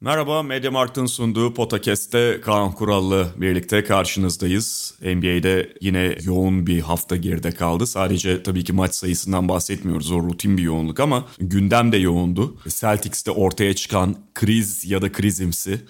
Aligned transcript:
Merhaba, 0.00 0.42
Mediamarkt'ın 0.42 1.06
sunduğu 1.06 1.54
Potakest'te 1.54 2.40
Kaan 2.40 2.72
Kurallı 2.72 3.28
birlikte 3.36 3.84
karşınızdayız. 3.84 4.94
NBA'de 5.02 5.72
yine 5.80 6.18
yoğun 6.22 6.66
bir 6.66 6.80
hafta 6.80 7.16
geride 7.16 7.50
kaldı. 7.50 7.86
Sadece 7.86 8.42
tabii 8.42 8.64
ki 8.64 8.72
maç 8.72 8.94
sayısından 8.94 9.48
bahsetmiyoruz. 9.48 10.12
O 10.12 10.22
rutin 10.22 10.56
bir 10.56 10.62
yoğunluk 10.62 11.00
ama 11.00 11.24
gündem 11.38 11.92
de 11.92 11.96
yoğundu. 11.96 12.56
Celtics'te 12.68 13.30
ortaya 13.30 13.74
çıkan 13.74 14.16
kriz 14.34 14.84
ya 14.84 15.02
da 15.02 15.12
krizimsi 15.12 15.80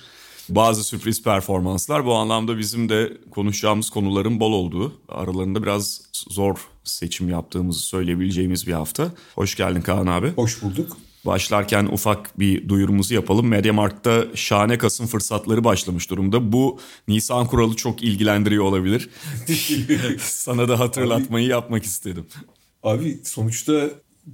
bazı 0.48 0.84
sürpriz 0.84 1.22
performanslar. 1.22 2.06
Bu 2.06 2.14
anlamda 2.14 2.58
bizim 2.58 2.88
de 2.88 3.12
konuşacağımız 3.30 3.90
konuların 3.90 4.40
bol 4.40 4.52
olduğu, 4.52 5.00
aralarında 5.08 5.62
biraz 5.62 6.00
zor 6.28 6.56
seçim 6.84 7.28
yaptığımızı 7.28 7.80
söyleyebileceğimiz 7.80 8.66
bir 8.66 8.72
hafta. 8.72 9.12
Hoş 9.34 9.54
geldin 9.54 9.82
Kaan 9.82 10.06
abi. 10.06 10.30
Hoş 10.30 10.62
bulduk. 10.62 10.96
Başlarken 11.26 11.84
ufak 11.86 12.38
bir 12.38 12.68
duyurumuzu 12.68 13.14
yapalım. 13.14 13.48
Mediamarkt'ta 13.48 14.24
şahane 14.34 14.78
Kasım 14.78 15.06
fırsatları 15.06 15.64
başlamış 15.64 16.10
durumda. 16.10 16.52
Bu 16.52 16.78
Nisan 17.08 17.46
kuralı 17.46 17.76
çok 17.76 18.02
ilgilendiriyor 18.02 18.64
olabilir. 18.64 19.08
Sana 20.18 20.68
da 20.68 20.80
hatırlatmayı 20.80 21.46
yapmak 21.46 21.84
istedim. 21.84 22.26
Abi 22.82 23.20
sonuçta 23.24 23.90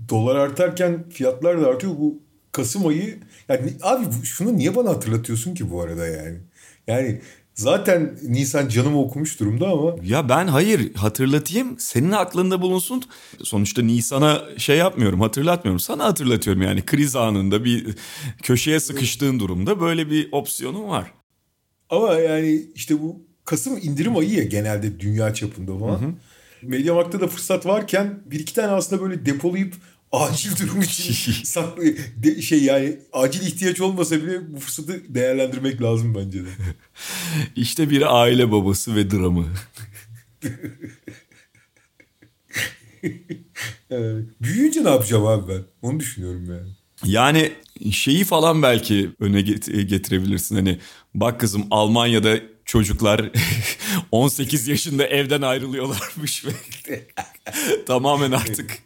dolar 0.09 0.37
artarken 0.37 1.09
fiyatlar 1.11 1.61
da 1.63 1.67
artıyor. 1.67 1.93
Bu 1.98 2.23
Kasım 2.53 2.87
ayı 2.87 3.19
yani 3.48 3.73
abi 3.83 4.05
şunu 4.25 4.57
niye 4.57 4.77
bana 4.77 4.91
hatırlatıyorsun 4.91 5.55
ki 5.55 5.70
bu 5.70 5.83
arada 5.83 6.07
yani? 6.07 6.39
Yani 6.87 7.20
Zaten 7.63 8.19
Nisan 8.23 8.69
canımı 8.69 9.01
okumuş 9.01 9.41
durumda 9.41 9.69
ama. 9.69 9.95
Ya 10.05 10.29
ben 10.29 10.47
hayır 10.47 10.95
hatırlatayım 10.95 11.79
senin 11.79 12.11
aklında 12.11 12.63
bulunsun. 12.63 13.03
Sonuçta 13.43 13.83
Nisan'a 13.83 14.43
şey 14.59 14.77
yapmıyorum 14.77 15.21
hatırlatmıyorum. 15.21 15.81
Sana 15.81 16.05
hatırlatıyorum 16.05 16.63
yani 16.63 16.83
kriz 16.87 17.17
anında 17.17 17.65
bir 17.65 17.87
köşeye 18.43 18.81
sıkıştığın 18.81 19.41
durumda 19.41 19.81
böyle 19.81 20.11
bir 20.11 20.29
opsiyonum 20.33 20.89
var. 20.89 21.13
Ama 21.91 22.15
yani 22.15 22.63
işte 22.75 23.01
bu 23.01 23.33
Kasım 23.45 23.79
indirim 23.83 24.17
ayı 24.17 24.31
ya 24.31 24.45
genelde 24.45 25.01
dünya 25.01 25.35
çapında 25.35 25.79
falan. 25.79 25.99
Hı 26.01 26.07
hı. 26.07 26.13
Mediamarkt'ta 26.63 27.21
da 27.21 27.27
fırsat 27.27 27.67
varken 27.67 28.21
bir 28.27 28.41
iki 28.41 28.55
tane 28.55 28.73
aslında 28.73 29.03
böyle 29.03 29.27
depolayıp 29.27 29.75
acil 30.13 30.57
durum 30.57 30.83
için 30.83 31.33
saklı 31.45 31.85
de, 32.17 32.43
şey 32.43 32.65
yani 32.65 32.99
acil 33.13 33.47
ihtiyaç 33.47 33.81
olmasa 33.81 34.23
bile 34.23 34.53
bu 34.53 34.61
fırsatı 34.61 35.15
değerlendirmek 35.15 35.83
lazım 35.83 36.15
bence 36.15 36.45
de. 36.45 36.49
İşte 37.57 37.91
bir 37.91 38.21
aile 38.21 38.53
babası 38.53 38.97
ve 38.97 39.11
dramı. 39.11 39.47
evet. 43.91 44.25
Büyüyünce 44.41 44.85
ne 44.85 44.91
yapacağım 44.91 45.27
abi 45.27 45.53
ben? 45.53 45.63
Onu 45.83 46.01
düşünüyorum 46.01 46.51
yani. 46.51 46.69
Yani 47.05 47.53
şeyi 47.93 48.25
falan 48.25 48.63
belki 48.63 49.11
öne 49.21 49.41
getirebilirsin. 49.41 50.57
Hani 50.57 50.79
bak 51.15 51.41
kızım 51.41 51.67
Almanya'da 51.71 52.41
çocuklar 52.65 53.31
18 54.13 54.69
yaşında 54.69 55.07
evden 55.07 55.43
ayrılıyorlarmış 55.43 56.45
ve 56.45 56.51
tamamen 57.87 58.33
artık 58.33 58.83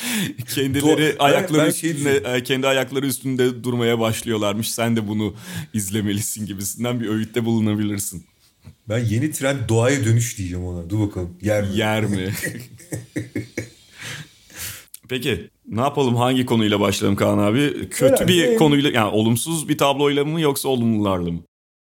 kendileri 0.54 1.02
Do- 1.02 1.18
ayakları 1.18 1.74
şey 1.74 1.90
üstünde 1.90 2.22
şey 2.24 2.42
kendi 2.42 2.66
ayakları 2.66 3.06
üstünde 3.06 3.64
durmaya 3.64 3.98
başlıyorlarmış. 3.98 4.72
Sen 4.72 4.96
de 4.96 5.08
bunu 5.08 5.34
izlemelisin 5.74 6.46
gibisinden 6.46 7.00
bir 7.00 7.08
öğütte 7.08 7.44
bulunabilirsin. 7.44 8.26
Ben 8.88 9.04
yeni 9.04 9.30
trend 9.30 9.68
doğaya 9.68 10.04
dönüş 10.04 10.38
diyeceğim 10.38 10.64
ona. 10.64 10.90
Dur 10.90 11.00
bakalım. 11.00 11.36
Yer 11.42 11.62
mi? 11.62 11.76
Yer 11.76 12.04
mi? 12.04 12.32
Peki 15.08 15.50
ne 15.66 15.80
yapalım 15.80 16.16
hangi 16.16 16.46
konuyla 16.46 16.80
başlayalım 16.80 17.16
Kaan 17.16 17.38
abi? 17.38 17.88
Kötü 17.90 18.14
Öyle, 18.14 18.28
bir 18.28 18.44
en... 18.44 18.58
konuyla 18.58 18.90
yani 18.90 19.10
olumsuz 19.10 19.68
bir 19.68 19.78
tabloyla 19.78 20.24
mı 20.24 20.40
yoksa 20.40 20.68
olumlularla 20.68 21.30
mı? 21.30 21.40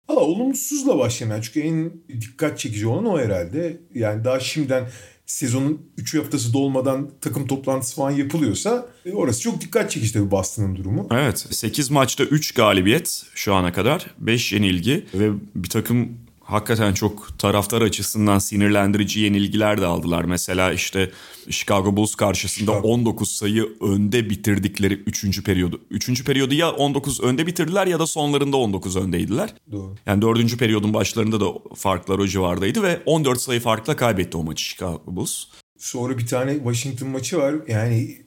Valla 0.09 0.20
olumsuzla 0.20 0.99
başlayayım 0.99 1.43
çünkü 1.43 1.60
en 1.60 1.93
dikkat 2.20 2.59
çekici 2.59 2.87
olan 2.87 3.06
o 3.06 3.19
herhalde. 3.19 3.81
Yani 3.94 4.25
daha 4.25 4.41
şimdiden 4.41 4.88
sezonun 5.31 5.83
3 5.97 6.15
haftası 6.15 6.53
dolmadan 6.53 7.11
takım 7.21 7.47
toplantısı 7.47 7.97
falan 7.97 8.11
yapılıyorsa 8.11 8.87
e, 9.07 9.13
orası 9.13 9.41
çok 9.41 9.61
dikkat 9.61 9.91
çekici 9.91 10.13
tabii 10.13 10.31
Boston'ın 10.31 10.77
durumu. 10.77 11.07
Evet 11.11 11.47
8 11.51 11.91
maçta 11.91 12.25
3 12.25 12.53
galibiyet 12.53 13.23
şu 13.35 13.55
ana 13.55 13.73
kadar 13.73 14.07
5 14.19 14.53
yenilgi 14.53 15.07
ve 15.15 15.31
bir 15.55 15.69
takım 15.69 16.09
hakikaten 16.50 16.94
çok 16.94 17.38
taraftar 17.38 17.83
açısından 17.83 18.38
sinirlendirici 18.38 19.21
yenilgiler 19.21 19.81
de 19.81 19.87
aldılar. 19.87 20.25
Mesela 20.25 20.72
işte 20.72 21.11
Chicago 21.50 21.97
Bulls 21.97 22.15
karşısında 22.15 22.71
Chicago. 22.71 22.88
19 22.88 23.31
sayı 23.31 23.69
önde 23.81 24.31
bitirdikleri 24.31 24.94
3. 24.94 25.44
periyodu. 25.44 25.81
3. 25.91 26.25
periyodu 26.25 26.55
ya 26.55 26.71
19 26.71 27.21
önde 27.21 27.47
bitirdiler 27.47 27.87
ya 27.87 27.99
da 27.99 28.06
sonlarında 28.06 28.56
19 28.56 28.97
öndeydiler. 28.97 29.55
Doğru. 29.72 29.94
Yani 30.06 30.22
4. 30.22 30.59
periyodun 30.59 30.94
başlarında 30.94 31.41
da 31.41 31.47
farklar 31.75 32.19
o 32.19 32.27
civardaydı 32.27 32.82
ve 32.82 33.00
14 33.06 33.41
sayı 33.41 33.61
farkla 33.61 33.97
kaybetti 33.97 34.37
o 34.37 34.43
maçı 34.43 34.65
Chicago 34.65 35.03
Bulls. 35.06 35.44
Sonra 35.78 36.19
bir 36.19 36.27
tane 36.27 36.55
Washington 36.55 37.09
maçı 37.09 37.38
var. 37.38 37.55
Yani 37.69 38.19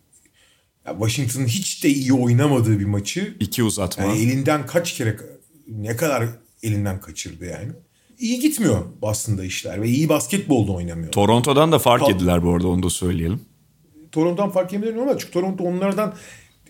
Washington'ın 0.86 1.48
hiç 1.48 1.84
de 1.84 1.90
iyi 1.90 2.14
oynamadığı 2.14 2.80
bir 2.80 2.86
maçı. 2.86 3.38
İki 3.40 3.64
uzatma. 3.64 4.04
Yani 4.04 4.20
elinden 4.20 4.66
kaç 4.66 4.94
kere 4.94 5.18
ne 5.68 5.96
kadar 5.96 6.30
elinden 6.64 7.00
kaçırdı 7.00 7.46
yani 7.46 7.72
iyi 8.20 8.40
gitmiyor 8.40 8.86
Boston'da 9.02 9.44
işler 9.44 9.82
ve 9.82 9.90
iyi 9.90 10.10
basketbolda 10.10 10.72
oynamıyor. 10.72 11.12
Toronto'dan 11.12 11.72
da 11.72 11.80
fark 11.80 12.10
yediler 12.10 12.44
bu 12.44 12.54
arada 12.54 12.68
onu 12.68 12.84
da 12.84 12.90
söyleyelim. 12.90 13.42
Toronto'dan 14.12 14.50
fark 14.50 14.74
yemeleri 14.74 14.98
normal 14.98 15.18
çünkü 15.18 15.32
Toronto 15.32 15.64
onlardan 15.64 16.14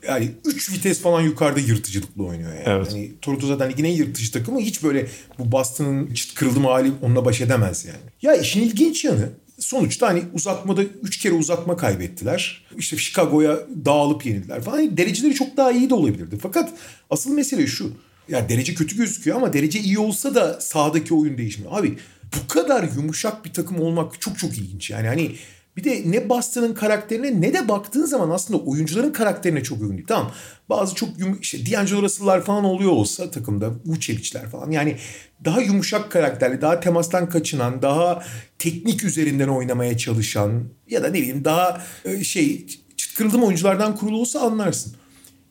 yani 0.08 0.32
3 0.46 0.72
vites 0.72 1.02
falan 1.02 1.22
yukarıda 1.22 1.60
yırtıcılıkla 1.60 2.24
oynuyor 2.24 2.54
yani. 2.54 2.64
Evet. 2.66 2.88
yani 2.92 3.12
Toronto 3.22 3.48
zaten 3.48 3.72
ligin 3.72 3.84
en 3.84 3.92
yırtıcı 3.92 4.32
takımı 4.32 4.60
hiç 4.60 4.84
böyle 4.84 5.08
bu 5.40 5.52
Boston'ın 5.52 6.14
çıt 6.14 6.34
kırılma 6.34 6.70
hali 6.70 6.92
onunla 7.02 7.26
baş 7.26 7.42
edemez 7.42 7.86
yani. 7.86 7.98
Ya 8.22 8.36
işin 8.36 8.62
ilginç 8.62 9.06
yanı 9.06 9.30
sonuçta 9.60 10.08
hani 10.08 10.24
uzatmada 10.34 10.84
3 10.84 11.18
kere 11.18 11.34
uzatma 11.34 11.78
kaybettiler. 11.78 12.66
İşte 12.78 12.98
Chicago'ya 12.98 13.60
dağılıp 13.86 14.26
yenildiler 14.26 14.62
falan. 14.62 14.80
Yani 14.80 14.98
dereceleri 14.98 15.34
çok 15.34 15.58
daha 15.58 15.72
iyi 15.72 15.90
de 15.90 15.94
olabilirdi. 15.94 16.38
Fakat 16.42 16.74
asıl 17.10 17.34
mesele 17.34 17.68
şu 17.68 17.92
ya 18.30 18.50
derece 18.50 18.74
kötü 18.74 18.98
gözüküyor 18.98 19.38
ama 19.38 19.54
derece 19.54 19.80
iyi 19.80 20.00
olsa 20.00 20.36
da 20.36 20.62
sahadaki 20.62 21.14
oyun 21.14 21.38
değişmiyor. 21.38 21.80
Abi 21.80 21.98
bu 22.36 22.48
kadar 22.48 22.84
yumuşak 22.96 23.46
bir 23.46 23.54
takım 23.54 23.82
olmak 23.82 24.22
çok 24.22 24.40
çok 24.40 24.58
ilginç. 24.58 24.90
Yani 24.90 25.08
hani 25.08 25.36
bir 25.78 25.84
de 25.84 26.02
ne 26.06 26.30
Boston'ın 26.30 26.74
karakterine 26.74 27.42
ne 27.42 27.54
de 27.54 27.68
baktığın 27.68 28.06
zaman 28.06 28.30
aslında 28.30 28.60
oyuncuların 28.60 29.12
karakterine 29.14 29.64
çok 29.64 29.82
uygun 29.82 29.98
değil. 29.98 30.08
Tamam 30.08 30.32
bazı 30.70 30.96
çok 30.96 31.20
yum 31.20 31.40
işte 31.42 31.66
D'Angelo 31.66 32.02
Russell'lar 32.02 32.44
falan 32.46 32.64
oluyor 32.64 32.92
olsa 32.92 33.32
takımda 33.32 33.72
Vucevic'ler 33.86 34.50
falan. 34.50 34.72
Yani 34.72 34.98
daha 35.46 35.62
yumuşak 35.62 36.12
karakterli, 36.12 36.62
daha 36.62 36.80
temastan 36.80 37.30
kaçınan, 37.30 37.82
daha 37.82 38.24
teknik 38.60 39.04
üzerinden 39.04 39.48
oynamaya 39.48 39.98
çalışan 39.98 40.64
ya 40.90 41.04
da 41.04 41.08
ne 41.08 41.14
bileyim 41.14 41.46
daha 41.46 41.82
e, 42.06 42.24
şey 42.24 42.68
çıt 42.98 43.14
kırıldım 43.18 43.44
oyunculardan 43.44 43.96
kurulu 43.96 44.20
olsa 44.20 44.40
anlarsın. 44.40 44.96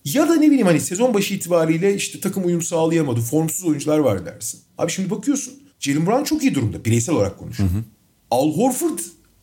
Ya 0.04 0.28
da 0.28 0.34
ne 0.36 0.46
bileyim 0.46 0.66
hani 0.66 0.80
sezon 0.80 1.14
başı 1.14 1.34
itibariyle 1.34 1.94
işte 1.94 2.20
takım 2.20 2.46
uyum 2.46 2.62
sağlayamadı. 2.62 3.20
Formsuz 3.20 3.64
oyuncular 3.64 3.98
var 3.98 4.26
dersin. 4.26 4.60
Abi 4.78 4.92
şimdi 4.92 5.10
bakıyorsun. 5.10 5.54
Jalen 5.80 6.06
Brown 6.06 6.24
çok 6.24 6.42
iyi 6.42 6.54
durumda. 6.54 6.84
Bireysel 6.84 7.14
olarak 7.14 7.38
konuşuyorum. 7.38 7.84
Al 8.30 8.52
Horford 8.56 8.98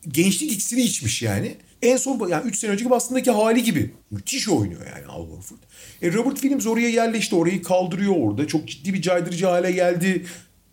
gençlik 0.08 0.52
ikisini 0.52 0.82
içmiş 0.82 1.22
yani. 1.22 1.56
En 1.82 1.98
son 1.98 2.28
yani 2.30 2.48
3 2.48 2.60
sene 2.60 2.72
önceki 2.72 2.90
Boston'daki 2.90 3.32
hali 3.32 3.64
gibi. 3.64 3.94
Müthiş 4.12 4.50
oynuyor 4.50 4.82
yani 4.96 5.06
Al 5.08 5.28
Horford. 5.28 5.58
E 6.02 6.14
Robert 6.14 6.36
Williams 6.36 6.68
oraya 6.68 6.90
yerleşti. 6.90 7.36
Orayı 7.36 7.64
kaldırıyor 7.64 8.14
orada. 8.18 8.48
Çok 8.48 8.68
ciddi 8.68 8.94
bir 8.94 9.02
caydırıcı 9.02 9.46
hale 9.46 9.72
geldi. 9.72 10.26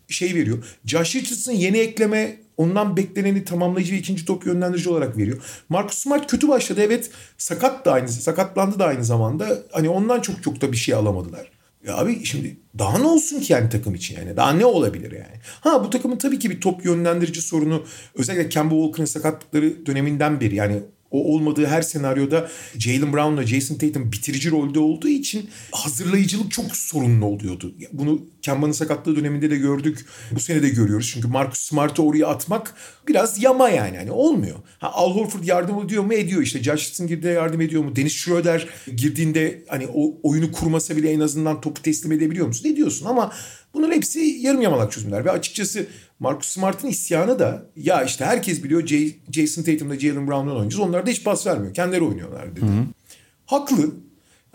Şey 0.07 0.35
veriyor. 0.35 0.77
Josh 0.85 1.15
Richardson 1.15 1.51
yeni 1.51 1.77
ekleme 1.77 2.47
Ondan 2.57 2.97
bekleneni 2.97 3.43
tamamlayıcı 3.43 3.93
ve 3.93 3.97
ikinci 3.97 4.25
top 4.25 4.45
yönlendirici 4.45 4.89
olarak 4.89 5.17
veriyor. 5.17 5.37
Marcus 5.69 5.97
Smart 5.97 6.31
kötü 6.31 6.47
başladı 6.47 6.81
evet. 6.83 7.11
Sakat 7.37 7.85
da 7.85 7.91
aynı, 7.91 8.09
sakatlandı 8.09 8.79
da 8.79 8.85
aynı 8.85 9.03
zamanda. 9.03 9.63
Hani 9.71 9.89
ondan 9.89 10.21
çok 10.21 10.43
çok 10.43 10.61
da 10.61 10.71
bir 10.71 10.77
şey 10.77 10.95
alamadılar. 10.95 11.51
Ya 11.85 11.97
abi 11.97 12.25
şimdi 12.25 12.57
daha 12.79 12.97
ne 12.97 13.07
olsun 13.07 13.39
ki 13.39 13.53
yani 13.53 13.69
takım 13.69 13.95
için 13.95 14.15
yani? 14.15 14.37
Daha 14.37 14.51
ne 14.51 14.65
olabilir 14.65 15.11
yani? 15.11 15.41
Ha 15.43 15.83
bu 15.83 15.89
takımın 15.89 16.17
tabii 16.17 16.39
ki 16.39 16.49
bir 16.49 16.61
top 16.61 16.85
yönlendirici 16.85 17.41
sorunu 17.41 17.83
özellikle 18.15 18.49
Kemba 18.49 18.75
Walker'ın 18.75 19.05
sakatlıkları 19.05 19.85
döneminden 19.85 20.39
beri 20.39 20.55
yani 20.55 20.79
o 21.11 21.33
olmadığı 21.33 21.65
her 21.65 21.81
senaryoda 21.81 22.49
Jalen 22.79 23.13
Brown'la 23.13 23.47
Jason 23.47 23.75
Tatum 23.75 24.11
bitirici 24.11 24.51
rolde 24.51 24.79
olduğu 24.79 25.07
için 25.07 25.49
hazırlayıcılık 25.71 26.51
çok 26.51 26.75
sorunlu 26.75 27.25
oluyordu. 27.25 27.73
Bunu 27.93 28.21
Kemba'nın 28.41 28.71
sakatlığı 28.71 29.15
döneminde 29.15 29.49
de 29.49 29.57
gördük. 29.57 30.05
Bu 30.31 30.39
sene 30.39 30.61
de 30.61 30.69
görüyoruz. 30.69 31.09
Çünkü 31.13 31.27
Marcus 31.27 31.59
Smart'ı 31.59 32.03
oraya 32.03 32.27
atmak 32.27 32.73
biraz 33.07 33.43
yama 33.43 33.69
yani. 33.69 33.97
Hani 33.97 34.11
olmuyor. 34.11 34.55
Ha, 34.79 34.91
Al 34.93 35.15
Horford 35.15 35.43
yardım 35.43 35.85
ediyor 35.85 36.03
mu? 36.03 36.13
Ediyor. 36.13 36.41
İşte 36.41 36.63
Josh 36.63 36.97
girdiğinde 36.99 37.29
yardım 37.29 37.61
ediyor 37.61 37.83
mu? 37.83 37.95
Dennis 37.95 38.13
Schroeder 38.13 38.67
girdiğinde 38.95 39.63
hani 39.67 39.87
o 39.93 40.17
oyunu 40.23 40.51
kurmasa 40.51 40.97
bile 40.97 41.11
en 41.11 41.19
azından 41.19 41.61
topu 41.61 41.81
teslim 41.81 42.11
edebiliyor 42.11 42.47
musun? 42.47 42.69
Ne 42.69 42.75
diyorsun 42.75 43.05
ama 43.05 43.33
bunun 43.73 43.91
hepsi 43.91 44.19
yarım 44.19 44.61
yamalak 44.61 44.91
çözümler. 44.91 45.25
Ve 45.25 45.31
açıkçası 45.31 45.87
Marcus 46.19 46.49
Smart'ın 46.49 46.87
isyanı 46.87 47.39
da 47.39 47.65
ya 47.75 48.03
işte 48.03 48.25
herkes 48.25 48.63
biliyor 48.63 48.87
J- 48.87 49.15
Jason 49.31 49.63
Tatum'da 49.63 49.99
Jalen 49.99 50.27
Brown'dan 50.27 50.55
oynayacağız. 50.55 50.79
Onlar 50.79 51.05
da 51.05 51.09
hiç 51.09 51.23
pas 51.23 51.47
vermiyor. 51.47 51.73
Kendileri 51.73 52.03
oynuyorlar 52.03 52.51
dedi. 52.55 52.61
Hı 52.61 52.65
hı. 52.65 52.85
Haklı. 53.45 53.91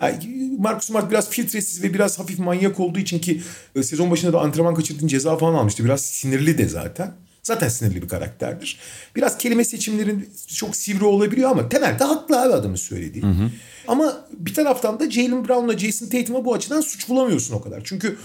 Yani 0.03 0.51
Marcus 0.59 0.85
Smart 0.87 1.11
biraz 1.11 1.31
filtresiz 1.31 1.83
ve 1.83 1.95
biraz 1.95 2.19
hafif 2.19 2.39
manyak 2.39 2.81
olduğu 2.81 2.99
için 2.99 3.19
ki 3.19 3.43
e, 3.77 3.83
sezon 3.83 4.11
başında 4.11 4.33
da 4.33 4.41
antrenman 4.41 4.75
kaçırdığın 4.75 5.07
ceza 5.07 5.37
falan 5.37 5.55
almıştı. 5.55 5.85
Biraz 5.85 6.01
sinirli 6.01 6.59
de 6.59 6.69
zaten. 6.69 7.15
Zaten 7.43 7.69
sinirli 7.69 8.03
bir 8.03 8.09
karakterdir. 8.09 8.79
Biraz 9.17 9.39
kelime 9.39 9.65
seçimlerin 9.65 10.29
çok 10.57 10.77
sivri 10.77 11.05
olabiliyor 11.05 11.51
ama 11.51 11.69
temelde 11.69 12.05
haklı 12.05 12.43
abi 12.43 12.53
adamın 12.53 12.77
söylediği. 12.77 13.25
Hı 13.25 13.29
hı. 13.29 13.51
Ama 13.89 14.27
bir 14.39 14.55
taraftan 14.55 15.01
da 15.01 15.11
Jalen 15.11 15.49
Brown'la 15.49 15.79
Jason 15.79 16.07
Tatum'a 16.07 16.45
bu 16.45 16.55
açıdan 16.55 16.81
suç 16.81 17.09
bulamıyorsun 17.09 17.55
o 17.55 17.61
kadar. 17.63 17.81
Çünkü 17.85 18.17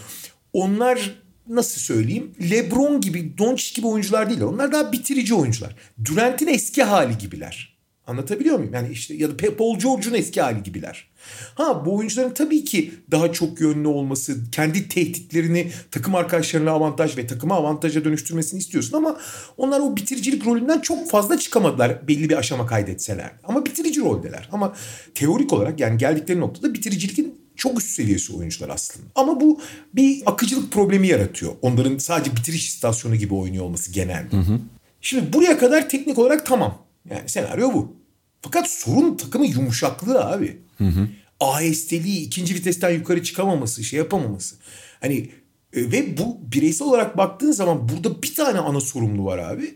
onlar 0.53 1.15
nasıl 1.49 1.81
söyleyeyim 1.81 2.31
LeBron 2.49 3.01
gibi, 3.01 3.37
Doncic 3.37 3.75
gibi 3.75 3.87
oyuncular 3.87 4.29
değiller. 4.29 4.45
Onlar 4.45 4.71
daha 4.71 4.91
bitirici 4.91 5.33
oyuncular. 5.33 5.75
Durant'in 6.05 6.47
eski 6.47 6.83
hali 6.83 7.17
gibiler. 7.17 7.77
Anlatabiliyor 8.07 8.57
muyum? 8.57 8.73
Yani 8.73 8.89
işte 8.91 9.13
ya 9.13 9.29
da 9.29 9.55
Paul 9.57 9.79
George'un 9.79 10.13
eski 10.13 10.41
hali 10.41 10.63
gibiler. 10.63 11.09
Ha 11.55 11.85
bu 11.85 11.95
oyuncuların 11.95 12.33
tabii 12.33 12.63
ki 12.63 12.93
daha 13.11 13.31
çok 13.31 13.61
yönlü 13.61 13.87
olması, 13.87 14.51
kendi 14.51 14.89
tehditlerini 14.89 15.71
takım 15.91 16.15
arkadaşlarına 16.15 16.71
avantaj 16.71 17.17
ve 17.17 17.27
takıma 17.27 17.55
avantaja 17.55 18.05
dönüştürmesini 18.05 18.59
istiyorsun 18.59 18.97
ama 18.97 19.17
onlar 19.57 19.79
o 19.79 19.95
bitiricilik 19.95 20.45
rolünden 20.45 20.79
çok 20.79 21.09
fazla 21.09 21.37
çıkamadılar 21.37 22.07
belli 22.07 22.29
bir 22.29 22.37
aşama 22.37 22.65
kaydetseler. 22.65 23.31
Ama 23.43 23.65
bitirici 23.65 24.01
roldeler. 24.01 24.49
Ama 24.51 24.75
teorik 25.15 25.53
olarak 25.53 25.79
yani 25.79 25.97
geldikleri 25.97 26.39
noktada 26.39 26.73
bitiricilikin 26.73 27.46
çok 27.57 27.79
üst 27.79 27.89
seviyesi 27.89 28.33
oyuncular 28.33 28.69
aslında. 28.69 29.05
Ama 29.15 29.41
bu 29.41 29.61
bir 29.95 30.23
akıcılık 30.25 30.71
problemi 30.71 31.07
yaratıyor. 31.07 31.53
Onların 31.61 31.97
sadece 31.97 32.35
bitiriş 32.35 32.67
istasyonu 32.67 33.15
gibi 33.15 33.33
oynuyor 33.33 33.65
olması 33.65 33.91
genelde. 33.91 34.37
Hı 34.37 34.41
hı. 34.41 34.59
Şimdi 35.01 35.33
buraya 35.33 35.57
kadar 35.57 35.89
teknik 35.89 36.19
olarak 36.19 36.45
tamam. 36.45 36.77
Yani 37.09 37.29
senaryo 37.29 37.73
bu. 37.73 37.95
Fakat 38.41 38.69
sorun 38.69 39.17
takımın 39.17 39.45
yumuşaklığı 39.45 40.25
abi. 40.25 40.57
Hı 40.77 40.83
hı. 40.83 41.07
AST'liği 41.39 42.25
ikinci 42.25 42.55
vitesten 42.55 42.89
yukarı 42.89 43.23
çıkamaması, 43.23 43.83
şey 43.83 43.97
yapamaması. 43.97 44.55
Hani 45.01 45.29
e, 45.73 45.91
ve 45.91 46.17
bu 46.17 46.39
bireysel 46.41 46.87
olarak 46.87 47.17
baktığın 47.17 47.51
zaman 47.51 47.89
burada 47.89 48.23
bir 48.23 48.35
tane 48.35 48.59
ana 48.59 48.79
sorumlu 48.81 49.25
var 49.25 49.37
abi. 49.37 49.75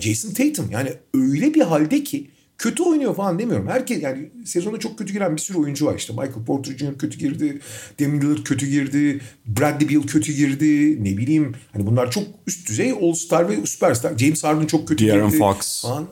Jason 0.00 0.30
Tatum 0.30 0.70
yani 0.70 0.92
öyle 1.14 1.54
bir 1.54 1.60
halde 1.60 2.04
ki 2.04 2.30
kötü 2.58 2.82
oynuyor 2.82 3.16
falan 3.16 3.38
demiyorum. 3.38 3.68
Herkes 3.68 4.02
yani 4.02 4.30
sezonda 4.44 4.78
çok 4.78 4.98
kötü 4.98 5.12
giren 5.12 5.36
bir 5.36 5.40
sürü 5.40 5.58
oyuncu 5.58 5.86
var 5.86 5.94
işte. 5.96 6.12
Michael 6.12 6.44
Porter 6.46 6.76
Jr. 6.78 6.98
kötü 6.98 7.18
girdi. 7.18 7.60
Damian 8.00 8.20
Lillard 8.20 8.44
kötü 8.44 8.66
girdi. 8.66 9.20
Bradley 9.46 9.88
Beal 9.88 10.02
kötü 10.02 10.32
girdi. 10.32 11.04
Ne 11.04 11.16
bileyim 11.16 11.54
hani 11.72 11.86
bunlar 11.86 12.10
çok 12.10 12.24
üst 12.46 12.68
düzey 12.68 12.90
All-Star 12.90 13.48
ve 13.48 13.66
Superstar. 13.66 14.18
James 14.18 14.44
Harden 14.44 14.66
çok 14.66 14.88
kötü 14.88 15.06
De'Aaron 15.06 15.30
girdi. 15.30 15.38
Fox. 15.38 15.82
Falan. 15.82 16.08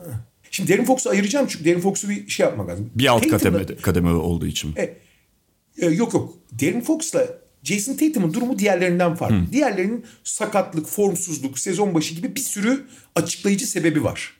Şimdi 0.50 0.72
Derin 0.72 0.84
Fox'u 0.84 1.10
ayıracağım 1.10 1.46
çünkü 1.48 1.64
Derin 1.64 1.81
Fox'u 1.81 2.08
bir 2.08 2.28
şey 2.28 2.46
yapmak 2.46 2.69
lazım. 2.69 2.90
Bir 2.94 3.06
alt 3.06 3.28
kademe, 3.28 3.66
kademe 3.66 4.10
olduğu 4.10 4.46
için. 4.46 4.75
E, 4.76 4.96
e, 5.78 5.87
yok 5.87 6.14
yok. 6.14 6.34
Derin 6.52 6.81
Fox'la 6.81 7.28
Jason 7.62 7.94
Tatum'un 7.94 8.34
durumu 8.34 8.58
diğerlerinden 8.58 9.14
farklı. 9.14 9.37
Hmm. 9.37 9.52
Diğerlerinin 9.52 10.04
sakatlık, 10.25 10.87
formsuzluk, 10.87 11.58
sezon 11.58 11.94
başı 11.94 12.14
gibi 12.14 12.37
bir 12.37 12.40
sürü 12.40 12.87
açıklayıcı 13.14 13.66
sebebi 13.66 14.04
var. 14.04 14.32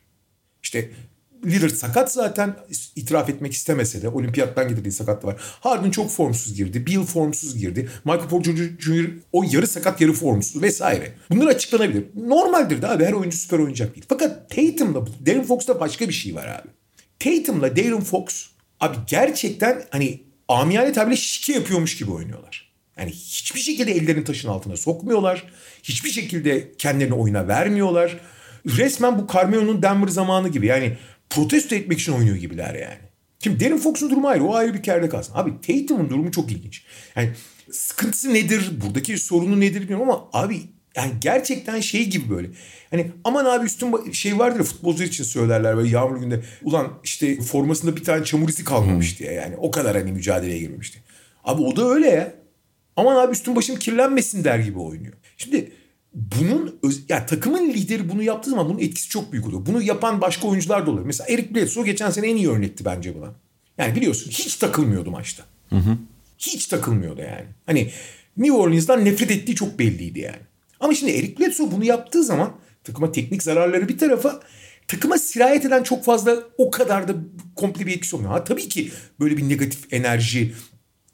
İşte 0.62 0.91
Lillard 1.46 1.70
sakat 1.70 2.12
zaten 2.12 2.56
itiraf 2.96 3.31
etmek 3.31 3.52
istemese 3.52 4.02
de 4.02 4.08
olimpiyattan 4.08 4.69
getirdiği 4.69 4.93
sakatlığı 4.93 5.28
var. 5.28 5.37
Harden 5.60 5.90
çok 5.90 6.10
formsuz 6.10 6.54
girdi. 6.54 6.87
Bill 6.87 7.02
formsuz 7.02 7.58
girdi. 7.58 7.88
Michael 8.04 8.28
Porter 8.28 8.54
Jr. 8.78 9.10
o 9.32 9.44
yarı 9.50 9.66
sakat 9.66 10.00
yarı 10.00 10.12
formsuz 10.12 10.62
vesaire. 10.62 11.12
Bunlar 11.31 11.46
açıklanabilir. 11.46 12.04
Normaldir 12.14 12.82
de 12.82 12.88
abi 12.88 13.04
her 13.04 13.12
oyuncu 13.12 13.38
süper 13.38 13.58
oynayacak 13.58 13.94
değil. 13.94 14.06
Fakat 14.08 14.50
Tatum'la 14.50 15.06
Darren 15.26 15.44
Fox'ta 15.44 15.81
başka 15.81 16.08
bir 16.08 16.12
şey 16.12 16.34
var 16.34 16.46
abi. 16.46 16.69
Tatum'la 17.19 17.76
Darren 17.76 18.00
Fox 18.00 18.46
abi 18.81 18.96
gerçekten 19.06 19.82
hani 19.90 20.22
amiyane 20.49 20.92
tabirle 20.92 21.16
şike 21.16 21.52
yapıyormuş 21.52 21.96
gibi 21.96 22.10
oynuyorlar. 22.10 22.72
Yani 22.99 23.10
hiçbir 23.10 23.60
şekilde 23.60 23.92
ellerini 23.92 24.25
taşın 24.25 24.49
altına 24.49 24.76
sokmuyorlar. 24.76 25.44
Hiçbir 25.82 26.10
şekilde 26.10 26.72
kendilerini 26.78 27.14
oyuna 27.14 27.49
vermiyorlar. 27.49 28.20
Resmen 28.66 29.19
bu 29.19 29.32
Carmelo'nun 29.32 29.82
Denver 29.82 30.08
zamanı 30.08 30.49
gibi. 30.49 30.66
Yani 30.66 30.96
protesto 31.31 31.75
etmek 31.75 32.00
için 32.00 32.12
oynuyor 32.12 32.37
gibiler 32.37 32.75
yani. 32.75 32.99
Şimdi 33.43 33.64
Darren 33.64 33.78
Fox'un 33.78 34.11
durumu 34.11 34.28
ayrı. 34.28 34.44
O 34.44 34.55
ayrı 34.55 34.75
bir 34.75 34.82
kerde 34.82 35.08
kalsın. 35.08 35.32
Abi 35.37 35.50
Tatum'un 35.61 36.11
durumu 36.11 36.32
çok 36.32 36.52
ilginç. 36.52 36.84
Yani 37.17 37.31
sıkıntısı 37.70 38.34
nedir? 38.34 38.70
Buradaki 38.81 39.19
sorunu 39.19 39.61
nedir 39.61 39.81
bilmiyorum 39.81 40.11
ama 40.11 40.28
abi 40.32 40.61
yani 40.96 41.12
gerçekten 41.20 41.81
şey 41.81 42.11
gibi 42.11 42.31
böyle. 42.31 42.49
Hani 42.90 43.11
aman 43.25 43.44
abi 43.44 43.67
üstün 43.67 44.12
şey 44.12 44.38
vardır 44.38 44.58
ya 44.58 44.64
futbolcular 44.64 45.06
için 45.06 45.25
söylerler 45.25 45.76
böyle 45.76 45.88
yağmur 45.88 46.17
günde. 46.20 46.43
Ulan 46.62 46.99
işte 47.05 47.40
formasında 47.40 47.96
bir 47.96 48.05
tane 48.05 48.25
çamur 48.25 48.49
izi 48.49 48.64
kalmamış 48.64 49.19
diye 49.19 49.32
yani. 49.32 49.56
O 49.56 49.70
kadar 49.70 49.96
hani 49.96 50.12
mücadeleye 50.12 50.58
girmemişti. 50.58 50.99
Abi 51.44 51.62
o 51.62 51.76
da 51.76 51.88
öyle 51.88 52.08
ya. 52.08 52.34
Aman 52.96 53.17
abi 53.17 53.32
üstün 53.32 53.56
başım 53.56 53.76
kirlenmesin 53.76 54.44
der 54.44 54.58
gibi 54.58 54.78
oynuyor. 54.78 55.14
Şimdi 55.37 55.73
bunun 56.16 56.78
öz, 56.82 57.02
yani 57.08 57.26
takımın 57.26 57.70
lideri 57.70 58.08
bunu 58.08 58.22
yaptığı 58.22 58.50
zaman 58.50 58.68
bunun 58.68 58.78
etkisi 58.78 59.08
çok 59.08 59.32
büyük 59.32 59.46
oluyor. 59.46 59.66
Bunu 59.66 59.82
yapan 59.82 60.20
başka 60.20 60.48
oyuncular 60.48 60.86
da 60.86 60.90
oluyor. 60.90 61.06
Mesela 61.06 61.28
Eric 61.28 61.54
Bledsoe 61.54 61.84
geçen 61.84 62.10
sene 62.10 62.26
en 62.30 62.36
iyi 62.36 62.50
örnekti 62.50 62.84
bence 62.84 63.14
buna. 63.14 63.34
Yani 63.78 63.94
biliyorsun 63.94 64.30
hiç 64.30 64.56
takılmıyordu 64.56 65.10
maçta. 65.10 65.44
Hı 65.68 65.76
hı. 65.76 65.98
Hiç 66.38 66.66
takılmıyordu 66.66 67.20
yani. 67.20 67.46
Hani 67.66 67.90
New 68.36 68.56
Orleans'dan 68.56 69.04
nefret 69.04 69.30
ettiği 69.30 69.54
çok 69.54 69.78
belliydi 69.78 70.20
yani. 70.20 70.42
Ama 70.80 70.94
şimdi 70.94 71.12
Eric 71.12 71.38
Bledsoe 71.38 71.70
bunu 71.70 71.84
yaptığı 71.84 72.24
zaman 72.24 72.52
takıma 72.84 73.12
teknik 73.12 73.42
zararları 73.42 73.88
bir 73.88 73.98
tarafa 73.98 74.40
takıma 74.88 75.18
sirayet 75.18 75.64
eden 75.64 75.82
çok 75.82 76.04
fazla 76.04 76.42
o 76.58 76.70
kadar 76.70 77.08
da 77.08 77.14
komple 77.56 77.86
bir 77.86 77.96
etkisi 77.96 78.16
olmuyor. 78.16 78.32
Ha, 78.32 78.44
tabii 78.44 78.68
ki 78.68 78.90
böyle 79.20 79.36
bir 79.36 79.48
negatif 79.48 79.92
enerji, 79.92 80.52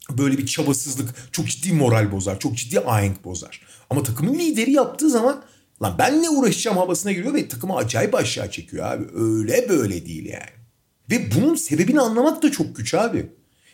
böyle 0.09 0.37
bir 0.37 0.45
çabasızlık 0.45 1.15
çok 1.31 1.47
ciddi 1.47 1.73
moral 1.73 2.11
bozar, 2.11 2.39
çok 2.39 2.57
ciddi 2.57 2.79
ahenk 2.79 3.23
bozar. 3.23 3.61
Ama 3.89 4.03
takımın 4.03 4.39
lideri 4.39 4.71
yaptığı 4.71 5.09
zaman 5.09 5.43
lan 5.81 5.95
ben 5.99 6.23
ne 6.23 6.29
uğraşacağım 6.29 6.77
havasına 6.77 7.11
giriyor 7.11 7.33
ve 7.33 7.47
takımı 7.47 7.75
acayip 7.75 8.15
aşağı 8.15 8.51
çekiyor 8.51 8.85
abi. 8.85 9.05
Öyle 9.13 9.69
böyle 9.69 10.05
değil 10.05 10.25
yani. 10.25 10.63
Ve 11.11 11.35
bunun 11.35 11.55
sebebini 11.55 11.99
anlamak 12.01 12.43
da 12.43 12.51
çok 12.51 12.75
güç 12.75 12.93
abi. 12.93 13.25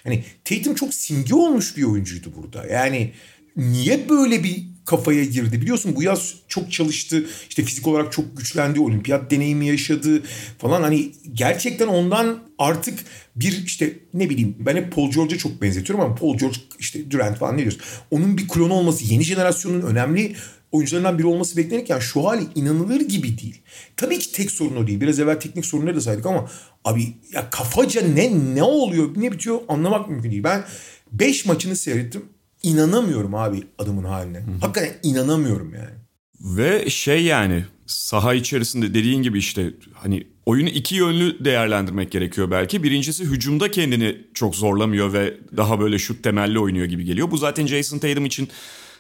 Hani 0.04 0.24
Tatum 0.46 0.76
çok 0.76 0.94
simge 0.94 1.36
olmuş 1.36 1.78
bir 1.78 1.84
oyuncuydu 1.84 2.34
burada. 2.36 2.68
Yani 2.68 3.14
niye 3.56 4.10
böyle 4.10 4.44
bir 4.44 4.66
kafaya 4.90 5.24
girdi? 5.24 5.62
Biliyorsun 5.62 5.96
bu 5.96 6.04
yaz 6.04 6.34
çok 6.48 6.72
çalıştı. 6.72 7.26
İşte 7.50 7.64
fizik 7.64 7.88
olarak 7.88 8.12
çok 8.12 8.38
güçlendi. 8.38 8.80
Olimpiyat 8.80 9.32
deneyimi 9.32 9.68
yaşadı 9.68 10.24
falan. 10.58 10.82
Hani 10.82 11.12
gerçekten 11.34 11.88
ondan 11.88 12.40
artık 12.58 13.00
bir 13.36 13.66
işte 13.66 13.94
ne 14.14 14.30
bileyim 14.30 14.56
ben 14.60 14.76
hep 14.76 14.96
Paul 14.96 15.12
George'a 15.12 15.38
çok 15.38 15.62
benzetiyorum 15.62 16.06
ama 16.06 16.16
Paul 16.16 16.38
George 16.38 16.58
işte 16.80 17.12
Durant 17.12 17.38
falan 17.38 17.58
ne 17.58 17.62
diyoruz. 17.62 17.80
Onun 18.12 18.38
bir 18.38 18.48
klonu 18.48 18.74
olması 18.74 19.06
yeni 19.06 19.24
jenerasyonun 19.24 19.82
önemli 19.82 20.36
oyuncularından 20.72 21.18
biri 21.18 21.28
olması 21.28 21.58
beklenirken 21.58 22.00
şu 22.00 22.28
hali 22.28 22.44
inanılır 22.56 23.02
gibi 23.02 23.38
değil. 23.38 23.62
Tabii 23.98 24.20
ki 24.20 24.32
tek 24.32 24.52
sorun 24.52 24.76
o 24.76 24.88
değil. 24.88 25.02
Biraz 25.02 25.20
evvel 25.20 25.40
teknik 25.40 25.66
sorunları 25.66 25.96
da 25.96 26.02
saydık 26.02 26.26
ama 26.26 26.52
abi 26.86 27.08
ya 27.34 27.50
kafaca 27.50 28.02
ne 28.02 28.56
ne 28.56 28.64
oluyor 28.64 29.10
ne 29.16 29.32
bitiyor 29.32 29.60
anlamak 29.68 30.10
mümkün 30.10 30.32
değil. 30.32 30.44
Ben 30.44 30.64
5 31.12 31.46
maçını 31.46 31.76
seyrettim. 31.76 32.26
İnanamıyorum 32.64 33.36
abi 33.36 33.64
adamın 33.78 34.04
haline. 34.04 34.38
Hı-hı. 34.38 34.60
Hakikaten 34.62 34.96
inanamıyorum 35.04 35.74
yani. 35.74 35.96
Ve 36.42 36.90
şey 36.90 37.24
yani 37.24 37.66
saha 37.86 38.34
içerisinde 38.34 38.94
dediğin 38.94 39.22
gibi 39.22 39.40
işte 39.40 39.74
hani 39.94 40.28
oyunu 40.46 40.70
iki 40.70 40.96
yönlü 40.96 41.46
değerlendirmek 41.46 42.12
gerekiyor 42.12 42.52
belki. 42.52 42.84
Birincisi 42.84 43.24
hücumda 43.24 43.72
kendini 43.72 44.18
çok 44.34 44.56
zorlamıyor 44.56 45.14
ve 45.14 45.38
daha 45.58 45.80
böyle 45.80 46.00
şut 46.00 46.24
temelli 46.24 46.60
oynuyor 46.60 46.86
gibi 46.86 47.06
geliyor. 47.06 47.32
Bu 47.32 47.38
zaten 47.38 47.68
Jason 47.68 48.00
Tatum 48.00 48.26
için 48.26 48.50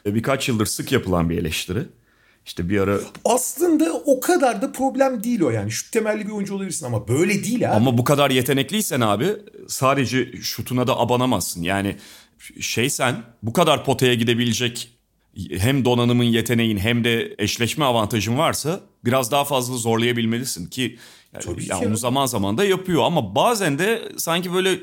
birkaç 0.06 0.50
yıldır 0.50 0.66
sık 0.66 0.92
yapılan 0.92 1.30
bir 1.30 1.38
eleştiri. 1.38 1.84
İşte 2.46 2.70
bir 2.70 2.80
ara... 2.80 3.00
Aslında 3.26 3.94
o 3.94 4.20
kadar 4.20 4.62
da 4.62 4.72
problem 4.72 5.24
değil 5.24 5.42
o 5.42 5.50
yani. 5.50 5.72
Şut 5.72 5.92
temelli 5.92 6.28
bir 6.28 6.32
oyuncu 6.32 6.56
olabilirsin 6.56 6.86
ama 6.86 7.08
böyle 7.08 7.44
değil 7.44 7.70
abi. 7.70 7.76
Ama 7.76 7.98
bu 7.98 8.04
kadar 8.04 8.32
yetenekliysen 8.32 9.02
abi 9.02 9.28
sadece 9.68 10.32
şutuna 10.42 10.88
da 10.88 11.00
abanamazsın. 11.00 11.64
Yani 11.64 11.96
şey 12.62 12.90
sen 12.90 13.24
bu 13.44 13.54
kadar 13.54 13.86
potaya 13.86 14.14
gidebilecek 14.14 15.00
hem 15.58 15.86
donanımın 15.86 16.24
yeteneğin 16.24 16.78
hem 16.78 17.04
de 17.04 17.36
eşleşme 17.38 17.86
avantajın 17.86 18.38
varsa 18.38 18.82
biraz 19.06 19.32
daha 19.32 19.46
fazla 19.46 19.78
zorlayabilmelisin 19.78 20.66
ki 20.66 20.98
Yani, 21.34 21.44
Tabii 21.44 21.68
ki 21.68 21.76
onu 21.76 21.98
zaman 21.98 22.26
zaman 22.26 22.58
da 22.58 22.64
yapıyor 22.64 23.04
ama 23.04 23.36
bazen 23.36 23.80
de 23.80 24.12
sanki 24.18 24.54
böyle 24.54 24.80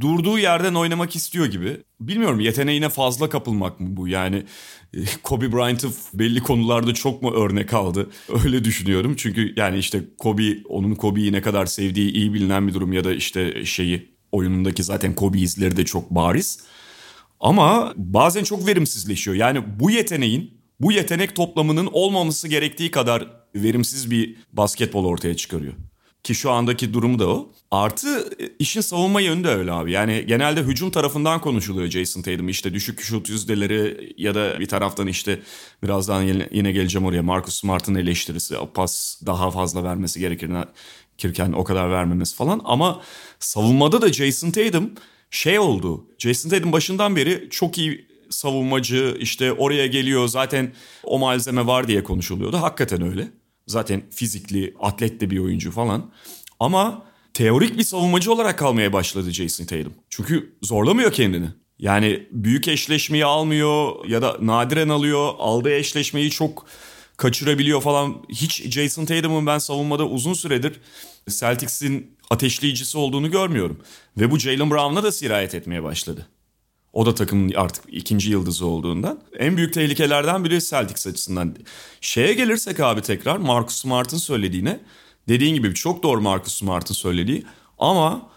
durduğu 0.00 0.38
yerden 0.38 0.74
oynamak 0.74 1.16
istiyor 1.16 1.46
gibi. 1.46 1.76
Bilmiyorum 2.00 2.40
yeteneğine 2.40 2.88
fazla 2.88 3.28
kapılmak 3.28 3.80
mı 3.80 3.86
bu? 3.90 4.08
Yani 4.08 4.42
e, 4.94 4.98
Kobe 5.22 5.52
Bryant'ı 5.52 5.88
belli 6.14 6.40
konularda 6.40 6.94
çok 6.94 7.22
mu 7.22 7.32
örnek 7.34 7.74
aldı? 7.74 8.10
Öyle 8.44 8.64
düşünüyorum. 8.64 9.14
Çünkü 9.16 9.54
yani 9.56 9.78
işte 9.78 10.04
Kobe 10.18 10.42
onun 10.68 10.94
Kobe'yi 10.94 11.32
ne 11.32 11.42
kadar 11.42 11.66
sevdiği 11.66 12.12
iyi 12.12 12.34
bilinen 12.34 12.68
bir 12.68 12.74
durum 12.74 12.92
ya 12.92 13.04
da 13.04 13.14
işte 13.14 13.64
şeyi 13.64 14.14
oyunundaki 14.32 14.82
zaten 14.82 15.14
Kobe 15.14 15.38
izleri 15.38 15.76
de 15.76 15.84
çok 15.84 16.10
bariz. 16.10 16.58
Ama 17.40 17.92
bazen 17.96 18.44
çok 18.44 18.66
verimsizleşiyor. 18.66 19.36
Yani 19.36 19.80
bu 19.80 19.90
yeteneğin, 19.90 20.60
bu 20.80 20.92
yetenek 20.92 21.36
toplamının 21.36 21.88
olmaması 21.92 22.48
gerektiği 22.48 22.90
kadar 22.90 23.26
verimsiz 23.54 24.10
bir 24.10 24.36
basketbol 24.52 25.04
ortaya 25.04 25.36
çıkarıyor. 25.36 25.72
Ki 26.22 26.34
şu 26.34 26.50
andaki 26.50 26.94
durumu 26.94 27.18
da 27.18 27.28
o. 27.28 27.52
Artı 27.70 28.08
e, 28.40 28.48
işin 28.58 28.80
savunma 28.80 29.20
yönü 29.20 29.44
de 29.44 29.48
öyle 29.48 29.72
abi. 29.72 29.92
Yani 29.92 30.24
genelde 30.26 30.62
hücum 30.62 30.90
tarafından 30.90 31.40
konuşuluyor 31.40 31.90
Jason 31.90 32.22
Tatum. 32.22 32.48
İşte 32.48 32.74
düşük 32.74 33.00
şut 33.00 33.28
yüzdeleri 33.28 34.14
ya 34.16 34.34
da 34.34 34.60
bir 34.60 34.66
taraftan 34.68 35.06
işte 35.06 35.40
birazdan 35.82 36.22
yine- 36.22 36.72
geleceğim 36.72 37.06
oraya. 37.06 37.22
Marcus 37.22 37.54
Smart'ın 37.60 37.94
eleştirisi. 37.94 38.54
Pas 38.74 39.20
daha 39.26 39.50
fazla 39.50 39.84
vermesi 39.84 40.20
gerekirken 40.20 41.52
o 41.52 41.64
kadar 41.64 41.90
vermemesi 41.90 42.36
falan. 42.36 42.60
Ama 42.64 43.00
savunmada 43.38 44.02
da 44.02 44.12
Jason 44.12 44.50
Tatum 44.50 44.90
şey 45.30 45.58
oldu. 45.58 46.06
Jason 46.18 46.50
Tatum 46.50 46.72
başından 46.72 47.16
beri 47.16 47.48
çok 47.50 47.78
iyi 47.78 48.08
savunmacı 48.30 49.16
işte 49.20 49.52
oraya 49.52 49.86
geliyor 49.86 50.28
zaten 50.28 50.72
o 51.04 51.18
malzeme 51.18 51.66
var 51.66 51.88
diye 51.88 52.04
konuşuluyordu. 52.04 52.56
Hakikaten 52.56 53.02
öyle. 53.02 53.28
Zaten 53.66 54.02
fizikli, 54.10 54.74
atlet 54.80 55.20
de 55.20 55.30
bir 55.30 55.38
oyuncu 55.38 55.70
falan. 55.70 56.10
Ama 56.60 57.06
teorik 57.34 57.78
bir 57.78 57.82
savunmacı 57.82 58.32
olarak 58.32 58.58
kalmaya 58.58 58.92
başladı 58.92 59.30
Jason 59.30 59.64
Tatum. 59.64 59.94
Çünkü 60.10 60.56
zorlamıyor 60.62 61.12
kendini. 61.12 61.46
Yani 61.78 62.26
büyük 62.30 62.68
eşleşmeyi 62.68 63.24
almıyor 63.24 64.04
ya 64.08 64.22
da 64.22 64.36
nadiren 64.40 64.88
alıyor. 64.88 65.32
Aldığı 65.38 65.72
eşleşmeyi 65.72 66.30
çok 66.30 66.66
kaçırabiliyor 67.16 67.80
falan. 67.80 68.16
Hiç 68.28 68.62
Jason 68.62 69.04
Tatum'un 69.04 69.46
ben 69.46 69.58
savunmada 69.58 70.06
uzun 70.06 70.34
süredir 70.34 70.80
Celtics'in 71.30 72.16
ateşleyicisi 72.30 72.98
olduğunu 72.98 73.30
görmüyorum. 73.30 73.78
Ve 74.16 74.30
bu 74.30 74.38
Jalen 74.38 74.70
Brown'a 74.70 75.02
da 75.02 75.12
sirayet 75.12 75.54
etmeye 75.54 75.82
başladı. 75.82 76.26
O 76.92 77.06
da 77.06 77.14
takımın 77.14 77.52
artık 77.52 77.84
ikinci 77.88 78.30
yıldızı 78.30 78.66
olduğundan. 78.66 79.20
En 79.38 79.56
büyük 79.56 79.74
tehlikelerden 79.74 80.44
biri 80.44 80.60
Celtics 80.60 81.06
açısından. 81.06 81.56
Şeye 82.00 82.34
gelirsek 82.34 82.80
abi 82.80 83.00
tekrar 83.00 83.36
Marcus 83.36 83.76
Smart'ın 83.76 84.16
söylediğine. 84.16 84.80
Dediğin 85.28 85.54
gibi 85.54 85.74
çok 85.74 86.02
doğru 86.02 86.20
Marcus 86.20 86.54
Smart'ın 86.54 86.94
söylediği. 86.94 87.44
Ama 87.78 88.30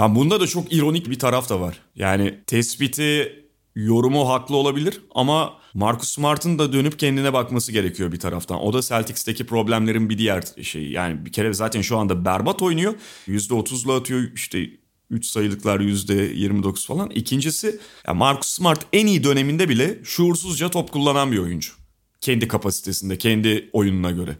yani 0.00 0.14
bunda 0.14 0.40
da 0.40 0.46
çok 0.46 0.72
ironik 0.72 1.10
bir 1.10 1.18
taraf 1.18 1.48
da 1.48 1.60
var. 1.60 1.80
Yani 1.96 2.40
tespiti, 2.46 3.44
yorumu 3.74 4.28
haklı 4.28 4.56
olabilir 4.56 5.00
ama 5.14 5.54
Marcus 5.76 6.08
Smart'ın 6.08 6.58
da 6.58 6.72
dönüp 6.72 6.98
kendine 6.98 7.32
bakması 7.32 7.72
gerekiyor 7.72 8.12
bir 8.12 8.18
taraftan. 8.18 8.60
O 8.60 8.72
da 8.72 8.82
Celtics'teki 8.82 9.46
problemlerin 9.46 10.10
bir 10.10 10.18
diğer 10.18 10.44
şeyi. 10.62 10.92
Yani 10.92 11.26
bir 11.26 11.32
kere 11.32 11.54
zaten 11.54 11.80
şu 11.80 11.98
anda 11.98 12.24
berbat 12.24 12.62
oynuyor. 12.62 12.94
%30'la 13.28 13.96
atıyor 13.96 14.20
işte 14.34 14.70
3 15.10 15.26
sayılıklar 15.26 15.80
%29 15.80 16.86
falan. 16.86 17.10
İkincisi 17.10 17.80
Marcus 18.14 18.48
Smart 18.48 18.86
en 18.92 19.06
iyi 19.06 19.24
döneminde 19.24 19.68
bile 19.68 19.98
şuursuzca 20.04 20.68
top 20.68 20.92
kullanan 20.92 21.32
bir 21.32 21.38
oyuncu. 21.38 21.72
Kendi 22.20 22.48
kapasitesinde, 22.48 23.18
kendi 23.18 23.70
oyununa 23.72 24.10
göre. 24.10 24.36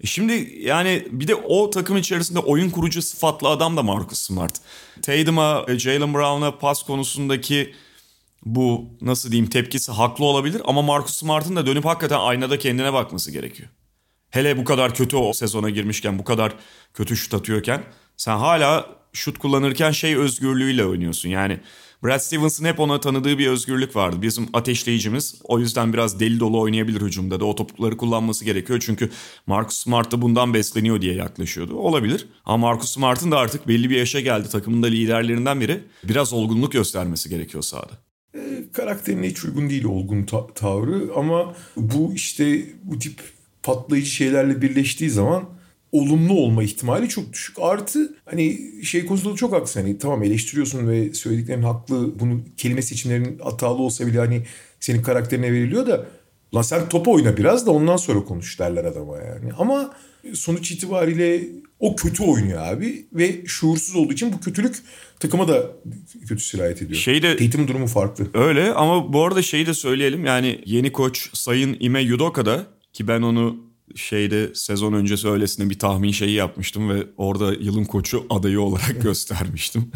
E 0.00 0.06
şimdi 0.06 0.58
yani 0.60 1.08
bir 1.10 1.28
de 1.28 1.34
o 1.34 1.70
takım 1.70 1.96
içerisinde 1.96 2.38
oyun 2.38 2.70
kurucu 2.70 3.02
sıfatlı 3.02 3.48
adam 3.48 3.76
da 3.76 3.82
Marcus 3.82 4.18
Smart. 4.18 4.60
Tatum'a, 5.02 5.64
Jalen 5.78 6.14
Brown'a 6.14 6.58
pas 6.58 6.82
konusundaki 6.82 7.74
bu 8.44 8.84
nasıl 9.00 9.30
diyeyim 9.30 9.50
tepkisi 9.50 9.92
haklı 9.92 10.24
olabilir 10.24 10.62
ama 10.64 10.82
Marcus 10.82 11.16
Smart'ın 11.16 11.56
da 11.56 11.66
dönüp 11.66 11.84
hakikaten 11.84 12.18
aynada 12.20 12.58
kendine 12.58 12.92
bakması 12.92 13.30
gerekiyor. 13.30 13.68
Hele 14.30 14.58
bu 14.58 14.64
kadar 14.64 14.94
kötü 14.94 15.16
o 15.16 15.32
sezona 15.32 15.70
girmişken, 15.70 16.18
bu 16.18 16.24
kadar 16.24 16.54
kötü 16.94 17.16
şut 17.16 17.34
atıyorken 17.34 17.84
sen 18.16 18.36
hala 18.36 18.86
şut 19.12 19.38
kullanırken 19.38 19.90
şey 19.90 20.16
özgürlüğüyle 20.16 20.84
oynuyorsun. 20.84 21.28
Yani 21.28 21.60
Brad 22.04 22.18
Stevens'ın 22.18 22.64
hep 22.64 22.80
ona 22.80 23.00
tanıdığı 23.00 23.38
bir 23.38 23.46
özgürlük 23.46 23.96
vardı. 23.96 24.22
Bizim 24.22 24.48
ateşleyicimiz 24.52 25.34
o 25.44 25.58
yüzden 25.58 25.92
biraz 25.92 26.20
deli 26.20 26.40
dolu 26.40 26.60
oynayabilir 26.60 27.00
hücumda 27.00 27.40
da 27.40 27.44
o 27.44 27.54
topukları 27.54 27.96
kullanması 27.96 28.44
gerekiyor. 28.44 28.82
Çünkü 28.86 29.10
Marcus 29.46 29.76
Smart 29.76 30.12
da 30.12 30.22
bundan 30.22 30.54
besleniyor 30.54 31.00
diye 31.00 31.14
yaklaşıyordu. 31.14 31.76
Olabilir 31.76 32.28
ama 32.44 32.66
Marcus 32.66 32.90
Smart'ın 32.90 33.30
da 33.30 33.38
artık 33.38 33.68
belli 33.68 33.90
bir 33.90 33.96
yaşa 33.96 34.20
geldi. 34.20 34.48
Takımın 34.48 34.82
da 34.82 34.86
liderlerinden 34.86 35.60
biri. 35.60 35.84
Biraz 36.04 36.32
olgunluk 36.32 36.72
göstermesi 36.72 37.28
gerekiyor 37.28 37.62
sahada. 37.62 37.92
Karakterine 38.72 39.26
hiç 39.28 39.44
uygun 39.44 39.70
değil 39.70 39.84
olgun 39.84 40.22
ta- 40.22 40.46
tavrı 40.54 41.10
ama 41.16 41.54
bu 41.76 42.12
işte 42.14 42.62
bu 42.82 42.98
tip 42.98 43.20
patlayıcı 43.62 44.10
şeylerle 44.10 44.62
birleştiği 44.62 45.10
zaman 45.10 45.44
olumlu 45.92 46.32
olma 46.32 46.62
ihtimali 46.62 47.08
çok 47.08 47.32
düşük. 47.32 47.56
Artı 47.60 48.14
hani 48.24 48.60
şey 48.84 49.06
konusunda 49.06 49.36
çok 49.36 49.52
haklısın. 49.52 49.80
Hani 49.80 49.98
tamam 49.98 50.22
eleştiriyorsun 50.22 50.88
ve 50.88 51.14
söylediklerin 51.14 51.62
haklı. 51.62 52.20
Bunu 52.20 52.40
kelime 52.56 52.82
seçimlerin 52.82 53.38
hatalı 53.38 53.82
olsa 53.82 54.06
bile 54.06 54.18
hani 54.18 54.42
senin 54.80 55.02
karakterine 55.02 55.52
veriliyor 55.52 55.86
da 55.86 56.06
lan 56.54 56.62
sen 56.62 56.88
top 56.88 57.08
oyna 57.08 57.36
biraz 57.36 57.66
da 57.66 57.70
ondan 57.70 57.96
sonra 57.96 58.24
konuş 58.24 58.60
derler 58.60 58.84
adama 58.84 59.16
yani. 59.18 59.52
Ama 59.58 59.94
sonuç 60.34 60.70
itibariyle 60.70 61.48
o 61.78 61.96
kötü 61.96 62.22
oynuyor 62.22 62.66
abi 62.66 63.06
ve 63.12 63.42
şuursuz 63.46 63.96
olduğu 63.96 64.12
için 64.12 64.32
bu 64.32 64.40
kötülük 64.40 64.76
takıma 65.20 65.48
da 65.48 65.70
kötü 66.28 66.42
sirayet 66.44 66.82
ediyor. 66.82 67.00
Şeyde- 67.00 67.36
Tatum'un 67.36 67.68
durumu 67.68 67.86
farklı. 67.86 68.26
Öyle 68.34 68.72
ama 68.72 69.12
bu 69.12 69.24
arada 69.24 69.42
şeyi 69.42 69.66
de 69.66 69.74
söyleyelim 69.74 70.24
yani 70.24 70.60
yeni 70.66 70.92
koç 70.92 71.30
Sayın 71.32 71.76
Ime 71.80 72.00
Yudoka'da 72.02 72.66
ki 72.92 73.08
ben 73.08 73.22
onu 73.22 73.56
şeyde 73.94 74.54
sezon 74.54 74.92
öncesi 74.92 75.28
öylesine 75.28 75.70
bir 75.70 75.78
tahmin 75.78 76.10
şeyi 76.10 76.32
yapmıştım 76.32 76.90
ve 76.90 77.06
orada 77.16 77.54
yılın 77.54 77.84
koçu 77.84 78.26
adayı 78.30 78.60
olarak 78.60 78.96
göstermiştim. 79.02 79.90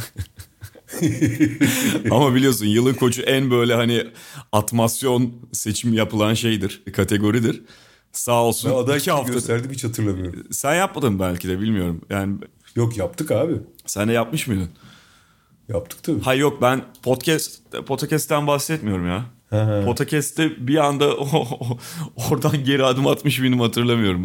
Ama 2.10 2.34
biliyorsun 2.34 2.66
yılın 2.66 2.94
koçu 2.94 3.22
en 3.22 3.50
böyle 3.50 3.74
hani 3.74 4.04
atmasyon 4.52 5.32
seçim 5.52 5.92
yapılan 5.94 6.34
şeydir, 6.34 6.82
kategoridir. 6.92 7.62
Sağ 8.18 8.44
olsun 8.44 8.70
Ben 8.70 8.76
aday 8.76 8.98
iki 8.98 9.10
hafta. 9.10 9.32
gösterdim 9.32 9.70
hiç 9.70 9.84
hatırlamıyorum. 9.84 10.46
Sen 10.50 10.74
yapmadın 10.74 11.18
belki 11.18 11.48
de 11.48 11.60
bilmiyorum. 11.60 12.00
Yani 12.10 12.36
Yok 12.76 12.96
yaptık 12.96 13.30
abi. 13.30 13.52
sen 13.86 14.08
de 14.08 14.12
yapmış 14.12 14.46
mıydın? 14.46 14.68
Yaptık 15.68 16.02
tabii. 16.02 16.20
Hayır 16.20 16.40
yok 16.40 16.62
ben 16.62 16.82
podcast 17.02 17.60
podcast'ten 17.86 18.46
bahsetmiyorum 18.46 19.06
ya. 19.08 19.24
Podcast'te 19.84 20.66
bir 20.68 20.76
anda 20.76 21.16
oradan 22.30 22.64
geri 22.64 22.84
adım 22.84 23.06
atmış 23.06 23.38
mıydım 23.40 23.60
hatırlamıyorum. 23.60 24.24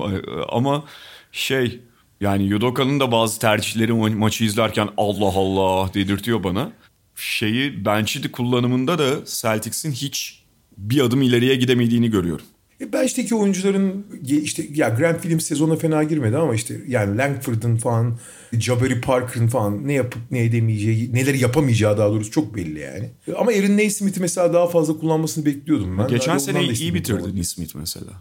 Ama 0.49 0.83
şey 1.31 1.81
yani 2.21 2.43
Yudoka'nın 2.43 2.99
da 2.99 3.11
bazı 3.11 3.39
tercihleri 3.39 3.91
ma- 3.91 4.15
maçı 4.15 4.43
izlerken 4.43 4.89
Allah 4.97 5.25
Allah 5.39 5.93
dedirtiyor 5.93 6.43
bana. 6.43 6.71
Şeyi 7.15 7.85
bench'i 7.85 8.31
kullanımında 8.31 8.99
da 8.99 9.25
Celtics'in 9.25 9.91
hiç 9.91 10.43
bir 10.77 11.01
adım 11.01 11.21
ileriye 11.21 11.55
gidemediğini 11.55 12.09
görüyorum. 12.09 12.45
E 12.81 12.93
bench'teki 12.93 13.35
oyuncuların 13.35 14.05
ge- 14.25 14.41
işte 14.41 14.67
ya 14.73 14.89
Grant 14.89 15.15
Williams 15.15 15.45
sezona 15.45 15.75
fena 15.75 16.03
girmedi 16.03 16.37
ama 16.37 16.55
işte 16.55 16.81
yani 16.87 17.17
Langford'un 17.17 17.75
falan 17.75 18.17
Jabari 18.53 19.01
Parker'ın 19.01 19.47
falan 19.47 19.87
ne 19.87 19.93
yapıp 19.93 20.21
ne 20.31 20.43
edemeyeceği, 20.43 21.13
neleri 21.13 21.39
yapamayacağı 21.39 21.97
daha 21.97 22.09
doğrusu 22.09 22.31
çok 22.31 22.55
belli 22.55 22.79
yani. 22.79 23.09
Ama 23.37 23.51
Aaron 23.51 23.77
Naismith'i 23.77 24.19
mesela 24.21 24.53
daha 24.53 24.67
fazla 24.67 24.97
kullanmasını 24.97 25.45
bekliyordum 25.45 25.97
ben. 25.97 26.07
Geçen 26.07 26.37
sene 26.37 26.57
iyi 26.81 26.93
bitirdi. 26.93 27.35
Nismith 27.35 27.75
mesela. 27.75 28.11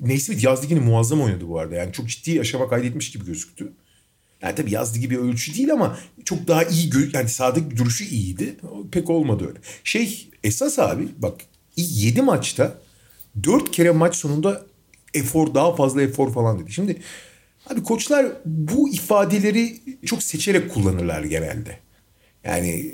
Naismith 0.00 0.44
yaz 0.44 0.64
ligini 0.64 0.80
muazzam 0.80 1.20
oynadı 1.22 1.48
bu 1.48 1.58
arada. 1.58 1.74
Yani 1.74 1.92
çok 1.92 2.08
ciddi 2.08 2.40
aşama 2.40 2.68
kaydetmiş 2.68 3.10
gibi 3.10 3.24
gözüktü. 3.26 3.72
Yani 4.42 4.54
tabii 4.54 4.72
yaz 4.72 4.96
ligi 4.96 5.10
bir 5.10 5.16
ölçü 5.16 5.54
değil 5.54 5.72
ama 5.72 5.98
çok 6.24 6.48
daha 6.48 6.64
iyi 6.64 6.90
yani 7.12 7.28
sahadaki 7.28 7.76
duruşu 7.76 8.04
iyiydi. 8.04 8.56
Pek 8.90 9.10
olmadı 9.10 9.46
öyle. 9.48 9.58
Şey 9.84 10.28
esas 10.44 10.78
abi 10.78 11.08
bak 11.18 11.34
7 11.76 12.22
maçta 12.22 12.78
4 13.44 13.70
kere 13.70 13.90
maç 13.90 14.16
sonunda 14.16 14.66
efor 15.14 15.54
daha 15.54 15.76
fazla 15.76 16.02
efor 16.02 16.32
falan 16.32 16.58
dedi. 16.58 16.72
Şimdi 16.72 16.96
abi 17.70 17.82
koçlar 17.82 18.26
bu 18.44 18.88
ifadeleri 18.88 19.76
çok 20.06 20.22
seçerek 20.22 20.74
kullanırlar 20.74 21.24
genelde. 21.24 21.78
Yani 22.44 22.92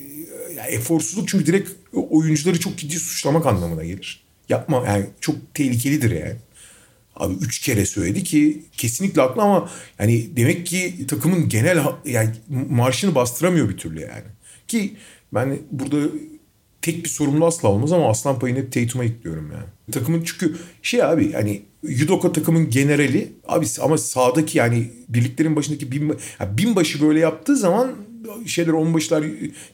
ya 0.56 0.64
eforsuzluk 0.66 1.28
çünkü 1.28 1.46
direkt 1.46 1.70
oyuncuları 1.92 2.60
çok 2.60 2.78
ciddi 2.78 2.98
suçlamak 2.98 3.46
anlamına 3.46 3.84
gelir. 3.84 4.24
Yapma 4.48 4.84
yani 4.86 5.06
çok 5.20 5.54
tehlikelidir 5.54 6.10
yani. 6.10 6.36
Abi 7.16 7.34
üç 7.34 7.58
kere 7.58 7.86
söyledi 7.86 8.24
ki 8.24 8.62
kesinlikle 8.72 9.22
haklı 9.22 9.42
ama 9.42 9.70
yani 9.98 10.36
demek 10.36 10.66
ki 10.66 11.06
takımın 11.06 11.48
genel 11.48 11.84
yani 12.04 12.30
marşını 12.70 13.14
bastıramıyor 13.14 13.68
bir 13.68 13.76
türlü 13.76 14.00
yani. 14.00 14.24
Ki 14.68 14.96
ben 15.34 15.58
burada 15.70 16.08
tek 16.84 17.04
bir 17.04 17.08
sorumlu 17.08 17.46
asla 17.46 17.68
olmaz 17.68 17.92
ama 17.92 18.08
aslan 18.08 18.38
payını 18.38 18.58
hep 18.58 18.72
Tatum'a 18.72 19.04
ekliyorum 19.04 19.52
yani. 19.52 19.64
Takımın 19.92 20.22
çünkü 20.24 20.56
şey 20.82 21.02
abi 21.02 21.32
hani 21.32 21.62
Yudoka 21.82 22.32
takımın 22.32 22.70
generali 22.70 23.32
abi 23.48 23.66
ama 23.82 23.98
sağdaki 23.98 24.58
yani 24.58 24.90
birliklerin 25.08 25.56
başındaki 25.56 25.92
bin, 25.92 26.16
yani 26.40 26.58
binbaşı 26.58 27.02
böyle 27.02 27.20
yaptığı 27.20 27.56
zaman 27.56 27.92
şeyler 28.46 28.72
onbaşılar 28.72 29.24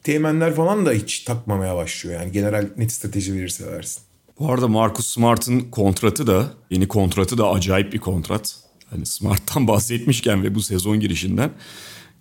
teğmenler 0.02 0.54
falan 0.54 0.86
da 0.86 0.92
hiç 0.92 1.20
takmamaya 1.20 1.76
başlıyor. 1.76 2.20
Yani 2.20 2.32
general 2.32 2.68
net 2.76 2.92
strateji 2.92 3.34
verirse 3.34 3.66
versin. 3.66 4.02
Bu 4.38 4.52
arada 4.52 4.68
Marcus 4.68 5.06
Smart'ın 5.06 5.60
kontratı 5.60 6.26
da 6.26 6.52
yeni 6.70 6.88
kontratı 6.88 7.38
da 7.38 7.50
acayip 7.50 7.92
bir 7.92 7.98
kontrat. 7.98 8.56
Hani 8.90 9.06
Smart'tan 9.06 9.68
bahsetmişken 9.68 10.42
ve 10.42 10.54
bu 10.54 10.62
sezon 10.62 11.00
girişinden 11.00 11.50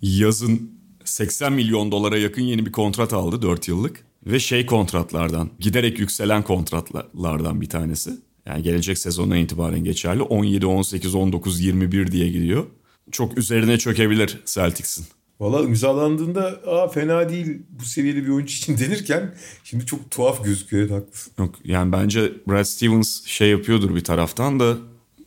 yazın 0.02 0.70
80 1.04 1.52
milyon 1.52 1.92
dolara 1.92 2.18
yakın 2.18 2.42
yeni 2.42 2.66
bir 2.66 2.72
kontrat 2.72 3.12
aldı 3.12 3.42
4 3.42 3.68
yıllık. 3.68 4.09
Ve 4.26 4.40
şey 4.40 4.66
kontratlardan 4.66 5.50
giderek 5.58 5.98
yükselen 5.98 6.42
kontratlardan 6.42 7.60
bir 7.60 7.68
tanesi. 7.68 8.10
Yani 8.46 8.62
gelecek 8.62 8.98
sezondan 8.98 9.38
itibaren 9.38 9.84
geçerli. 9.84 10.22
17, 10.22 10.66
18, 10.66 11.14
19, 11.14 11.60
21 11.60 12.12
diye 12.12 12.28
gidiyor. 12.28 12.66
Çok 13.12 13.38
üzerine 13.38 13.78
çökebilir 13.78 14.40
Celtics'in. 14.46 15.06
Valla 15.40 15.62
imzalandığında 15.62 16.60
Aa, 16.66 16.88
fena 16.88 17.28
değil 17.28 17.62
bu 17.70 17.84
seviyede 17.84 18.22
bir 18.22 18.28
oyuncu 18.28 18.54
için 18.54 18.78
denirken 18.78 19.34
şimdi 19.64 19.86
çok 19.86 20.10
tuhaf 20.10 20.44
gözüküyor. 20.44 20.82
Evet, 20.82 21.02
haklısın. 21.02 21.32
Yok, 21.38 21.54
yani 21.64 21.92
bence 21.92 22.32
Brad 22.48 22.64
Stevens 22.64 23.24
şey 23.24 23.50
yapıyordur 23.50 23.94
bir 23.94 24.04
taraftan 24.04 24.60
da 24.60 24.76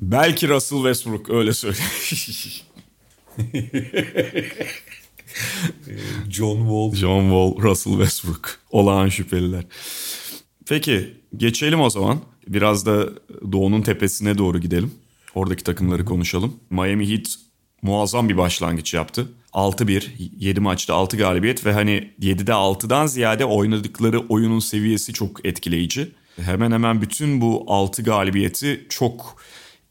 belki 0.01 0.49
Russell 0.49 0.77
Westbrook 0.77 1.29
öyle 1.29 1.53
söyleyeyim. 1.53 1.91
John 6.29 6.57
Wall. 6.57 6.95
John 6.95 7.21
Wall, 7.21 7.69
Russell 7.69 7.93
Westbrook. 7.93 8.59
Olağan 8.71 9.09
şüpheliler. 9.09 9.63
Peki 10.67 11.13
geçelim 11.37 11.81
o 11.81 11.89
zaman. 11.89 12.19
Biraz 12.47 12.85
da 12.85 13.09
Doğu'nun 13.51 13.81
tepesine 13.81 14.37
doğru 14.37 14.59
gidelim. 14.59 14.91
Oradaki 15.35 15.63
takımları 15.63 16.05
konuşalım. 16.05 16.55
Miami 16.69 17.09
Heat 17.09 17.35
muazzam 17.81 18.29
bir 18.29 18.37
başlangıç 18.37 18.93
yaptı. 18.93 19.27
6-1, 19.53 20.03
7 20.39 20.59
maçta 20.59 20.93
6 20.93 21.17
galibiyet 21.17 21.65
ve 21.65 21.73
hani 21.73 22.09
7'de 22.21 22.51
6'dan 22.51 23.05
ziyade 23.05 23.45
oynadıkları 23.45 24.19
oyunun 24.19 24.59
seviyesi 24.59 25.13
çok 25.13 25.45
etkileyici. 25.45 26.11
Hemen 26.41 26.71
hemen 26.71 27.01
bütün 27.01 27.41
bu 27.41 27.65
6 27.67 28.03
galibiyeti 28.03 28.85
çok 28.89 29.35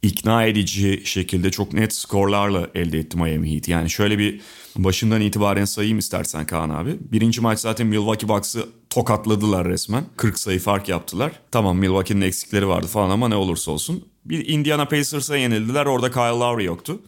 ikna 0.03 0.45
edici 0.45 1.03
şekilde 1.05 1.51
çok 1.51 1.73
net 1.73 1.95
skorlarla 1.95 2.69
elde 2.75 2.99
etti 2.99 3.17
Miami 3.17 3.55
Heat. 3.55 3.69
Yani 3.69 3.91
şöyle 3.91 4.19
bir 4.19 4.41
başından 4.77 5.21
itibaren 5.21 5.65
sayayım 5.65 5.99
istersen 5.99 6.47
Kaan 6.47 6.71
abi. 6.71 6.97
Birinci 7.01 7.41
maç 7.41 7.59
zaten 7.59 7.87
Milwaukee 7.87 8.29
Bucks'ı 8.29 8.69
tokatladılar 8.91 9.69
resmen. 9.69 10.05
40 10.17 10.39
sayı 10.39 10.59
fark 10.61 10.89
yaptılar. 10.89 11.33
Tamam 11.51 11.79
Milwaukee'nin 11.79 12.21
eksikleri 12.21 12.69
vardı 12.69 12.87
falan 12.87 13.11
ama 13.11 13.29
ne 13.29 13.35
olursa 13.37 13.71
olsun. 13.71 14.05
Bir 14.25 14.49
Indiana 14.49 14.85
Pacers'a 14.85 15.37
yenildiler. 15.37 15.87
Orada 15.87 16.11
Kyle 16.11 16.23
Lowry 16.23 16.65
yoktu. 16.65 17.01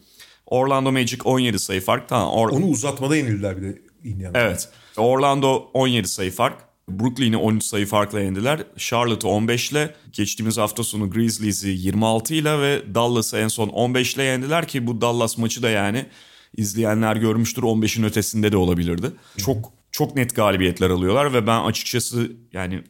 Orlando 0.45 0.91
Magic 0.91 1.17
17 1.23 1.59
sayı 1.59 1.81
fark. 1.81 2.09
Tamam, 2.09 2.27
Or- 2.33 2.51
Onu 2.51 2.65
uzatmada 2.65 3.15
yenildiler 3.15 3.57
bir 3.57 3.61
de 3.61 3.81
Indiana. 4.03 4.37
Evet. 4.39 4.69
Orlando 4.97 5.69
17 5.73 6.07
sayı 6.07 6.31
fark. 6.31 6.64
Brooklyn'i 6.89 7.37
13 7.37 7.63
sayı 7.63 7.85
farkla 7.85 8.19
yendiler. 8.19 8.63
Charlotte'ı 8.77 9.31
15 9.31 9.71
ile, 9.71 9.95
geçtiğimiz 10.11 10.57
hafta 10.57 10.83
sonu 10.83 11.09
Grizzlies'i 11.09 11.69
26 11.69 12.33
ile 12.33 12.59
ve 12.59 12.95
Dallas'ı 12.95 13.37
en 13.37 13.47
son 13.47 13.67
15 13.67 14.15
ile 14.15 14.23
yendiler 14.23 14.67
ki 14.67 14.87
bu 14.87 15.01
Dallas 15.01 15.37
maçı 15.37 15.63
da 15.63 15.69
yani 15.69 16.05
izleyenler 16.57 17.15
görmüştür 17.15 17.63
15'in 17.63 18.03
ötesinde 18.03 18.51
de 18.51 18.57
olabilirdi. 18.57 19.11
Çok 19.37 19.73
çok 19.91 20.15
net 20.15 20.35
galibiyetler 20.35 20.89
alıyorlar 20.89 21.33
ve 21.33 21.47
ben 21.47 21.63
açıkçası 21.63 22.31
yani 22.53 22.83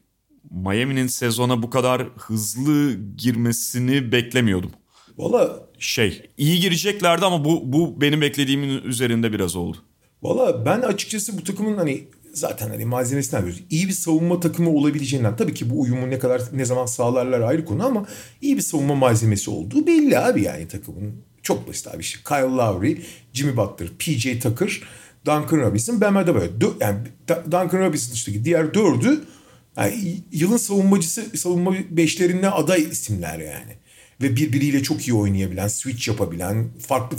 Miami'nin 0.51 1.07
sezona 1.07 1.63
bu 1.63 1.69
kadar 1.69 2.03
hızlı 2.17 2.93
girmesini 3.17 4.11
beklemiyordum. 4.11 4.71
Valla 5.17 5.59
Şey 5.79 6.29
iyi 6.37 6.59
gireceklerdi 6.59 7.25
ama 7.25 7.45
bu 7.45 7.73
bu 7.73 8.01
benim 8.01 8.21
beklediğimin 8.21 8.81
üzerinde 8.81 9.33
biraz 9.33 9.55
oldu. 9.55 9.77
Valla 10.23 10.65
ben 10.65 10.81
açıkçası 10.81 11.37
bu 11.37 11.43
takımın 11.43 11.77
hani 11.77 12.07
zaten 12.35 12.69
hani 12.69 12.85
malzemesinden 12.85 13.41
biliyoruz. 13.41 13.63
İyi 13.69 13.87
bir 13.87 13.93
savunma 13.93 14.39
takımı 14.39 14.69
olabileceğinden 14.69 15.35
tabii 15.35 15.53
ki 15.53 15.69
bu 15.69 15.81
uyumu 15.81 16.09
ne 16.09 16.19
kadar 16.19 16.41
ne 16.53 16.65
zaman 16.65 16.85
sağlarlar 16.85 17.41
ayrı 17.41 17.65
konu 17.65 17.85
ama 17.85 18.05
iyi 18.41 18.57
bir 18.57 18.61
savunma 18.61 18.95
malzemesi 18.95 19.49
olduğu 19.49 19.87
belli 19.87 20.19
abi 20.19 20.41
yani 20.41 20.67
takımın. 20.67 21.13
Çok 21.43 21.67
basit 21.67 21.87
abi 21.87 22.01
işte 22.01 22.19
Kyle 22.27 22.55
Lowry, 22.55 23.01
Jimmy 23.33 23.57
Butler, 23.57 23.89
PJ 23.99 24.39
Tucker, 24.39 24.81
Duncan 25.25 25.57
Robinson, 25.57 26.01
Bam 26.01 26.17
Adebayo. 26.17 26.49
Yani 26.79 26.97
Duncan 27.45 27.79
Robinson 27.79 28.13
dışındaki 28.13 28.45
diğer 28.45 28.73
dördü 28.73 29.21
yani 29.77 30.23
yılın 30.31 30.57
savunmacısı, 30.57 31.37
savunma 31.37 31.75
beşlerine 31.89 32.49
aday 32.49 32.81
isimler 32.81 33.39
yani 33.39 33.77
ve 34.21 34.35
birbiriyle 34.35 34.83
çok 34.83 35.07
iyi 35.07 35.13
oynayabilen, 35.13 35.67
switch 35.67 36.07
yapabilen, 36.07 36.67
farklı 36.79 37.17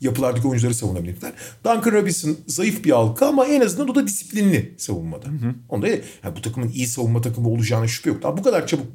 yapılardaki 0.00 0.48
oyuncuları 0.48 0.74
savunabilenler. 0.74 1.32
Duncan 1.64 1.92
Robinson 1.92 2.36
zayıf 2.46 2.84
bir 2.84 2.90
halka 2.90 3.26
ama 3.26 3.46
en 3.46 3.60
azından 3.60 3.88
o 3.88 3.94
da 3.94 4.06
disiplinli 4.06 4.74
savunmada. 4.78 5.26
Hı 5.26 5.32
hı. 5.32 5.54
Onda 5.68 5.88
yani 5.88 6.36
bu 6.36 6.42
takımın 6.42 6.68
iyi 6.68 6.86
savunma 6.86 7.20
takımı 7.20 7.48
olacağına 7.48 7.88
şüphe 7.88 8.10
yok. 8.10 8.22
Daha 8.22 8.36
bu 8.36 8.42
kadar 8.42 8.66
çabuk 8.66 8.86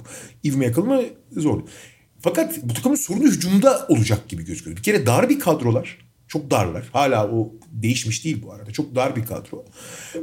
ivme 0.44 0.66
yakalamak 0.66 1.06
zor. 1.38 1.62
Fakat 2.20 2.64
bu 2.64 2.74
takımın 2.74 2.96
sorunu 2.96 3.28
hücumda 3.28 3.86
olacak 3.90 4.30
gibi 4.30 4.46
gözüküyor. 4.46 4.78
Bir 4.78 4.84
kere 4.84 5.06
dar 5.06 5.30
bir 5.30 5.40
kadrolar. 5.40 6.10
Çok 6.28 6.52
darlar. 6.52 6.90
Hala 6.94 7.32
o 7.32 7.54
değişmiş 7.72 8.26
değil 8.26 8.44
bu 8.46 8.54
arada. 8.54 8.72
Çok 8.72 8.96
dar 8.96 9.16
bir 9.16 9.26
kadro. 9.26 9.66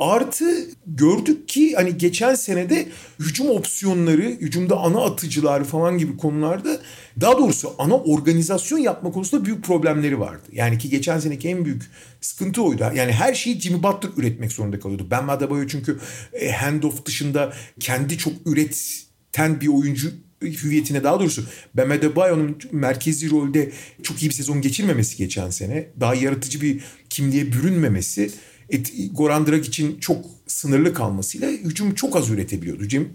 Artı 0.00 0.44
gördük 0.86 1.48
ki 1.48 1.74
hani 1.74 1.98
geçen 1.98 2.34
senede 2.34 2.88
hücum 3.20 3.50
opsiyonları, 3.50 4.22
hücumda 4.22 4.76
ana 4.76 5.04
atıcılar 5.04 5.64
falan 5.64 5.98
gibi 5.98 6.16
konularda 6.16 6.80
daha 7.20 7.38
doğrusu 7.38 7.74
ana 7.78 7.94
organizasyon 7.96 8.78
yapma 8.78 9.12
konusunda 9.12 9.44
büyük 9.44 9.64
problemleri 9.64 10.20
vardı. 10.20 10.48
Yani 10.52 10.78
ki 10.78 10.90
geçen 10.90 11.18
seneki 11.18 11.48
en 11.48 11.64
büyük 11.64 11.82
sıkıntı 12.20 12.62
oydu. 12.62 12.82
Yani 12.94 13.12
her 13.12 13.34
şeyi 13.34 13.60
Jimmy 13.60 13.82
Butler 13.82 14.10
üretmek 14.16 14.52
zorunda 14.52 14.80
kalıyordu. 14.80 15.06
Ben 15.10 15.28
Adebayo 15.28 15.66
çünkü 15.66 15.98
e, 16.32 16.52
handoff 16.52 17.06
dışında 17.06 17.52
kendi 17.80 18.18
çok 18.18 18.32
üreten 18.46 19.60
bir 19.60 19.68
oyuncu 19.68 20.12
hüviyetine 20.42 21.04
daha 21.04 21.20
doğrusu 21.20 21.44
Bam 21.74 21.90
Adebayo'nun 21.90 22.58
merkezi 22.72 23.30
rolde 23.30 23.72
çok 24.02 24.22
iyi 24.22 24.28
bir 24.28 24.34
sezon 24.34 24.60
geçirmemesi 24.60 25.16
geçen 25.16 25.50
sene. 25.50 25.88
Daha 26.00 26.14
yaratıcı 26.14 26.60
bir 26.60 26.84
kimliğe 27.10 27.52
bürünmemesi 27.52 28.30
et, 28.70 28.92
Goran 29.12 29.60
için 29.60 30.00
çok 30.00 30.24
sınırlı 30.46 30.94
kalmasıyla 30.94 31.50
hücum 31.50 31.94
çok 31.94 32.16
az 32.16 32.30
üretebiliyordu. 32.30 32.88
Cem, 32.88 33.08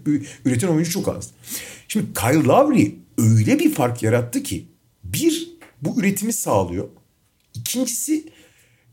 üreten 0.44 0.68
oyuncu 0.68 0.90
çok 0.90 1.08
az. 1.08 1.30
Şimdi 1.88 2.06
Kyle 2.14 2.44
Lowry 2.44 2.94
öyle 3.18 3.58
bir 3.58 3.74
fark 3.74 4.02
yarattı 4.02 4.42
ki 4.42 4.66
bir 5.04 5.52
bu 5.82 6.00
üretimi 6.00 6.32
sağlıyor. 6.32 6.88
İkincisi 7.54 8.24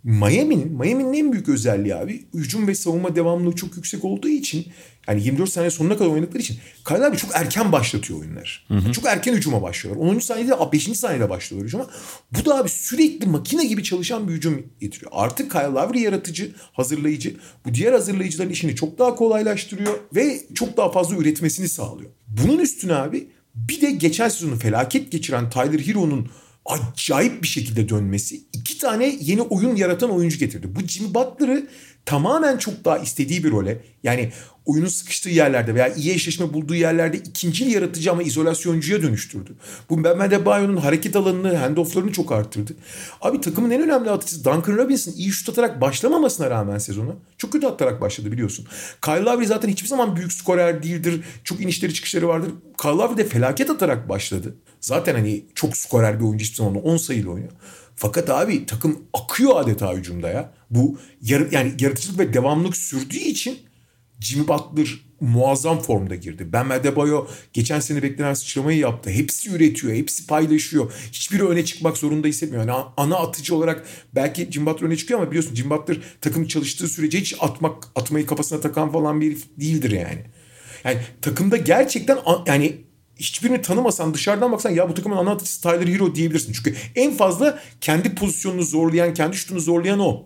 Miami'nin 0.04 0.71
Miami'nin 0.71 1.13
en 1.13 1.34
büyük 1.34 1.49
özelliği 1.49 1.95
abi 1.95 2.25
hücum 2.34 2.67
ve 2.67 2.75
savunma 2.75 3.15
devamlılığı 3.15 3.56
çok 3.56 3.75
yüksek 3.75 4.06
olduğu 4.06 4.28
için 4.28 4.67
yani 5.08 5.23
24 5.23 5.49
saniye 5.49 5.71
sonuna 5.71 5.97
kadar 5.97 6.10
oynadıkları 6.10 6.41
için 6.41 6.58
Kyle 6.88 7.06
abi 7.06 7.17
çok 7.17 7.32
erken 7.34 7.71
başlatıyor 7.71 8.19
oyunlar. 8.19 8.65
Hı 8.67 8.73
hı. 8.73 8.91
Çok 8.91 9.06
erken 9.06 9.34
hücuma 9.34 9.62
başlıyorlar. 9.62 10.06
10. 10.06 10.19
saniyede 10.19 10.54
5. 10.71 10.84
saniyede 10.84 11.30
başlıyorlar 11.30 11.67
hücuma. 11.67 11.88
Bu 12.32 12.45
da 12.45 12.58
abi 12.58 12.69
sürekli 12.69 13.28
makine 13.28 13.65
gibi 13.65 13.84
çalışan 13.84 14.28
bir 14.28 14.34
hücum 14.34 14.63
getiriyor. 14.80 15.12
Artık 15.15 15.52
Kyle 15.52 15.63
Lowry 15.63 15.99
yaratıcı, 15.99 16.52
hazırlayıcı. 16.73 17.36
Bu 17.65 17.73
diğer 17.73 17.93
hazırlayıcıların 17.93 18.49
işini 18.49 18.75
çok 18.75 18.99
daha 18.99 19.15
kolaylaştırıyor 19.15 19.99
ve 20.15 20.41
çok 20.56 20.78
daha 20.78 20.91
fazla 20.91 21.15
üretmesini 21.15 21.69
sağlıyor. 21.69 22.12
Bunun 22.43 22.60
üstüne 22.60 22.95
abi 22.95 23.28
bir 23.56 23.82
de 23.82 23.91
geçen 23.91 24.30
sezonu 24.30 24.56
felaket 24.56 25.12
geçiren 25.12 25.49
Tyler 25.49 25.80
Hero'nun 25.80 26.30
acayip 26.65 27.43
bir 27.43 27.47
şekilde 27.47 27.89
dönmesi 27.89 28.41
iki 28.54 28.78
tane 28.78 29.17
yeni 29.21 29.41
oyun 29.41 29.75
yaratan 29.75 30.12
oyuncu 30.12 30.39
getirdi. 30.39 30.75
Bu 30.75 30.88
Jimmy 30.88 31.13
Butler'ı 31.13 31.67
tamamen 32.10 32.58
çok 32.58 32.86
daha 32.86 32.98
istediği 32.98 33.43
bir 33.43 33.52
role 33.52 33.82
yani 34.04 34.32
oyunun 34.65 34.88
sıkıştığı 34.88 35.30
yerlerde 35.30 35.76
veya 35.76 35.93
iyi 35.93 36.13
eşleşme 36.13 36.54
bulduğu 36.54 36.76
yerlerde 36.76 37.17
ikinci 37.17 37.65
yaratıcı 37.65 38.12
ama 38.12 38.24
izolasyoncuya 38.24 39.02
dönüştürdü. 39.02 39.52
Bu 39.89 40.04
Bam 40.04 40.22
Adebayo'nun 40.22 40.78
hareket 40.78 41.15
alanını, 41.15 41.56
handoff'larını 41.56 42.12
çok 42.12 42.32
arttırdı. 42.32 42.74
Abi 43.22 43.41
takımın 43.41 43.72
en 43.72 43.82
önemli 43.82 44.10
atıcısı 44.10 44.45
Duncan 44.45 44.78
Robinson 44.78 45.12
iyi 45.12 45.32
şut 45.32 45.50
atarak 45.50 45.82
başlamamasına 45.82 46.50
rağmen 46.50 46.78
sezonu 46.78 47.15
çok 47.38 47.52
kötü 47.52 47.67
atarak 47.67 48.02
başladı 48.02 48.32
biliyorsun. 48.32 48.67
Kyle 49.02 49.24
Lowry 49.24 49.45
zaten 49.45 49.69
hiçbir 49.69 49.88
zaman 49.88 50.15
büyük 50.15 50.34
skorer 50.34 50.84
değildir. 50.84 51.22
Çok 51.43 51.62
inişleri 51.62 51.93
çıkışları 51.93 52.28
vardır. 52.28 52.52
Kyle 52.82 52.91
Lowry 52.91 53.17
de 53.17 53.26
felaket 53.26 53.69
atarak 53.69 54.10
başladı. 54.10 54.56
Zaten 54.82 55.15
hani 55.15 55.45
çok 55.56 55.78
skorer 55.78 56.19
bir 56.19 56.26
oyuncu 56.26 56.43
hiçbir 56.43 56.58
zaman 56.58 56.76
10 56.76 56.98
sayıyla 56.98 57.30
oynuyor. 57.30 57.52
Fakat 57.99 58.29
abi 58.29 58.65
takım 58.65 58.99
akıyor 59.13 59.62
adeta 59.62 59.93
hücumda 59.93 60.29
ya. 60.29 60.53
Bu 60.69 60.99
yar, 61.21 61.47
yani 61.51 61.73
yaratıcılık 61.79 62.19
ve 62.19 62.33
devamlılık 62.33 62.77
sürdüğü 62.77 63.17
için 63.17 63.59
Jimmy 64.19 64.47
Butler 64.47 64.88
muazzam 65.21 65.79
formda 65.79 66.15
girdi. 66.15 66.47
Ben 66.53 66.69
Adebayo 66.69 67.27
geçen 67.53 67.79
sene 67.79 68.03
beklenen 68.03 68.33
sıçramayı 68.33 68.79
yaptı. 68.79 69.09
Hepsi 69.09 69.49
üretiyor, 69.49 69.93
hepsi 69.93 70.27
paylaşıyor. 70.27 70.93
Hiçbiri 71.12 71.47
öne 71.47 71.65
çıkmak 71.65 71.97
zorunda 71.97 72.27
hissetmiyor. 72.27 72.67
Yani 72.67 72.85
ana 72.97 73.15
atıcı 73.15 73.55
olarak 73.55 73.85
belki 74.15 74.51
Jimmy 74.51 74.65
Butler 74.65 74.88
öne 74.88 74.95
çıkıyor 74.95 75.19
ama 75.19 75.29
biliyorsun 75.31 75.55
Jimmy 75.55 75.69
Butler 75.69 75.97
takım 76.21 76.47
çalıştığı 76.47 76.88
sürece 76.88 77.19
hiç 77.19 77.35
atmak, 77.39 77.83
atmayı 77.95 78.25
kafasına 78.25 78.62
takan 78.62 78.91
falan 78.91 79.21
bir 79.21 79.38
değildir 79.57 79.91
yani. 79.91 80.25
Yani 80.83 80.97
takımda 81.21 81.57
gerçekten 81.57 82.17
yani 82.47 82.88
hiçbirini 83.19 83.62
tanımasan 83.62 84.13
dışarıdan 84.13 84.51
baksan 84.51 84.69
ya 84.69 84.89
bu 84.89 84.93
takımın 84.93 85.17
ana 85.17 85.32
atıcısı 85.32 85.62
Tyler 85.62 85.88
Hero 85.88 86.15
diyebilirsin. 86.15 86.53
Çünkü 86.53 86.75
en 86.95 87.13
fazla 87.13 87.60
kendi 87.82 88.15
pozisyonunu 88.15 88.63
zorlayan, 88.63 89.13
kendi 89.13 89.36
şutunu 89.36 89.60
zorlayan 89.60 89.99
o. 89.99 90.23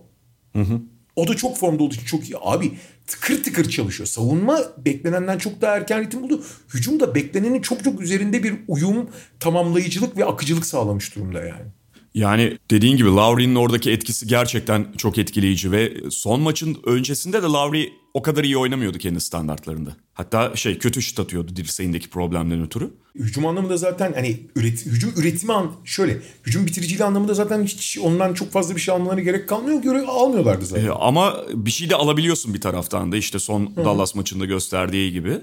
Hı 0.53 0.62
hı. 0.62 0.82
O 1.15 1.27
da 1.27 1.36
çok 1.36 1.58
formda 1.58 1.84
olduğu 1.84 1.93
için 1.93 2.06
çok 2.06 2.23
iyi. 2.23 2.36
Abi 2.41 2.71
tıkır 3.08 3.43
tıkır 3.43 3.69
çalışıyor. 3.69 4.08
Savunma 4.08 4.60
beklenenden 4.86 5.38
çok 5.38 5.62
daha 5.62 5.75
erken 5.75 6.01
ritim 6.01 6.23
buldu. 6.23 6.43
Hücum 6.73 6.99
da 6.99 7.15
beklenenin 7.15 7.62
çok 7.62 7.84
çok 7.84 8.01
üzerinde 8.01 8.43
bir 8.43 8.53
uyum, 8.67 9.10
tamamlayıcılık 9.39 10.17
ve 10.17 10.25
akıcılık 10.25 10.65
sağlamış 10.65 11.15
durumda 11.15 11.39
yani. 11.39 11.65
Yani 12.13 12.58
dediğin 12.71 12.97
gibi 12.97 13.10
Lowry'nin 13.10 13.56
oradaki 13.56 13.91
etkisi 13.91 14.27
gerçekten 14.27 14.88
çok 14.97 15.17
etkileyici 15.17 15.71
ve 15.71 15.93
son 16.10 16.41
maçın 16.41 16.77
öncesinde 16.86 17.43
de 17.43 17.45
Lowry 17.45 17.89
o 18.13 18.21
kadar 18.21 18.43
iyi 18.43 18.58
oynamıyordu 18.58 18.97
kendi 18.97 19.21
standartlarında. 19.21 19.95
Hatta 20.13 20.56
şey 20.56 20.78
kötü 20.78 21.02
şut 21.02 21.19
atıyordu 21.19 21.56
dirseğindeki 21.56 22.10
problemden 22.10 22.63
ötürü. 22.63 22.93
Hücum 23.15 23.45
anlamında 23.45 23.78
zaten 23.78 24.13
hani 24.13 24.39
üret, 24.56 24.86
hücum 24.86 25.13
üretimi 25.17 25.54
an, 25.54 25.71
şöyle 25.86 26.21
hücum 26.45 26.65
bitiriciliği 26.65 27.06
anlamında 27.06 27.34
zaten 27.34 27.63
hiç 27.63 27.97
ondan 27.97 28.34
çok 28.34 28.52
fazla 28.52 28.76
bir 28.76 28.82
şey 28.82 28.95
almaları 28.95 29.21
gerek 29.21 29.49
kalmıyor. 29.49 29.82
Göre 29.82 30.02
almıyorlardı 30.02 30.65
zaten. 30.65 30.86
Ee, 30.86 30.89
ama 30.89 31.38
bir 31.54 31.71
şey 31.71 31.89
de 31.89 31.95
alabiliyorsun 31.95 32.54
bir 32.54 32.62
taraftan 32.62 33.12
da 33.12 33.17
işte 33.17 33.39
son 33.39 33.76
Hı. 33.76 33.86
Dallas 33.86 34.15
maçında 34.15 34.45
gösterdiği 34.45 35.12
gibi. 35.12 35.41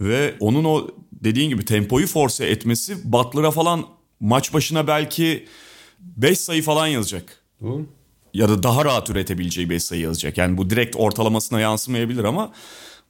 Ve 0.00 0.34
onun 0.40 0.64
o 0.64 0.88
dediğin 1.12 1.50
gibi 1.50 1.64
tempoyu 1.64 2.06
force 2.06 2.44
etmesi 2.44 3.12
Butler'a 3.12 3.50
falan 3.50 3.86
maç 4.20 4.54
başına 4.54 4.86
belki 4.86 5.46
5 6.00 6.40
sayı 6.40 6.62
falan 6.62 6.86
yazacak. 6.86 7.44
Doğru. 7.62 7.86
Ya 8.34 8.48
da 8.48 8.62
daha 8.62 8.84
rahat 8.84 9.10
üretebileceği 9.10 9.70
5 9.70 9.82
sayı 9.82 10.00
yazacak. 10.00 10.38
Yani 10.38 10.56
bu 10.56 10.70
direkt 10.70 10.96
ortalamasına 10.96 11.60
yansımayabilir 11.60 12.24
ama 12.24 12.52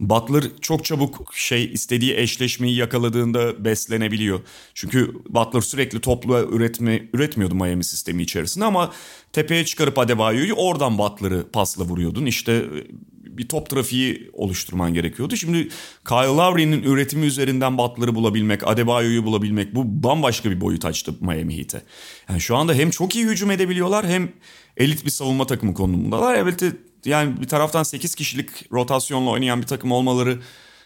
Butler 0.01 0.45
çok 0.61 0.85
çabuk 0.85 1.33
şey 1.35 1.73
istediği 1.73 2.17
eşleşmeyi 2.17 2.77
yakaladığında 2.77 3.65
beslenebiliyor. 3.65 4.41
Çünkü 4.75 5.15
Butler 5.29 5.61
sürekli 5.61 6.01
toplu 6.01 6.49
üretme, 6.53 7.09
üretmiyordu 7.13 7.55
Miami 7.55 7.85
sistemi 7.85 8.23
içerisinde 8.23 8.65
ama 8.65 8.93
tepeye 9.33 9.65
çıkarıp 9.65 9.99
Adebayo'yu 9.99 10.55
oradan 10.55 10.99
Butler'ı 10.99 11.51
pasla 11.53 11.85
vuruyordun. 11.85 12.27
İşte 12.27 12.65
bir 13.13 13.49
top 13.49 13.71
trafiği 13.71 14.31
oluşturman 14.33 14.95
gerekiyordu. 14.95 15.37
Şimdi 15.37 15.69
Kyle 16.09 16.37
Lowry'nin 16.37 16.83
üretimi 16.83 17.27
üzerinden 17.27 17.79
Butler'ı 17.79 18.15
bulabilmek, 18.15 18.69
Adebayo'yu 18.69 19.25
bulabilmek 19.25 19.75
bu 19.75 20.03
bambaşka 20.03 20.51
bir 20.51 20.61
boyut 20.61 20.85
açtı 20.85 21.15
Miami 21.21 21.59
Heat'e. 21.59 21.83
Yani 22.29 22.41
şu 22.41 22.57
anda 22.57 22.75
hem 22.75 22.91
çok 22.91 23.17
iyi 23.17 23.25
hücum 23.25 23.51
edebiliyorlar 23.51 24.07
hem 24.07 24.33
elit 24.77 25.05
bir 25.05 25.11
savunma 25.11 25.47
takımı 25.47 25.75
konumundalar. 25.75 26.35
Evet 26.35 26.63
yani 27.05 27.41
bir 27.41 27.49
taraftan 27.49 27.83
8 27.83 28.15
kişilik 28.15 28.73
rotasyonla 28.73 29.31
oynayan 29.31 29.63
bir 29.63 29.67
takım 29.67 29.93
olmaları 29.93 30.39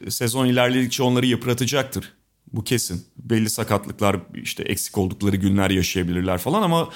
sezon 0.09 0.47
ilerledikçe 0.47 1.03
onları 1.03 1.27
yıpratacaktır. 1.27 2.13
Bu 2.53 2.65
kesin. 2.65 3.05
Belli 3.17 3.51
sakatlıklar 3.51 4.17
işte 4.35 4.63
eksik 4.63 4.99
oldukları 4.99 5.37
günler 5.37 5.71
yaşayabilirler 5.71 6.39
falan 6.39 6.63
ama 6.63 6.89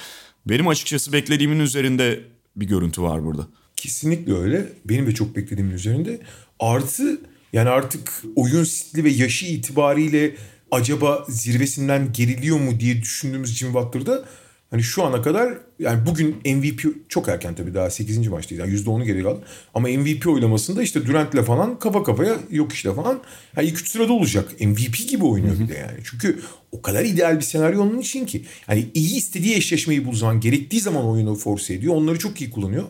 benim 0.45 0.67
açıkçası 0.67 1.13
beklediğimin 1.13 1.59
üzerinde 1.59 2.23
bir 2.55 2.67
görüntü 2.67 3.01
var 3.01 3.25
burada. 3.25 3.47
Kesinlikle 3.75 4.33
öyle. 4.33 4.73
Benim 4.85 5.07
de 5.07 5.13
çok 5.13 5.35
beklediğimin 5.35 5.73
üzerinde. 5.73 6.21
Artı 6.59 7.21
yani 7.53 7.69
artık 7.69 8.23
oyun 8.35 8.63
stili 8.63 9.03
ve 9.03 9.09
yaşı 9.09 9.45
itibariyle 9.45 10.35
acaba 10.71 11.25
zirvesinden 11.29 12.13
geriliyor 12.13 12.59
mu 12.59 12.79
diye 12.79 13.01
düşündüğümüz 13.01 13.55
Jim 13.55 13.73
Butler'da 13.73 14.25
Hani 14.71 14.83
şu 14.83 15.03
ana 15.03 15.21
kadar 15.21 15.57
yani 15.79 16.05
bugün 16.05 16.35
MVP 16.45 17.09
çok 17.09 17.27
erken 17.27 17.55
tabii 17.55 17.73
daha 17.73 17.89
8. 17.89 18.27
maçtayız. 18.27 18.59
Yani 18.59 18.79
%10'u 18.79 19.05
geri 19.05 19.27
aldı. 19.27 19.41
Ama 19.73 19.87
MVP 19.87 20.27
oylamasında 20.27 20.83
işte 20.83 21.05
Durant'le 21.05 21.43
falan 21.45 21.79
kafa 21.79 22.03
kafaya 22.03 22.37
yok 22.51 22.73
işte 22.73 22.93
falan. 22.93 23.19
Yani 23.57 23.67
ilk 23.67 23.79
üç 23.79 23.89
sırada 23.89 24.13
olacak. 24.13 24.61
MVP 24.61 25.09
gibi 25.09 25.25
oynuyor 25.25 25.59
bir 25.59 25.67
de 25.67 25.73
yani. 25.73 25.99
Çünkü 26.03 26.39
o 26.71 26.81
kadar 26.81 27.05
ideal 27.05 27.35
bir 27.35 27.41
senaryo 27.41 27.81
onun 27.81 27.99
için 27.99 28.25
ki. 28.25 28.45
Yani 28.69 28.85
iyi 28.93 29.17
istediği 29.17 29.55
eşleşmeyi 29.55 30.05
bulduğu 30.05 30.15
zaman 30.15 30.39
gerektiği 30.39 30.79
zaman 30.79 31.05
oyunu 31.05 31.35
force 31.35 31.73
ediyor. 31.73 31.95
Onları 31.95 32.19
çok 32.19 32.41
iyi 32.41 32.49
kullanıyor. 32.49 32.83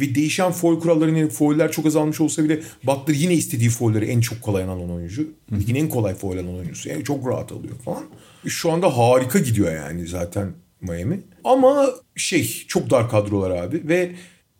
Ve 0.00 0.14
değişen 0.14 0.52
foul 0.52 0.80
kurallarının 0.80 1.28
fouller 1.28 1.72
çok 1.72 1.86
azalmış 1.86 2.20
olsa 2.20 2.44
bile 2.44 2.60
Butler 2.86 3.14
yine 3.14 3.34
istediği 3.34 3.70
foulleri 3.70 4.04
en 4.04 4.20
çok 4.20 4.42
kolay 4.42 4.64
alan 4.64 4.90
oyuncu. 4.90 5.28
Ligin 5.52 5.74
en 5.74 5.88
kolay 5.88 6.14
foul 6.14 6.34
alan 6.34 6.54
oyuncusu. 6.54 6.88
Yani 6.88 7.04
çok 7.04 7.28
rahat 7.28 7.52
alıyor 7.52 7.76
falan. 7.84 8.04
Şu 8.46 8.72
anda 8.72 8.98
harika 8.98 9.38
gidiyor 9.38 9.74
yani 9.74 10.06
zaten 10.06 10.52
Miami. 10.82 11.20
Ama 11.44 11.90
şey 12.16 12.64
çok 12.68 12.90
dar 12.90 13.10
kadrolar 13.10 13.50
abi 13.50 13.88
ve 13.88 14.12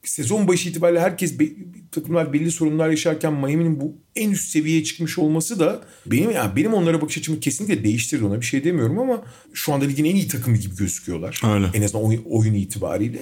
sezon 0.04 0.48
başı 0.48 0.68
itibariyle 0.68 1.00
herkes 1.00 1.40
be, 1.40 1.44
takımlar 1.92 2.32
belli 2.32 2.50
sorunlar 2.50 2.90
yaşarken 2.90 3.32
Miami'nin 3.32 3.80
bu 3.80 3.96
en 4.16 4.30
üst 4.30 4.48
seviyeye 4.48 4.84
çıkmış 4.84 5.18
olması 5.18 5.60
da 5.60 5.82
benim 6.06 6.30
yani 6.30 6.56
benim 6.56 6.74
onlara 6.74 7.00
bakış 7.00 7.18
açımı 7.18 7.40
kesinlikle 7.40 7.84
değiştirdi 7.84 8.24
ona 8.24 8.40
bir 8.40 8.46
şey 8.46 8.64
demiyorum 8.64 8.98
ama 8.98 9.22
şu 9.52 9.72
anda 9.72 9.84
ligin 9.84 10.04
en 10.04 10.14
iyi 10.14 10.28
takımı 10.28 10.56
gibi 10.56 10.76
gözüküyorlar. 10.76 11.40
Öyle. 11.54 11.66
En 11.74 11.82
azından 11.82 12.04
oyun, 12.04 12.22
oyun 12.24 12.54
itibariyle. 12.54 13.18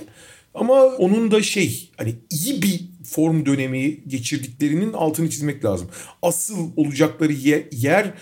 Ama 0.54 0.84
onun 0.84 1.30
da 1.30 1.42
şey 1.42 1.90
hani 1.96 2.14
iyi 2.30 2.62
bir 2.62 2.80
form 3.04 3.46
dönemi 3.46 4.00
geçirdiklerinin 4.06 4.92
altını 4.92 5.30
çizmek 5.30 5.64
lazım. 5.64 5.88
Asıl 6.22 6.70
olacakları 6.76 7.32
yer, 7.32 7.62
yer 7.72 8.14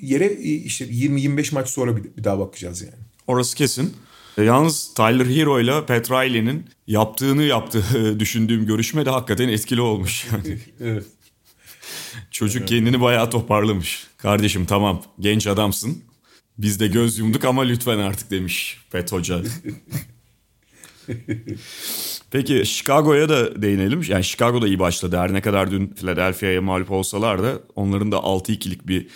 yere 0.00 0.32
işte 0.36 0.84
20-25 0.84 1.54
maç 1.54 1.68
sonra 1.68 1.96
bir, 1.96 2.04
bir 2.16 2.24
daha 2.24 2.38
bakacağız 2.38 2.82
yani. 2.82 2.94
Orası 3.26 3.56
kesin. 3.56 3.92
E, 4.38 4.42
yalnız 4.42 4.94
Tyler 4.94 5.26
Hero 5.26 5.60
ile 5.60 5.86
Pat 5.86 6.10
Riley'nin 6.10 6.66
yaptığını 6.86 7.42
yaptığı 7.42 8.20
düşündüğüm 8.20 8.66
görüşme 8.66 9.06
de 9.06 9.10
hakikaten 9.10 9.48
etkili 9.48 9.80
olmuş. 9.80 10.26
Yani. 10.32 10.58
evet. 10.80 11.06
Çocuk 12.30 12.68
kendini 12.68 13.00
bayağı 13.00 13.30
toparlamış. 13.30 14.06
Kardeşim 14.16 14.66
tamam 14.66 15.02
genç 15.20 15.46
adamsın. 15.46 16.02
Biz 16.58 16.80
de 16.80 16.86
göz 16.86 17.18
yumduk 17.18 17.44
ama 17.44 17.62
lütfen 17.62 17.98
artık 17.98 18.30
demiş 18.30 18.78
Pat 18.90 19.12
Hoca. 19.12 19.42
Peki 22.30 22.66
Chicago'ya 22.66 23.28
da 23.28 23.62
değinelim. 23.62 24.02
Yani 24.08 24.24
Chicago 24.24 24.62
da 24.62 24.66
iyi 24.66 24.78
başladı. 24.78 25.18
Her 25.18 25.32
ne 25.32 25.40
kadar 25.40 25.70
dün 25.70 25.86
Philadelphia'ya 25.86 26.62
mağlup 26.62 26.90
olsalar 26.90 27.42
da 27.42 27.60
onların 27.76 28.12
da 28.12 28.16
6-2'lik 28.16 28.88
bir 28.88 29.06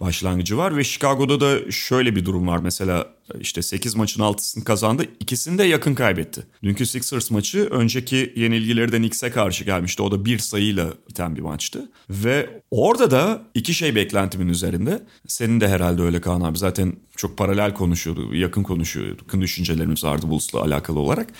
başlangıcı 0.00 0.56
var 0.56 0.76
ve 0.76 0.84
Chicago'da 0.84 1.40
da 1.40 1.70
şöyle 1.70 2.16
bir 2.16 2.24
durum 2.24 2.46
var. 2.46 2.58
Mesela 2.58 3.06
işte 3.40 3.62
8 3.62 3.94
maçın 3.94 4.20
6'sını 4.20 4.64
kazandı. 4.64 5.04
İkisini 5.20 5.58
de 5.58 5.64
yakın 5.64 5.94
kaybetti. 5.94 6.42
Dünkü 6.62 6.86
Sixers 6.86 7.30
maçı 7.30 7.68
önceki 7.70 8.32
yenilgilerden 8.36 8.98
Knicks'e 8.98 9.30
karşı 9.30 9.64
gelmişti. 9.64 10.02
O 10.02 10.10
da 10.10 10.24
bir 10.24 10.38
sayıyla 10.38 10.88
biten 11.08 11.36
bir 11.36 11.40
maçtı. 11.40 11.90
Ve 12.10 12.60
orada 12.70 13.10
da 13.10 13.42
iki 13.54 13.74
şey 13.74 13.94
beklentimin 13.94 14.48
üzerinde. 14.48 15.02
Senin 15.26 15.60
de 15.60 15.68
herhalde 15.68 16.02
öyle 16.02 16.20
Kaan 16.20 16.40
abi. 16.40 16.58
Zaten 16.58 16.96
çok 17.16 17.38
paralel 17.38 17.74
konuşuyordu, 17.74 18.34
yakın 18.34 18.62
konuşuyordu. 18.62 19.22
Yakın 19.22 19.40
düşüncelerimiz 19.40 20.04
vardı 20.04 20.26
Bulls'la 20.30 20.60
alakalı 20.62 20.98
olarak. 20.98 21.32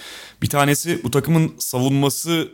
Bir 0.42 0.48
tanesi 0.48 1.00
bu 1.05 1.11
takımın 1.11 1.52
savunması 1.59 2.48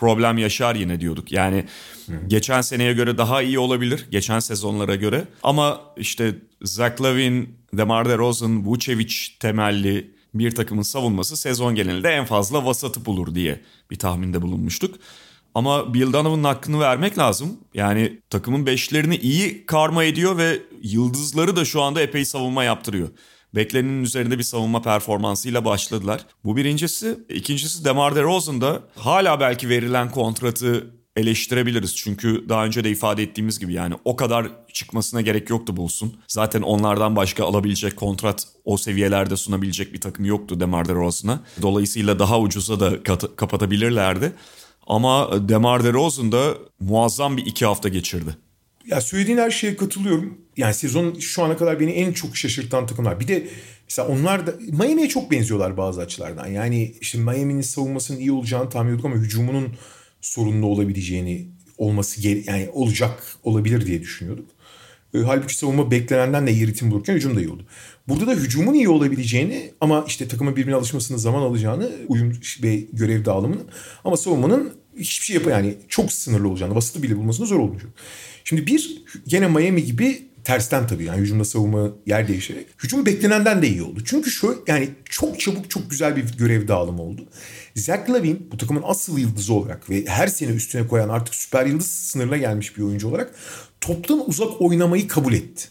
problem 0.00 0.38
yaşar 0.38 0.74
yine 0.74 1.00
diyorduk. 1.00 1.32
Yani 1.32 1.64
Hı. 2.06 2.12
geçen 2.26 2.60
seneye 2.60 2.92
göre 2.92 3.18
daha 3.18 3.42
iyi 3.42 3.58
olabilir. 3.58 4.06
Geçen 4.10 4.38
sezonlara 4.40 4.96
göre. 4.96 5.24
Ama 5.42 5.80
işte 5.96 6.34
Zach 6.62 7.02
Lavin, 7.02 7.59
DeMar 7.74 8.08
DeRozan, 8.08 8.66
Vucevic 8.66 9.14
temelli 9.40 10.10
bir 10.34 10.54
takımın 10.54 10.82
savunması 10.82 11.36
sezon 11.36 11.74
genelinde 11.74 12.08
en 12.08 12.24
fazla 12.24 12.66
vasatı 12.66 13.04
bulur 13.04 13.34
diye 13.34 13.60
bir 13.90 13.96
tahminde 13.96 14.42
bulunmuştuk. 14.42 14.94
Ama 15.54 15.94
Bill 15.94 16.12
Donovan'ın 16.12 16.44
hakkını 16.44 16.80
vermek 16.80 17.18
lazım. 17.18 17.58
Yani 17.74 18.18
takımın 18.30 18.66
beşlerini 18.66 19.16
iyi 19.16 19.66
karma 19.66 20.04
ediyor 20.04 20.36
ve 20.36 20.62
yıldızları 20.82 21.56
da 21.56 21.64
şu 21.64 21.82
anda 21.82 22.00
epey 22.02 22.24
savunma 22.24 22.64
yaptırıyor 22.64 23.08
beklenenin 23.54 24.02
üzerinde 24.02 24.38
bir 24.38 24.42
savunma 24.42 24.82
performansıyla 24.82 25.64
başladılar. 25.64 26.26
Bu 26.44 26.56
birincisi. 26.56 27.18
İkincisi 27.28 27.84
Demar 27.84 28.14
DeRozan 28.14 28.60
da 28.60 28.82
hala 28.96 29.40
belki 29.40 29.68
verilen 29.68 30.10
kontratı 30.10 30.90
eleştirebiliriz. 31.16 31.96
Çünkü 31.96 32.44
daha 32.48 32.64
önce 32.64 32.84
de 32.84 32.90
ifade 32.90 33.22
ettiğimiz 33.22 33.58
gibi 33.58 33.72
yani 33.72 33.94
o 34.04 34.16
kadar 34.16 34.50
çıkmasına 34.72 35.20
gerek 35.20 35.50
yoktu 35.50 35.76
Bulls'un. 35.76 36.12
Zaten 36.28 36.62
onlardan 36.62 37.16
başka 37.16 37.44
alabilecek 37.44 37.96
kontrat 37.96 38.46
o 38.64 38.76
seviyelerde 38.76 39.36
sunabilecek 39.36 39.92
bir 39.92 40.00
takım 40.00 40.24
yoktu 40.24 40.60
Demar 40.60 40.88
DeRozan'a. 40.88 41.40
Dolayısıyla 41.62 42.18
daha 42.18 42.40
ucuza 42.40 42.80
da 42.80 43.02
kat- 43.02 43.36
kapatabilirlerdi. 43.36 44.32
Ama 44.86 45.48
Demar 45.48 45.84
DeRozan 45.84 46.32
da 46.32 46.54
muazzam 46.80 47.36
bir 47.36 47.46
iki 47.46 47.66
hafta 47.66 47.88
geçirdi. 47.88 48.36
Ya 48.86 49.00
söylediğin 49.00 49.38
her 49.38 49.50
şeye 49.50 49.76
katılıyorum. 49.76 50.38
Yani 50.56 50.74
sezon 50.74 51.18
şu 51.18 51.42
ana 51.44 51.56
kadar 51.56 51.80
beni 51.80 51.90
en 51.90 52.12
çok 52.12 52.36
şaşırtan 52.36 52.86
takımlar. 52.86 53.20
Bir 53.20 53.28
de 53.28 53.48
mesela 53.88 54.08
onlar 54.08 54.46
da 54.46 54.54
Miami'ye 54.72 55.08
çok 55.08 55.30
benziyorlar 55.30 55.76
bazı 55.76 56.00
açılardan. 56.00 56.46
Yani 56.46 56.94
işte 57.00 57.18
Miami'nin 57.18 57.60
savunmasının 57.60 58.18
iyi 58.18 58.32
olacağını 58.32 58.70
tahmin 58.70 58.86
ediyorduk 58.88 59.06
ama 59.06 59.16
hücumunun 59.16 59.68
sorunlu 60.20 60.66
olabileceğini 60.66 61.48
olması 61.78 62.28
yani 62.28 62.68
olacak 62.72 63.22
olabilir 63.42 63.86
diye 63.86 64.00
düşünüyorduk. 64.00 64.50
E, 65.14 65.18
halbuki 65.18 65.58
savunma 65.58 65.90
beklenenden 65.90 66.46
de 66.46 66.52
iyi 66.52 66.66
ritim 66.66 66.90
bulurken 66.90 67.14
hücum 67.14 67.36
da 67.36 67.40
iyi 67.40 67.48
oldu. 67.48 67.66
Burada 68.08 68.26
da 68.26 68.34
hücumun 68.34 68.74
iyi 68.74 68.88
olabileceğini 68.88 69.72
ama 69.80 70.04
işte 70.06 70.28
takımın 70.28 70.56
birbirine 70.56 70.74
alışmasını 70.74 71.18
zaman 71.18 71.42
alacağını 71.42 71.90
uyum 72.08 72.32
ve 72.62 72.76
görev 72.92 73.24
dağılımının 73.24 73.66
ama 74.04 74.16
savunmanın 74.16 74.72
hiçbir 74.96 75.24
şey 75.24 75.36
yapı 75.36 75.50
yani 75.50 75.74
çok 75.88 76.12
sınırlı 76.12 76.48
olacağını, 76.48 76.74
vasıtı 76.74 77.02
bile 77.02 77.16
bulmasını 77.16 77.46
zor 77.46 77.58
olacak. 77.58 77.90
Şimdi 78.44 78.66
bir 78.66 79.02
gene 79.26 79.48
Miami 79.48 79.84
gibi 79.84 80.29
tersten 80.44 80.86
tabii 80.86 81.04
yani 81.04 81.20
hücumda 81.20 81.44
savunma 81.44 81.90
yer 82.06 82.28
değişerek. 82.28 82.66
Hücum 82.82 83.06
beklenenden 83.06 83.62
de 83.62 83.68
iyi 83.68 83.82
oldu. 83.82 84.00
Çünkü 84.04 84.30
şu 84.30 84.64
yani 84.66 84.88
çok 85.04 85.40
çabuk 85.40 85.70
çok 85.70 85.90
güzel 85.90 86.16
bir 86.16 86.36
görev 86.36 86.68
dağılımı 86.68 87.02
oldu. 87.02 87.28
Zach 87.76 88.10
Lavin 88.10 88.48
bu 88.52 88.56
takımın 88.56 88.82
asıl 88.86 89.18
yıldızı 89.18 89.54
olarak 89.54 89.90
ve 89.90 90.06
her 90.06 90.26
sene 90.26 90.50
üstüne 90.50 90.88
koyan 90.88 91.08
artık 91.08 91.34
süper 91.34 91.66
yıldız 91.66 91.86
sınırına 91.86 92.36
gelmiş 92.36 92.76
bir 92.76 92.82
oyuncu 92.82 93.08
olarak 93.08 93.34
toptan 93.80 94.28
uzak 94.28 94.60
oynamayı 94.60 95.08
kabul 95.08 95.32
etti. 95.32 95.68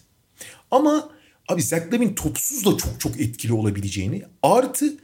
Ama 0.72 1.10
abi 1.48 1.64
Zach 1.64 1.94
Lavin 1.94 2.14
topsuz 2.14 2.66
da 2.66 2.78
çok 2.78 3.00
çok 3.00 3.22
etkili 3.22 3.54
olabileceğini 3.54 4.24
artı 4.44 4.98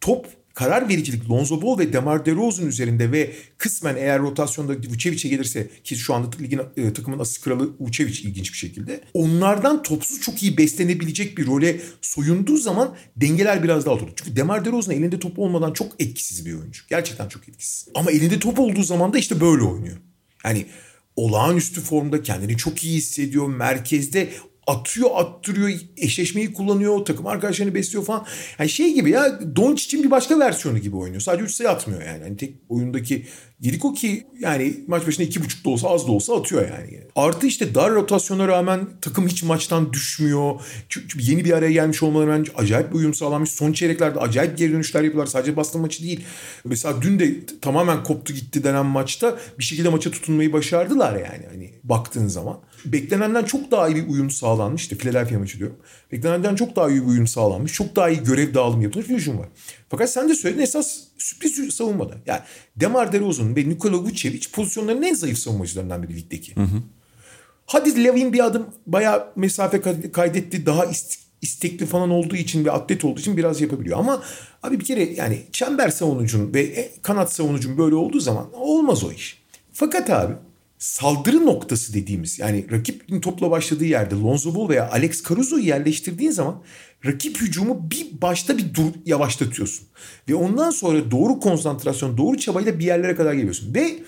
top 0.00 0.26
karar 0.58 0.88
vericilik 0.88 1.30
Lonzo 1.30 1.62
Ball 1.62 1.78
ve 1.78 1.92
DeMar 1.92 2.26
DeRozan 2.26 2.66
üzerinde 2.66 3.12
ve 3.12 3.32
kısmen 3.58 3.96
eğer 3.96 4.20
rotasyonda 4.20 4.72
Vucevic'e 4.72 5.28
gelirse 5.28 5.70
ki 5.84 5.96
şu 5.96 6.14
anda 6.14 6.36
ligin 6.40 6.60
e, 6.76 6.92
takımın 6.92 7.18
asist 7.18 7.44
kralı 7.44 7.70
Vucevic 7.80 8.20
ilginç 8.22 8.52
bir 8.52 8.58
şekilde. 8.58 9.00
Onlardan 9.14 9.82
topsuz 9.82 10.20
çok 10.20 10.42
iyi 10.42 10.58
beslenebilecek 10.58 11.38
bir 11.38 11.46
role 11.46 11.80
soyunduğu 12.02 12.56
zaman 12.56 12.94
dengeler 13.16 13.62
biraz 13.62 13.86
daha 13.86 13.94
oturdu. 13.94 14.10
Çünkü 14.16 14.36
DeMar 14.36 14.64
DeRozan 14.64 14.94
elinde 14.94 15.18
top 15.18 15.38
olmadan 15.38 15.72
çok 15.72 15.92
etkisiz 15.98 16.46
bir 16.46 16.54
oyuncu. 16.54 16.82
Gerçekten 16.88 17.28
çok 17.28 17.48
etkisiz. 17.48 17.88
Ama 17.94 18.10
elinde 18.10 18.38
top 18.38 18.58
olduğu 18.58 18.82
zaman 18.82 19.12
da 19.12 19.18
işte 19.18 19.40
böyle 19.40 19.62
oynuyor. 19.62 19.96
Yani 20.44 20.66
olağanüstü 21.16 21.80
formda 21.80 22.22
kendini 22.22 22.56
çok 22.56 22.84
iyi 22.84 22.96
hissediyor. 22.96 23.48
Merkezde 23.48 24.28
atıyor 24.68 25.10
attırıyor 25.14 25.70
eşleşmeyi 25.96 26.52
kullanıyor 26.52 27.04
takım 27.04 27.26
arkadaşlarını 27.26 27.74
besliyor 27.74 28.04
falan. 28.04 28.26
Yani 28.58 28.70
şey 28.70 28.94
gibi 28.94 29.10
ya 29.10 29.40
Doncic'in 29.56 30.04
bir 30.04 30.10
başka 30.10 30.38
versiyonu 30.38 30.78
gibi 30.78 30.96
oynuyor. 30.96 31.20
Sadece 31.20 31.44
3 31.44 31.50
sayı 31.50 31.70
atmıyor 31.70 32.02
yani. 32.02 32.22
yani 32.22 32.36
tek 32.36 32.54
oyundaki 32.68 33.26
Giriko 33.60 33.94
ki 33.94 34.26
yani 34.40 34.80
maç 34.86 35.06
başına 35.06 35.26
iki 35.26 35.44
buçuk 35.44 35.64
da 35.64 35.70
olsa 35.70 35.88
az 35.88 36.06
da 36.06 36.12
olsa 36.12 36.36
atıyor 36.36 36.62
yani. 36.62 37.00
Artı 37.16 37.46
işte 37.46 37.74
dar 37.74 37.94
rotasyona 37.94 38.48
rağmen 38.48 38.88
takım 39.00 39.28
hiç 39.28 39.42
maçtan 39.42 39.92
düşmüyor. 39.92 40.60
Çünkü 40.88 41.18
yeni 41.20 41.44
bir 41.44 41.52
araya 41.52 41.72
gelmiş 41.72 42.02
olmaları 42.02 42.30
bence 42.30 42.52
acayip 42.56 42.90
bir 42.90 42.94
uyum 42.94 43.14
sağlanmış. 43.14 43.50
Son 43.50 43.72
çeyreklerde 43.72 44.18
acayip 44.18 44.58
geri 44.58 44.72
dönüşler 44.72 45.02
yapıyorlar. 45.02 45.30
Sadece 45.30 45.56
Boston 45.56 45.82
maçı 45.82 46.02
değil. 46.02 46.24
Mesela 46.64 47.02
dün 47.02 47.18
de 47.18 47.46
tamamen 47.60 48.04
koptu 48.04 48.32
gitti 48.32 48.64
denen 48.64 48.86
maçta 48.86 49.38
bir 49.58 49.64
şekilde 49.64 49.88
maça 49.88 50.10
tutunmayı 50.10 50.52
başardılar 50.52 51.16
yani. 51.16 51.46
Hani 51.50 51.70
baktığın 51.84 52.28
zaman. 52.28 52.60
Beklenenden 52.84 53.44
çok 53.44 53.70
daha 53.70 53.88
iyi 53.88 53.96
bir 53.96 54.08
uyum 54.08 54.30
sağlanmış. 54.30 54.82
İşte 54.82 54.96
Philadelphia 54.96 55.38
maçı 55.38 55.58
diyorum. 55.58 55.76
Beklenenden 56.12 56.54
çok 56.54 56.76
daha 56.76 56.90
iyi 56.90 57.02
bir 57.02 57.06
uyum 57.06 57.26
sağlanmış. 57.26 57.72
Çok 57.72 57.96
daha 57.96 58.10
iyi 58.10 58.22
görev 58.22 58.54
dağılımı 58.54 58.82
yapılmış 58.82 59.08
bir 59.08 59.14
hücum 59.14 59.38
var. 59.38 59.48
Fakat 59.88 60.10
sen 60.10 60.28
de 60.28 60.34
söyledin 60.34 60.62
esas 60.62 61.07
sürpriz 61.18 61.74
savunmada. 61.74 62.14
Yani 62.26 62.40
Demar 62.76 63.12
DeRozan 63.12 63.56
ve 63.56 63.68
Nikola 63.68 63.96
Vucevic 63.96 64.50
pozisyonların 64.52 65.02
en 65.02 65.14
zayıf 65.14 65.38
savunmacılarından 65.38 66.02
biri 66.02 66.16
ligdeki. 66.16 66.56
Hı 66.56 66.62
hı. 66.62 66.82
Hadi 67.66 68.04
Levin 68.04 68.32
bir 68.32 68.44
adım 68.46 68.66
bayağı 68.86 69.32
mesafe 69.36 69.80
kaydetti. 70.12 70.66
Daha 70.66 70.86
istekli 71.42 71.86
falan 71.86 72.10
olduğu 72.10 72.36
için 72.36 72.64
ve 72.64 72.70
atlet 72.70 73.04
olduğu 73.04 73.20
için 73.20 73.36
biraz 73.36 73.60
yapabiliyor. 73.60 73.98
Ama 73.98 74.22
abi 74.62 74.80
bir 74.80 74.84
kere 74.84 75.02
yani 75.04 75.42
çember 75.52 75.88
savunucun 75.88 76.54
ve 76.54 76.62
e, 76.62 76.92
kanat 77.02 77.32
savunucun 77.32 77.78
böyle 77.78 77.94
olduğu 77.94 78.20
zaman 78.20 78.52
olmaz 78.52 79.04
o 79.04 79.12
iş. 79.12 79.42
Fakat 79.72 80.10
abi 80.10 80.34
saldırı 80.78 81.46
noktası 81.46 81.94
dediğimiz 81.94 82.38
yani 82.38 82.66
rakip 82.70 83.22
topla 83.22 83.50
başladığı 83.50 83.84
yerde 83.84 84.14
Lonzo 84.14 84.54
Ball 84.54 84.68
veya 84.68 84.90
Alex 84.90 85.28
Caruso'yu 85.28 85.64
yerleştirdiğin 85.64 86.30
zaman 86.30 86.62
rakip 87.06 87.40
hücumu 87.40 87.90
bir 87.90 88.06
başta 88.22 88.58
bir 88.58 88.74
dur 88.74 88.92
yavaşlatıyorsun. 89.06 89.86
Ve 90.28 90.34
ondan 90.34 90.70
sonra 90.70 91.10
doğru 91.10 91.40
konsantrasyon, 91.40 92.18
doğru 92.18 92.38
çabayla 92.38 92.78
bir 92.78 92.84
yerlere 92.84 93.14
kadar 93.14 93.32
geliyorsun. 93.32 93.74
Ve 93.74 93.98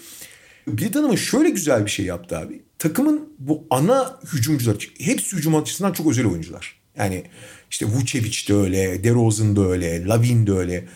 Bill 0.66 0.92
Donovan 0.92 1.14
şöyle 1.14 1.50
güzel 1.50 1.84
bir 1.86 1.90
şey 1.90 2.06
yaptı 2.06 2.38
abi. 2.38 2.62
Takımın 2.78 3.28
bu 3.38 3.66
ana 3.70 4.20
hücumcular, 4.32 4.90
hepsi 4.98 5.36
hücum 5.36 5.56
açısından 5.56 5.92
çok 5.92 6.10
özel 6.10 6.26
oyuncular. 6.26 6.80
Yani 6.96 7.24
işte 7.70 7.86
Vucevic 7.86 8.48
de 8.48 8.54
öyle, 8.54 9.04
DeRozan 9.04 9.56
da 9.56 9.68
öyle, 9.68 10.06
Lavin 10.06 10.46
de 10.46 10.52
öyle. 10.52 10.88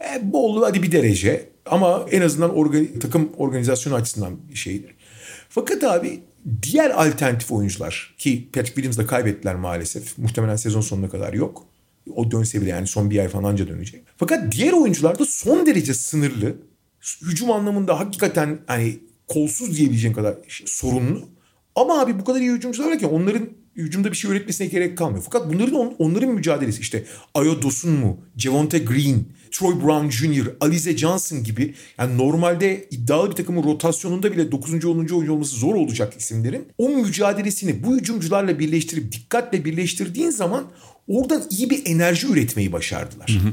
E, 0.00 0.32
Bol 0.32 0.62
hadi 0.62 0.82
bir 0.82 0.92
derece 0.92 1.48
ama 1.66 2.06
en 2.10 2.20
azından 2.20 2.56
organ, 2.56 2.86
takım 3.00 3.30
organizasyonu 3.36 3.94
açısından 3.94 4.36
şeydir. 4.54 4.94
Fakat 5.54 5.84
abi 5.84 6.22
diğer 6.62 6.90
alternatif 6.90 7.52
oyuncular 7.52 8.14
ki 8.18 8.48
Patrick 8.52 8.74
Williams 8.74 8.98
da 8.98 9.06
kaybettiler 9.06 9.56
maalesef. 9.56 10.18
Muhtemelen 10.18 10.56
sezon 10.56 10.80
sonuna 10.80 11.08
kadar 11.08 11.32
yok. 11.32 11.66
O 12.16 12.30
dönse 12.30 12.60
bile 12.60 12.70
yani 12.70 12.86
son 12.86 13.10
bir 13.10 13.18
ay 13.18 13.28
falan 13.28 13.44
anca 13.44 13.68
dönecek. 13.68 14.04
Fakat 14.16 14.52
diğer 14.52 14.72
oyuncular 14.72 15.18
da 15.18 15.24
son 15.24 15.66
derece 15.66 15.94
sınırlı. 15.94 16.56
Hücum 17.22 17.50
anlamında 17.50 18.00
hakikaten 18.00 18.58
hani 18.66 18.98
kolsuz 19.28 19.78
diyebileceğin 19.78 20.14
kadar 20.14 20.34
sorunlu. 20.66 21.28
Ama 21.74 22.00
abi 22.00 22.18
bu 22.18 22.24
kadar 22.24 22.40
iyi 22.40 22.52
hücumcular 22.52 22.90
varken 22.90 23.08
onların 23.08 23.48
hücumda 23.76 24.10
bir 24.10 24.16
şey 24.16 24.30
öğretmesine 24.30 24.66
gerek 24.66 24.98
kalmıyor. 24.98 25.22
Fakat 25.24 25.52
bunların 25.52 25.74
on, 25.74 25.94
onların 25.98 26.28
mücadelesi 26.28 26.80
işte 26.80 27.04
Ayo 27.34 27.62
Dosun 27.62 27.90
mu, 27.90 28.20
Javonte 28.36 28.78
Green, 28.78 29.24
Troy 29.50 29.74
Brown 29.82 30.08
Jr., 30.08 30.46
Alize 30.60 30.96
Johnson 30.96 31.44
gibi 31.44 31.74
yani 31.98 32.18
normalde 32.18 32.86
iddialı 32.90 33.30
bir 33.30 33.36
takımın 33.36 33.62
rotasyonunda 33.62 34.32
bile 34.32 34.52
9. 34.52 34.84
10. 34.84 34.96
oyuncu 34.96 35.32
olması 35.32 35.56
zor 35.56 35.74
olacak 35.74 36.14
isimlerin 36.18 36.68
o 36.78 36.88
mücadelesini 36.88 37.84
bu 37.84 37.96
hücumcularla 37.96 38.58
birleştirip 38.58 39.12
dikkatle 39.12 39.64
birleştirdiğin 39.64 40.30
zaman 40.30 40.64
oradan 41.08 41.42
iyi 41.50 41.70
bir 41.70 41.82
enerji 41.86 42.26
üretmeyi 42.26 42.72
başardılar. 42.72 43.28
Hı 43.28 43.48
hı. 43.48 43.52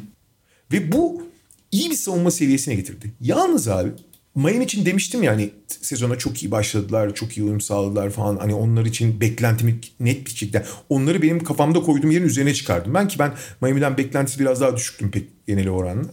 Ve 0.72 0.92
bu 0.92 1.24
iyi 1.72 1.90
bir 1.90 1.96
savunma 1.96 2.32
seviyesine 2.32 2.76
getirdi. 2.76 3.12
Yalnız 3.22 3.68
abi 3.68 3.90
Miami 4.36 4.64
için 4.64 4.86
demiştim 4.86 5.24
ya 5.24 5.32
hani 5.32 5.50
sezona 5.68 6.18
çok 6.18 6.44
iyi 6.44 6.52
başladılar, 6.52 7.16
çok 7.16 7.38
iyi 7.38 7.44
uyum 7.44 7.62
sağladılar 7.62 8.10
falan. 8.10 8.38
Hani 8.38 8.54
onlar 8.54 8.86
için 8.86 9.22
beklentimi 9.22 9.80
net 10.00 10.26
bir 10.26 10.32
şekilde. 10.32 10.66
Onları 10.90 11.22
benim 11.22 11.44
kafamda 11.44 11.82
koyduğum 11.82 12.12
yerin 12.12 12.26
üzerine 12.26 12.54
çıkardım. 12.54 12.94
Ben 12.94 13.08
ki 13.08 13.20
ben 13.20 13.34
Miami'den 13.62 13.98
beklentisi 13.98 14.40
biraz 14.40 14.62
daha 14.62 14.78
düşüktüm 14.78 15.12
pek 15.12 15.28
genel 15.48 15.70
oranla. 15.70 16.10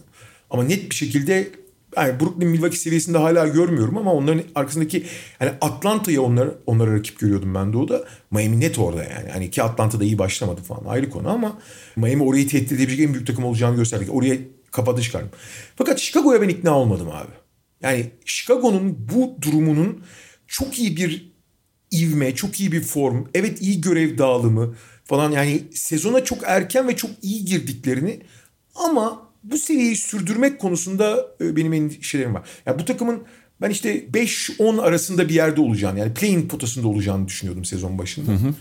Ama 0.49 0.63
net 0.63 0.89
bir 0.89 0.95
şekilde 0.95 1.47
yani 1.97 2.19
Brooklyn 2.19 2.49
Milwaukee 2.49 2.77
seviyesinde 2.77 3.17
hala 3.17 3.47
görmüyorum 3.47 3.97
ama 3.97 4.13
onların 4.13 4.43
arkasındaki 4.55 5.03
hani 5.39 5.51
Atlanta'ya 5.61 6.21
onlar 6.21 6.49
onlara 6.65 6.93
rakip 6.93 7.19
görüyordum 7.19 7.55
ben 7.55 7.73
de 7.73 7.77
o 7.77 7.89
da. 7.89 8.03
Miami 8.31 8.59
net 8.59 8.79
orada 8.79 9.03
yani. 9.03 9.29
Hani 9.33 9.51
ki 9.51 9.63
Atlanta'da 9.63 10.03
iyi 10.03 10.17
başlamadı 10.17 10.61
falan 10.61 10.85
ayrı 10.85 11.09
konu 11.09 11.29
ama 11.29 11.57
Miami 11.95 12.23
orayı 12.23 12.47
tehdit 12.47 12.71
edebilecek 12.71 13.07
en 13.07 13.13
büyük 13.13 13.27
takım 13.27 13.45
olacağını 13.45 13.75
gösterdi. 13.75 14.11
Oraya 14.11 14.37
kapadı 14.71 15.01
çıkardım. 15.01 15.29
Fakat 15.75 15.99
Chicago'ya 15.99 16.41
ben 16.41 16.49
ikna 16.49 16.77
olmadım 16.79 17.07
abi. 17.11 17.46
Yani 17.81 18.11
Chicago'nun 18.25 19.09
bu 19.13 19.37
durumunun 19.41 20.03
çok 20.47 20.79
iyi 20.79 20.97
bir 20.97 21.31
ivme, 21.93 22.35
çok 22.35 22.59
iyi 22.59 22.71
bir 22.71 22.81
form, 22.81 23.25
evet 23.33 23.61
iyi 23.61 23.81
görev 23.81 24.17
dağılımı 24.17 24.75
falan 25.05 25.31
yani 25.31 25.63
sezona 25.73 26.23
çok 26.23 26.39
erken 26.45 26.87
ve 26.87 26.95
çok 26.95 27.11
iyi 27.21 27.45
girdiklerini 27.45 28.19
ama 28.75 29.27
bu 29.43 29.57
seviyeyi 29.57 29.95
sürdürmek 29.95 30.59
konusunda 30.59 31.27
e, 31.41 31.55
benim 31.55 31.73
endişelerim 31.73 32.33
var. 32.33 32.49
Yani 32.65 32.79
bu 32.79 32.85
takımın 32.85 33.23
ben 33.61 33.69
işte 33.69 34.05
5-10 34.07 34.81
arasında 34.81 35.29
bir 35.29 35.33
yerde 35.33 35.61
olacağını 35.61 35.99
yani 35.99 36.13
playing 36.13 36.51
potasında 36.51 36.87
olacağını 36.87 37.27
düşünüyordum 37.27 37.65
sezon 37.65 37.97
başında. 37.97 38.31
Hı 38.31 38.35
hı. 38.35 38.53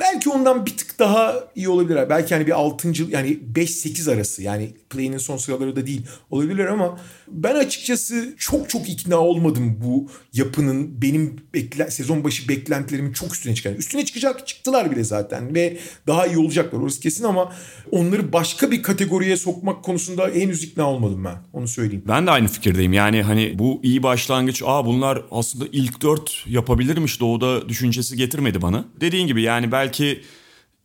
Belki 0.00 0.30
ondan 0.30 0.66
bir 0.66 0.76
tık 0.76 0.98
daha 0.98 1.34
iyi 1.54 1.68
olabilirler. 1.68 2.10
Belki 2.10 2.34
hani 2.34 2.46
bir 2.46 2.52
6. 2.52 2.92
yani 3.10 3.38
5-8 3.54 4.14
arası 4.14 4.42
yani 4.42 4.70
play'inin 4.90 5.18
son 5.18 5.36
sıraları 5.36 5.76
da 5.76 5.86
değil 5.86 6.06
olabilirler 6.30 6.66
ama 6.66 6.98
ben 7.28 7.54
açıkçası 7.54 8.34
çok 8.38 8.70
çok 8.70 8.88
ikna 8.88 9.16
olmadım 9.16 9.80
bu 9.84 10.10
yapının 10.32 11.02
benim 11.02 11.36
bekle, 11.54 11.90
sezon 11.90 12.24
başı 12.24 12.48
beklentilerimin 12.48 13.12
çok 13.12 13.34
üstüne 13.34 13.54
çıkan. 13.54 13.74
Üstüne 13.74 14.04
çıkacak 14.04 14.46
çıktılar 14.46 14.90
bile 14.90 15.04
zaten 15.04 15.54
ve 15.54 15.76
daha 16.06 16.26
iyi 16.26 16.38
olacaklar 16.38 16.80
orası 16.80 17.00
kesin 17.00 17.24
ama 17.24 17.52
onları 17.90 18.32
başka 18.32 18.70
bir 18.70 18.82
kategoriye 18.82 19.36
sokmak 19.36 19.82
konusunda 19.84 20.30
henüz 20.34 20.62
ikna 20.62 20.90
olmadım 20.90 21.24
ben 21.24 21.36
onu 21.52 21.68
söyleyeyim. 21.68 22.04
Ben 22.08 22.26
de 22.26 22.30
aynı 22.30 22.48
fikirdeyim 22.48 22.92
yani 22.92 23.22
hani 23.22 23.58
bu 23.58 23.80
iyi 23.82 24.02
başlangıç 24.02 24.62
aa 24.66 24.86
bunlar 24.86 25.22
aslında 25.30 25.64
ilk 25.72 26.02
dört 26.02 26.44
yapabilirmiş 26.46 27.20
doğuda 27.20 27.68
düşüncesi 27.68 28.16
getirmedi 28.16 28.62
bana. 28.62 28.84
Dediğin 29.00 29.26
gibi 29.26 29.42
yani 29.42 29.72
belki 29.72 29.83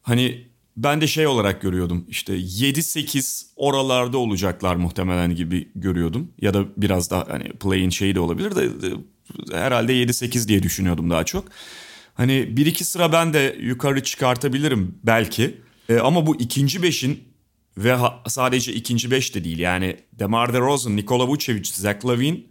hani 0.01 0.47
ben 0.77 1.01
de 1.01 1.07
şey 1.07 1.27
olarak 1.27 1.62
görüyordum 1.62 2.05
işte 2.09 2.33
7-8 2.38 3.45
oralarda 3.55 4.17
olacaklar 4.17 4.75
muhtemelen 4.75 5.35
gibi 5.35 5.69
görüyordum. 5.75 6.31
Ya 6.41 6.53
da 6.53 6.65
biraz 6.77 7.12
daha 7.12 7.27
hani 7.29 7.49
play'in 7.49 7.89
şeyi 7.89 8.15
de 8.15 8.19
olabilir 8.19 8.55
de 8.55 8.69
herhalde 9.51 9.93
7-8 9.93 10.47
diye 10.47 10.63
düşünüyordum 10.63 11.09
daha 11.09 11.23
çok. 11.23 11.45
Hani 12.13 12.57
bir 12.57 12.65
iki 12.65 12.83
sıra 12.83 13.12
ben 13.12 13.33
de 13.33 13.57
yukarı 13.59 14.03
çıkartabilirim 14.03 14.95
belki. 15.03 15.57
E, 15.89 15.97
ama 15.97 16.27
bu 16.27 16.35
ikinci 16.35 16.83
beşin 16.83 17.23
ve 17.77 17.93
ha, 17.93 18.23
sadece 18.27 18.73
ikinci 18.73 19.12
beş 19.12 19.35
de 19.35 19.43
değil 19.43 19.59
yani 19.59 19.97
DeMar 20.19 20.53
DeRozan, 20.53 20.95
Nikola 20.95 21.27
Vucevic, 21.27 21.69
Zach 21.73 22.05
Lavin 22.05 22.47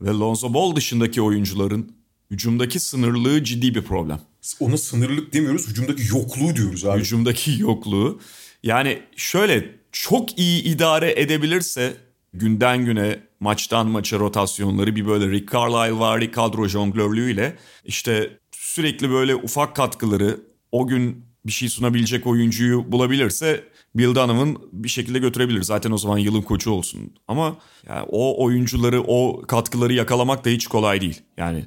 ve 0.00 0.10
Lonzo 0.10 0.54
Ball 0.54 0.76
dışındaki 0.76 1.22
oyuncuların 1.22 1.92
hücumdaki 2.30 2.80
sınırlığı 2.80 3.44
ciddi 3.44 3.74
bir 3.74 3.82
problem. 3.82 4.20
Ona 4.60 4.76
sınırlık 4.76 5.32
demiyoruz, 5.32 5.68
hücumdaki 5.68 6.02
yokluğu 6.08 6.56
diyoruz 6.56 6.84
abi. 6.84 7.00
Hücumdaki 7.00 7.60
yokluğu. 7.60 8.20
Yani 8.62 9.02
şöyle 9.16 9.70
çok 9.92 10.38
iyi 10.38 10.62
idare 10.62 11.20
edebilirse 11.20 11.96
günden 12.32 12.84
güne 12.84 13.20
maçtan 13.40 13.86
maça 13.86 14.18
rotasyonları 14.18 14.96
bir 14.96 15.06
böyle 15.06 15.30
Rick 15.30 15.52
Carlisle 15.52 15.98
vari 15.98 16.30
kadro 16.30 16.68
jonglörlüğüyle 16.68 17.56
işte 17.84 18.38
sürekli 18.52 19.10
böyle 19.10 19.34
ufak 19.34 19.76
katkıları 19.76 20.40
o 20.72 20.86
gün 20.86 21.24
bir 21.46 21.52
şey 21.52 21.68
sunabilecek 21.68 22.26
oyuncuyu 22.26 22.92
bulabilirse 22.92 23.64
Bill 23.94 24.14
Donovan 24.14 24.56
bir 24.72 24.88
şekilde 24.88 25.18
götürebilir. 25.18 25.62
Zaten 25.62 25.90
o 25.90 25.98
zaman 25.98 26.18
yılın 26.18 26.42
koçu 26.42 26.70
olsun. 26.70 27.12
Ama 27.28 27.56
yani 27.88 28.06
o 28.08 28.44
oyuncuları, 28.44 29.02
o 29.02 29.42
katkıları 29.42 29.92
yakalamak 29.92 30.44
da 30.44 30.50
hiç 30.50 30.66
kolay 30.66 31.00
değil. 31.00 31.22
Yani 31.36 31.64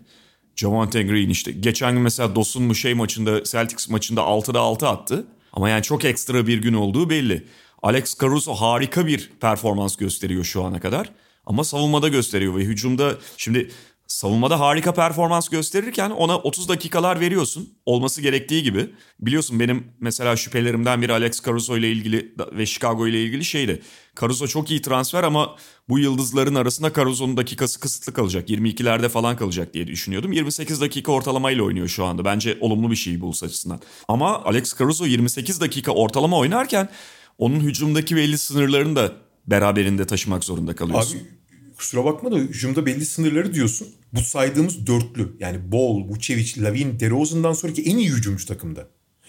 Javante 0.57 1.03
Green 1.03 1.29
işte. 1.29 1.51
Geçen 1.51 1.93
gün 1.93 2.01
mesela 2.01 2.35
Dosun 2.35 2.63
mu 2.63 2.75
şey 2.75 2.93
maçında, 2.93 3.43
Celtics 3.43 3.89
maçında 3.89 4.21
6'da 4.21 4.59
6 4.59 4.87
attı. 4.87 5.27
Ama 5.53 5.69
yani 5.69 5.83
çok 5.83 6.05
ekstra 6.05 6.47
bir 6.47 6.61
gün 6.61 6.73
olduğu 6.73 7.09
belli. 7.09 7.43
Alex 7.81 8.19
Caruso 8.21 8.53
harika 8.53 9.07
bir 9.07 9.31
performans 9.41 9.95
gösteriyor 9.95 10.43
şu 10.43 10.63
ana 10.63 10.79
kadar. 10.79 11.09
Ama 11.45 11.63
savunmada 11.63 12.07
gösteriyor 12.07 12.55
ve 12.55 12.61
hücumda 12.61 13.15
şimdi 13.37 13.71
savunmada 14.07 14.59
harika 14.59 14.93
performans 14.93 15.49
gösterirken 15.49 16.09
ona 16.09 16.37
30 16.37 16.69
dakikalar 16.69 17.19
veriyorsun. 17.19 17.69
Olması 17.85 18.21
gerektiği 18.21 18.63
gibi. 18.63 18.89
Biliyorsun 19.19 19.59
benim 19.59 19.87
mesela 19.99 20.35
şüphelerimden 20.35 21.01
biri 21.01 21.13
Alex 21.13 21.45
Caruso 21.45 21.77
ile 21.77 21.91
ilgili 21.91 22.35
ve 22.51 22.65
Chicago 22.65 23.07
ile 23.07 23.23
ilgili 23.23 23.45
şeydi. 23.45 23.81
Caruso 24.21 24.47
çok 24.47 24.71
iyi 24.71 24.81
transfer 24.81 25.23
ama 25.23 25.55
bu 25.89 25.99
yıldızların 25.99 26.55
arasında 26.55 26.93
Caruso'nun 26.93 27.37
dakikası 27.37 27.79
kısıtlı 27.79 28.13
kalacak. 28.13 28.49
22'lerde 28.49 29.09
falan 29.09 29.35
kalacak 29.35 29.73
diye 29.73 29.87
düşünüyordum. 29.87 30.31
28 30.31 30.81
dakika 30.81 31.11
ortalamayla 31.11 31.63
oynuyor 31.63 31.87
şu 31.87 32.05
anda. 32.05 32.25
Bence 32.25 32.57
olumlu 32.61 32.91
bir 32.91 32.95
şey 32.95 33.21
Bulls 33.21 33.43
açısından. 33.43 33.79
Ama 34.07 34.43
Alex 34.43 34.77
Caruso 34.79 35.05
28 35.05 35.61
dakika 35.61 35.91
ortalama 35.91 36.37
oynarken 36.37 36.89
onun 37.37 37.59
hücumdaki 37.59 38.15
belli 38.15 38.37
sınırlarını 38.37 38.95
da 38.95 39.11
beraberinde 39.47 40.07
taşımak 40.07 40.43
zorunda 40.43 40.75
kalıyorsun. 40.75 41.17
Abi 41.17 41.36
kusura 41.77 42.05
bakma 42.05 42.31
da 42.31 42.35
hücumda 42.35 42.85
belli 42.85 43.05
sınırları 43.05 43.53
diyorsun. 43.53 43.87
Bu 44.13 44.21
saydığımız 44.21 44.87
dörtlü 44.87 45.37
yani 45.39 45.71
Ball, 45.71 46.09
Vucevic, 46.09 46.63
Lavin, 46.63 46.99
DeRozan'dan 46.99 47.53
sonraki 47.53 47.83
en 47.83 47.97
iyi 47.97 48.09
hücumcu 48.09 48.45
takımda. 48.45 48.87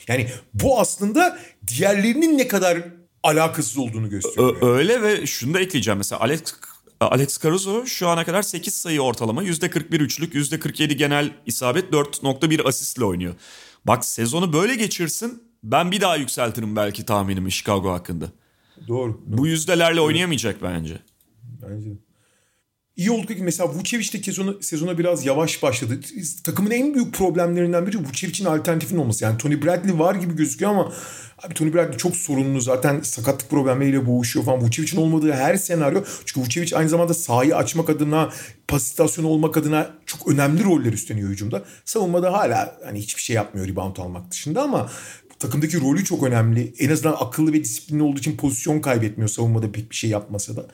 Yani 0.09 0.29
bu 0.55 0.81
aslında 0.81 1.39
diğerlerinin 1.67 2.39
ne 2.39 2.49
kadar 2.49 2.85
alakasız 3.23 3.79
olduğunu 3.79 4.11
gösteriyor. 4.11 4.57
Ö- 4.63 4.67
öyle 4.67 5.03
ve 5.03 5.27
şunu 5.27 5.55
da 5.55 5.61
ekleyeceğim. 5.61 5.99
Mesela 5.99 6.21
Alex 6.21 6.41
Alex 7.01 7.43
Caruso 7.43 7.87
şu 7.87 8.09
ana 8.09 8.25
kadar 8.25 8.43
8 8.43 8.75
sayı 8.75 9.01
ortalama, 9.01 9.45
%41 9.45 10.01
üçlük, 10.01 10.35
%47 10.35 10.93
genel 10.93 11.33
isabet, 11.47 11.93
4.1 11.93 12.63
asistle 12.69 13.05
oynuyor. 13.05 13.35
Bak 13.85 14.05
sezonu 14.05 14.53
böyle 14.53 14.75
geçirsin 14.75 15.43
ben 15.65 15.91
bir 15.91 16.01
daha 16.01 16.17
yükseltirim 16.17 16.77
belki 16.77 17.05
tahminimi 17.05 17.53
Chicago 17.53 17.93
hakkında. 17.93 18.33
Doğru. 18.89 19.21
Bu 19.27 19.47
yüzdelerle 19.47 20.01
oynayamayacak 20.01 20.63
bence. 20.63 20.99
Bence 21.63 21.91
de. 21.91 21.95
İyi 22.99 23.11
oldu 23.11 23.27
ki 23.27 23.43
mesela 23.43 23.69
Vucevic 23.69 24.13
de 24.13 24.23
sezona, 24.23 24.53
sezona 24.61 24.99
biraz 24.99 25.27
yavaş 25.27 25.63
başladı. 25.63 26.01
Takımın 26.45 26.71
en 26.71 26.95
büyük 26.95 27.15
problemlerinden 27.15 27.87
biri 27.87 27.99
Vucevic'in 27.99 28.45
alternatifin 28.45 28.97
olması. 28.97 29.25
Yani 29.25 29.39
Tony 29.39 29.63
Bradley 29.63 29.99
var 29.99 30.15
gibi 30.15 30.37
gözüküyor 30.37 30.71
ama 30.71 30.93
abi 31.43 31.55
Tony 31.55 31.75
Bradley 31.75 31.99
çok 31.99 32.17
sorunlu. 32.17 32.61
Zaten 32.61 33.01
sakatlık 33.01 33.51
problemleriyle 33.51 34.07
boğuşuyor 34.07 34.47
falan. 34.47 34.61
Vucevic'in 34.61 35.01
olmadığı 35.01 35.33
her 35.33 35.57
senaryo. 35.57 36.03
Çünkü 36.25 36.41
Vucevic 36.41 36.77
aynı 36.77 36.89
zamanda 36.89 37.15
sahayı 37.15 37.57
açmak 37.57 37.91
adına, 37.91 38.31
pasitasyon 38.69 39.25
olmak 39.25 39.57
adına 39.57 39.91
çok 40.07 40.29
önemli 40.29 40.65
roller 40.65 40.93
üstleniyor 40.93 41.31
hücumda. 41.31 41.65
Savunmada 41.85 42.33
hala 42.33 42.79
hani 42.85 42.99
hiçbir 42.99 43.23
şey 43.23 43.37
yapmıyor 43.37 43.69
rebound 43.69 43.97
almak 43.97 44.31
dışında 44.31 44.63
ama 44.63 44.91
takımdaki 45.39 45.81
rolü 45.81 46.05
çok 46.05 46.23
önemli. 46.23 46.73
En 46.79 46.91
azından 46.91 47.17
akıllı 47.21 47.53
ve 47.53 47.65
disiplinli 47.65 48.03
olduğu 48.03 48.19
için 48.19 48.37
pozisyon 48.37 48.81
kaybetmiyor 48.81 49.29
savunmada 49.29 49.73
pek 49.73 49.91
bir 49.91 49.97
şey 49.97 50.11
yapmasa 50.11 50.57
da. 50.57 50.67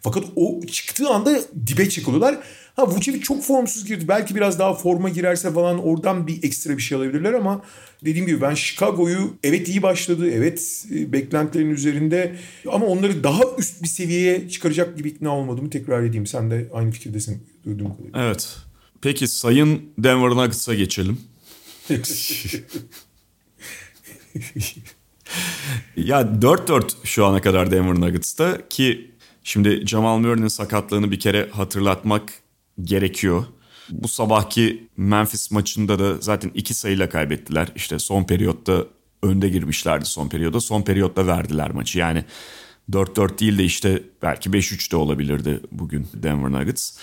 Fakat 0.00 0.24
o 0.36 0.60
çıktığı 0.66 1.08
anda 1.08 1.40
dibe 1.66 1.88
çekiliyorlar. 1.88 2.38
Ha 2.76 2.88
Vucevic 2.88 3.20
çok 3.20 3.42
formsuz 3.42 3.84
girdi. 3.84 4.08
Belki 4.08 4.34
biraz 4.34 4.58
daha 4.58 4.74
forma 4.74 5.08
girerse 5.08 5.52
falan 5.52 5.78
oradan 5.78 6.26
bir 6.26 6.42
ekstra 6.42 6.76
bir 6.76 6.82
şey 6.82 6.98
alabilirler 6.98 7.32
ama 7.32 7.62
dediğim 8.04 8.26
gibi 8.26 8.40
ben 8.40 8.54
Chicago'yu 8.54 9.34
evet 9.42 9.68
iyi 9.68 9.82
başladı. 9.82 10.30
Evet 10.30 10.86
e, 10.94 11.12
beklentilerin 11.12 11.70
üzerinde 11.70 12.36
ama 12.72 12.86
onları 12.86 13.24
daha 13.24 13.42
üst 13.58 13.82
bir 13.82 13.88
seviyeye 13.88 14.48
çıkaracak 14.48 14.96
gibi 14.96 15.08
ikna 15.08 15.36
olmadığımı 15.36 15.70
tekrar 15.70 16.02
edeyim. 16.02 16.26
Sen 16.26 16.50
de 16.50 16.68
aynı 16.74 16.90
fikirdesin 16.90 17.42
duyduğum 17.64 17.96
kadarıyla. 17.96 18.26
Evet. 18.26 18.56
Peki 19.02 19.28
sayın 19.28 19.82
Denver 19.98 20.30
Nuggets'a 20.30 20.74
geçelim. 20.74 21.18
ya 25.96 26.20
4-4 26.20 26.90
şu 27.04 27.26
ana 27.26 27.40
kadar 27.40 27.70
Denver 27.70 28.00
Nuggets'ta 28.00 28.68
ki 28.68 29.10
şimdi 29.44 29.86
Jamal 29.86 30.18
Murray'nin 30.18 30.48
sakatlığını 30.48 31.10
bir 31.10 31.20
kere 31.20 31.48
hatırlatmak 31.50 32.32
gerekiyor. 32.82 33.44
Bu 33.90 34.08
sabahki 34.08 34.88
Memphis 34.96 35.50
maçında 35.50 35.98
da 35.98 36.16
zaten 36.20 36.50
iki 36.54 36.74
sayıyla 36.74 37.08
kaybettiler. 37.08 37.68
İşte 37.76 37.98
son 37.98 38.24
periyotta 38.24 38.84
önde 39.22 39.48
girmişlerdi 39.48 40.04
son 40.04 40.28
periyoda. 40.28 40.60
Son 40.60 40.82
periyotta 40.82 41.26
verdiler 41.26 41.70
maçı. 41.70 41.98
Yani 41.98 42.24
4-4 42.90 43.38
değil 43.38 43.58
de 43.58 43.64
işte 43.64 44.02
belki 44.22 44.50
5-3 44.50 44.92
de 44.92 44.96
olabilirdi 44.96 45.60
bugün 45.72 46.06
Denver 46.14 46.52
Nuggets. 46.52 46.98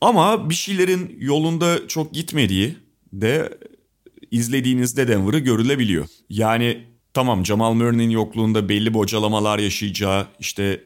Ama 0.00 0.50
bir 0.50 0.54
şeylerin 0.54 1.16
yolunda 1.20 1.88
çok 1.88 2.14
gitmediği 2.14 2.76
de 3.12 3.58
izlediğinizde 4.30 5.08
Denver'ı 5.08 5.38
görülebiliyor. 5.38 6.06
Yani 6.30 6.84
tamam 7.14 7.46
Jamal 7.46 7.74
Murray'nin 7.74 8.10
yokluğunda 8.10 8.68
belli 8.68 8.94
bocalamalar 8.94 9.58
yaşayacağı, 9.58 10.26
işte 10.40 10.84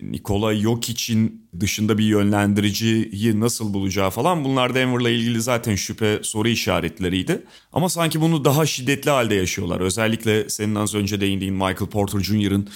Nikola 0.00 0.54
Jokic'in 0.54 1.48
dışında 1.60 1.98
bir 1.98 2.04
yönlendiriciyi 2.04 3.40
nasıl 3.40 3.74
bulacağı 3.74 4.10
falan 4.10 4.44
bunlar 4.44 4.74
Denver'la 4.74 5.10
ilgili 5.10 5.42
zaten 5.42 5.74
şüphe 5.74 6.20
soru 6.22 6.48
işaretleriydi. 6.48 7.42
Ama 7.72 7.88
sanki 7.88 8.20
bunu 8.20 8.44
daha 8.44 8.66
şiddetli 8.66 9.10
halde 9.10 9.34
yaşıyorlar. 9.34 9.80
Özellikle 9.80 10.48
senin 10.48 10.74
az 10.74 10.94
önce 10.94 11.20
değindiğin 11.20 11.54
Michael 11.54 11.90
Porter 11.90 12.20
Jr.'ın 12.20 12.68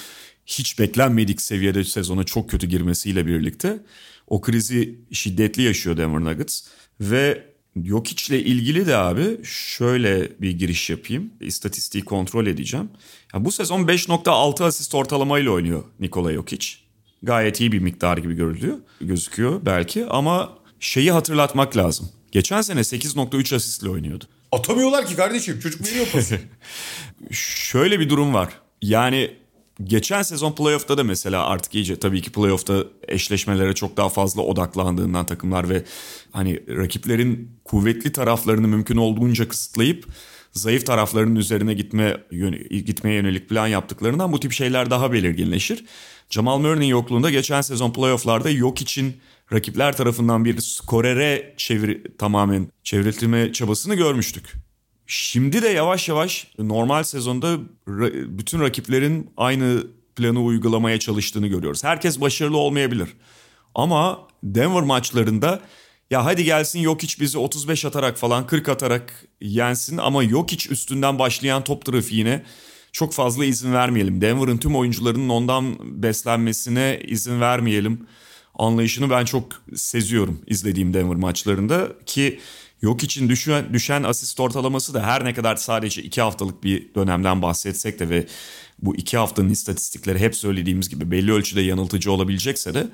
hiç 0.46 0.78
beklenmedik 0.78 1.42
seviyede 1.42 1.84
sezona 1.84 2.24
çok 2.24 2.50
kötü 2.50 2.66
girmesiyle 2.66 3.26
birlikte 3.26 3.80
o 4.26 4.40
krizi 4.40 4.98
şiddetli 5.12 5.62
yaşıyor 5.62 5.96
Denver 5.96 6.20
Nuggets 6.20 6.62
ve 7.00 7.49
Jokic 7.84 8.34
ile 8.34 8.44
ilgili 8.44 8.86
de 8.86 8.96
abi 8.96 9.44
şöyle 9.44 10.40
bir 10.40 10.50
giriş 10.50 10.90
yapayım. 10.90 11.30
İstatistiği 11.40 12.04
kontrol 12.04 12.46
edeceğim. 12.46 12.90
Ya 13.34 13.44
bu 13.44 13.52
sezon 13.52 13.80
5.6 13.80 14.64
asist 14.64 14.94
ortalamayla 14.94 15.50
oynuyor 15.50 15.84
Nikola 16.00 16.32
Jokic. 16.32 16.68
Gayet 17.22 17.60
iyi 17.60 17.72
bir 17.72 17.78
miktar 17.78 18.18
gibi 18.18 18.34
görülüyor, 18.34 18.76
gözüküyor 19.00 19.60
belki 19.66 20.06
ama 20.06 20.52
şeyi 20.80 21.12
hatırlatmak 21.12 21.76
lazım. 21.76 22.08
Geçen 22.32 22.60
sene 22.60 22.80
8.3 22.80 23.56
asistle 23.56 23.88
oynuyordu. 23.88 24.24
Atamıyorlar 24.52 25.06
ki 25.06 25.16
kardeşim. 25.16 25.60
Çocuk 25.60 25.86
veriyor 25.86 26.06
pası. 26.12 26.38
Şöyle 27.30 28.00
bir 28.00 28.08
durum 28.08 28.34
var. 28.34 28.48
Yani 28.82 29.36
geçen 29.84 30.22
sezon 30.22 30.52
playoff'ta 30.52 30.98
da 30.98 31.04
mesela 31.04 31.46
artık 31.46 31.74
iyice 31.74 31.98
tabii 31.98 32.22
ki 32.22 32.32
playoff'ta 32.32 32.84
eşleşmelere 33.08 33.74
çok 33.74 33.96
daha 33.96 34.08
fazla 34.08 34.42
odaklandığından 34.42 35.26
takımlar 35.26 35.68
ve 35.68 35.84
hani 36.32 36.76
rakiplerin 36.76 37.50
kuvvetli 37.64 38.12
taraflarını 38.12 38.68
mümkün 38.68 38.96
olduğunca 38.96 39.48
kısıtlayıp 39.48 40.06
zayıf 40.52 40.86
taraflarının 40.86 41.36
üzerine 41.36 41.74
gitme 41.74 42.16
gitmeye 42.70 43.14
yönelik 43.14 43.48
plan 43.48 43.66
yaptıklarından 43.66 44.32
bu 44.32 44.40
tip 44.40 44.52
şeyler 44.52 44.90
daha 44.90 45.12
belirginleşir. 45.12 45.84
Jamal 46.30 46.58
Murray'nin 46.58 46.86
yokluğunda 46.86 47.30
geçen 47.30 47.60
sezon 47.60 47.92
playoff'larda 47.92 48.50
yok 48.50 48.80
için 48.80 49.16
rakipler 49.52 49.96
tarafından 49.96 50.44
bir 50.44 50.60
skorere 50.60 51.54
çevir 51.56 52.02
tamamen 52.18 52.68
çevrilme 52.84 53.52
çabasını 53.52 53.94
görmüştük. 53.94 54.69
Şimdi 55.12 55.62
de 55.62 55.68
yavaş 55.68 56.08
yavaş 56.08 56.46
normal 56.58 57.02
sezonda 57.02 57.58
bütün 58.38 58.60
rakiplerin 58.60 59.30
aynı 59.36 59.86
planı 60.16 60.40
uygulamaya 60.42 60.98
çalıştığını 60.98 61.46
görüyoruz. 61.46 61.84
Herkes 61.84 62.20
başarılı 62.20 62.56
olmayabilir. 62.56 63.08
Ama 63.74 64.20
Denver 64.42 64.82
maçlarında 64.82 65.60
ya 66.10 66.24
hadi 66.24 66.44
gelsin 66.44 66.80
yok 66.80 67.02
hiç 67.02 67.20
bizi 67.20 67.38
35 67.38 67.84
atarak 67.84 68.18
falan 68.18 68.46
40 68.46 68.68
atarak 68.68 69.26
yensin 69.40 69.96
ama 69.96 70.22
yok 70.22 70.52
hiç 70.52 70.70
üstünden 70.70 71.18
başlayan 71.18 71.64
top 71.64 71.84
trafiğine 71.84 72.42
çok 72.92 73.12
fazla 73.12 73.44
izin 73.44 73.72
vermeyelim. 73.72 74.20
Denver'ın 74.20 74.58
tüm 74.58 74.76
oyuncularının 74.76 75.28
ondan 75.28 75.76
beslenmesine 76.02 77.00
izin 77.04 77.40
vermeyelim 77.40 78.06
anlayışını 78.54 79.10
ben 79.10 79.24
çok 79.24 79.44
seziyorum 79.74 80.42
izlediğim 80.46 80.94
Denver 80.94 81.16
maçlarında 81.16 81.88
ki 82.06 82.40
Yok 82.82 83.02
için 83.02 83.28
düşen, 83.28 83.72
düşen 83.72 84.02
asist 84.02 84.40
ortalaması 84.40 84.94
da 84.94 85.02
her 85.02 85.24
ne 85.24 85.34
kadar 85.34 85.56
sadece 85.56 86.02
iki 86.02 86.20
haftalık 86.20 86.64
bir 86.64 86.94
dönemden 86.94 87.42
bahsetsek 87.42 87.98
de 87.98 88.08
ve 88.08 88.26
bu 88.78 88.96
iki 88.96 89.16
haftanın 89.16 89.48
istatistikleri 89.48 90.18
hep 90.18 90.36
söylediğimiz 90.36 90.88
gibi 90.88 91.10
belli 91.10 91.32
ölçüde 91.32 91.60
yanıltıcı 91.60 92.12
olabilecekse 92.12 92.74
de 92.74 92.86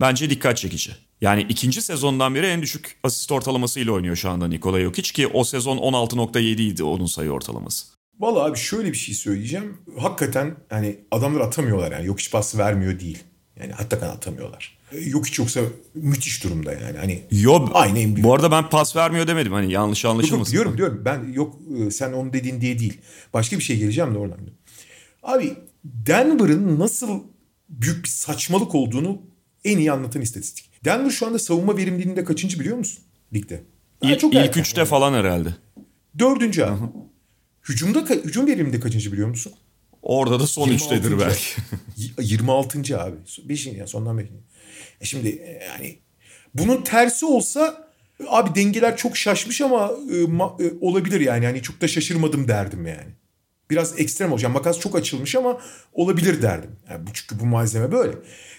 bence 0.00 0.30
dikkat 0.30 0.56
çekici. 0.56 0.92
Yani 1.20 1.46
ikinci 1.48 1.82
sezondan 1.82 2.34
beri 2.34 2.46
en 2.46 2.62
düşük 2.62 2.96
asist 3.02 3.32
ortalamasıyla 3.32 3.92
oynuyor 3.92 4.16
şu 4.16 4.30
anda 4.30 4.48
Nikola 4.48 4.80
Jokic 4.80 5.12
ki 5.12 5.26
o 5.26 5.44
sezon 5.44 5.78
16.7 5.78 6.62
idi 6.62 6.84
onun 6.84 7.06
sayı 7.06 7.30
ortalaması. 7.30 7.86
Valla 8.20 8.44
abi 8.44 8.58
şöyle 8.58 8.92
bir 8.92 8.96
şey 8.96 9.14
söyleyeceğim. 9.14 9.76
Hakikaten 9.98 10.56
hani 10.70 11.00
adamlar 11.10 11.40
atamıyorlar 11.40 11.92
yani. 11.92 12.06
Yok 12.06 12.18
hiç 12.18 12.32
pas 12.32 12.58
vermiyor 12.58 13.00
değil. 13.00 13.18
Yani 13.60 13.72
hakikaten 13.72 14.08
atamıyorlar. 14.08 14.78
Yok 15.06 15.26
hiç 15.26 15.38
yoksa 15.38 15.60
müthiş 15.94 16.44
durumda 16.44 16.72
yani. 16.72 16.98
Hani 16.98 17.22
Yo, 17.30 17.68
aynı 17.72 17.94
büyük. 17.96 18.22
Bu 18.24 18.34
arada 18.34 18.50
ben 18.50 18.68
pas 18.70 18.96
vermiyor 18.96 19.26
demedim. 19.26 19.52
Hani 19.52 19.72
yanlış 19.72 20.04
Yok, 20.04 20.08
yok, 20.10 20.14
anlaşılmasın. 20.18 20.52
diyorum 20.52 20.76
diyorum. 20.78 21.02
Ben 21.04 21.32
yok 21.32 21.56
e, 21.86 21.90
sen 21.90 22.12
onu 22.12 22.32
dediğin 22.32 22.60
diye 22.60 22.78
değil. 22.78 22.98
Başka 23.34 23.58
bir 23.58 23.62
şey 23.62 23.78
geleceğim 23.78 24.14
de 24.14 24.18
oradan. 24.18 24.38
Abi 25.22 25.54
Denver'ın 25.84 26.78
nasıl 26.80 27.20
büyük 27.68 28.04
bir 28.04 28.08
saçmalık 28.08 28.74
olduğunu 28.74 29.22
en 29.64 29.78
iyi 29.78 29.92
anlatan 29.92 30.22
istatistik. 30.22 30.70
Denver 30.84 31.10
şu 31.10 31.26
anda 31.26 31.38
savunma 31.38 31.76
verimliliğinde 31.76 32.24
kaçıncı 32.24 32.60
biliyor 32.60 32.76
musun 32.76 33.04
ligde? 33.32 33.62
Ha, 34.02 34.10
İlk, 34.12 34.24
ilk 34.24 34.34
erken. 34.34 34.60
üçte 34.60 34.84
falan 34.84 35.12
herhalde. 35.14 35.54
Dördüncü 36.18 36.62
abi. 36.62 36.78
Hücumda 37.68 37.98
ka- 37.98 38.24
hücum 38.24 38.46
veriminde 38.46 38.80
kaçıncı 38.80 39.12
biliyor 39.12 39.28
musun? 39.28 39.52
Orada 40.02 40.40
da 40.40 40.46
son 40.46 40.68
26. 40.68 40.94
üçtedir 40.94 41.18
belki. 41.20 41.44
Y- 41.96 42.10
26. 42.26 42.98
abi. 43.00 43.16
Beşinci 43.48 43.78
yani 43.78 43.88
sondan 43.88 44.18
beşinci. 44.18 44.40
E 45.00 45.04
şimdi 45.04 45.28
e, 45.28 45.64
yani 45.64 45.98
bunun 46.54 46.82
tersi 46.82 47.26
olsa 47.26 47.88
abi 48.28 48.54
dengeler 48.54 48.96
çok 48.96 49.16
şaşmış 49.16 49.60
ama 49.60 49.92
e, 50.10 50.14
ma- 50.14 50.66
e, 50.66 50.74
olabilir 50.80 51.20
yani. 51.20 51.44
Yani 51.44 51.62
çok 51.62 51.80
da 51.80 51.88
şaşırmadım 51.88 52.48
derdim 52.48 52.86
yani. 52.86 53.12
Biraz 53.70 54.00
ekstrem 54.00 54.32
olacak. 54.32 54.52
Makas 54.52 54.80
çok 54.80 54.96
açılmış 54.96 55.34
ama 55.34 55.60
olabilir 55.92 56.42
derdim. 56.42 56.70
Yani 56.90 57.04
çünkü 57.12 57.40
bu 57.40 57.46
malzeme 57.46 57.92
böyle. 57.92 58.12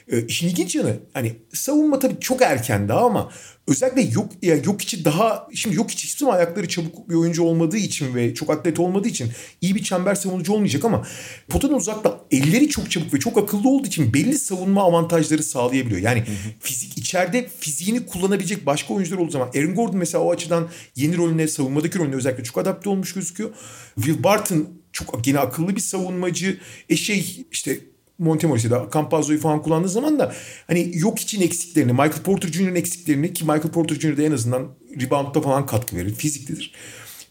E, 0.07 0.25
işin 0.25 0.47
ilginç 0.47 0.75
yanı 0.75 0.99
hani 1.13 1.35
savunma 1.53 1.99
tabii 1.99 2.19
çok 2.19 2.41
erken 2.41 2.89
daha 2.89 3.05
ama 3.05 3.31
özellikle 3.67 4.01
yok 4.01 4.31
ya 4.41 4.55
yok 4.55 4.81
içi 4.81 5.05
daha 5.05 5.47
şimdi 5.53 5.75
yok 5.75 5.91
içi 5.91 6.07
hiçbir 6.07 6.27
ayakları 6.27 6.67
çabuk 6.67 7.09
bir 7.09 7.15
oyuncu 7.15 7.43
olmadığı 7.43 7.77
için 7.77 8.15
ve 8.15 8.33
çok 8.33 8.49
atlet 8.49 8.79
olmadığı 8.79 9.07
için 9.07 9.31
iyi 9.61 9.75
bir 9.75 9.83
çember 9.83 10.15
savunucu 10.15 10.53
olmayacak 10.53 10.85
ama 10.85 11.07
potadan 11.49 11.75
uzakta 11.75 12.19
elleri 12.31 12.69
çok 12.69 12.91
çabuk 12.91 13.13
ve 13.13 13.19
çok 13.19 13.37
akıllı 13.37 13.69
olduğu 13.69 13.87
için 13.87 14.13
belli 14.13 14.39
savunma 14.39 14.83
avantajları 14.83 15.43
sağlayabiliyor. 15.43 16.01
Yani 16.01 16.23
fizik 16.59 16.97
içeride 16.97 17.49
fiziğini 17.59 18.05
kullanabilecek 18.05 18.65
başka 18.65 18.93
oyuncular 18.93 19.17
olduğu 19.17 19.31
zaman 19.31 19.47
Aaron 19.47 19.75
Gordon 19.75 19.97
mesela 19.97 20.23
o 20.23 20.31
açıdan 20.31 20.67
yeni 20.95 21.17
rolüne 21.17 21.47
savunmadaki 21.47 21.99
rolüne 21.99 22.15
özellikle 22.15 22.43
çok 22.43 22.57
adapte 22.57 22.89
olmuş 22.89 23.13
gözüküyor. 23.13 23.49
Will 23.95 24.23
Barton 24.23 24.67
çok 24.95 25.27
yine 25.27 25.39
akıllı 25.39 25.75
bir 25.75 25.81
savunmacı. 25.81 26.59
E 26.89 26.95
şey 26.95 27.45
işte 27.51 27.79
Montemorris'i 28.19 28.71
de 28.71 28.75
Campazzo'yu 28.93 29.39
falan 29.39 29.61
kullandığı 29.61 29.89
zaman 29.89 30.19
da 30.19 30.35
hani 30.67 30.91
yok 30.93 31.19
için 31.19 31.41
eksiklerini, 31.41 31.91
Michael 31.91 32.23
Porter 32.23 32.49
Jr.'ın 32.49 32.75
eksiklerini 32.75 33.33
ki 33.33 33.43
Michael 33.43 33.71
Porter 33.71 33.95
Jr. 33.95 34.17
de 34.17 34.25
en 34.25 34.31
azından 34.31 34.67
reboundda 35.01 35.41
falan 35.41 35.65
katkı 35.65 35.95
verir, 35.95 36.13
fiziklidir. 36.13 36.73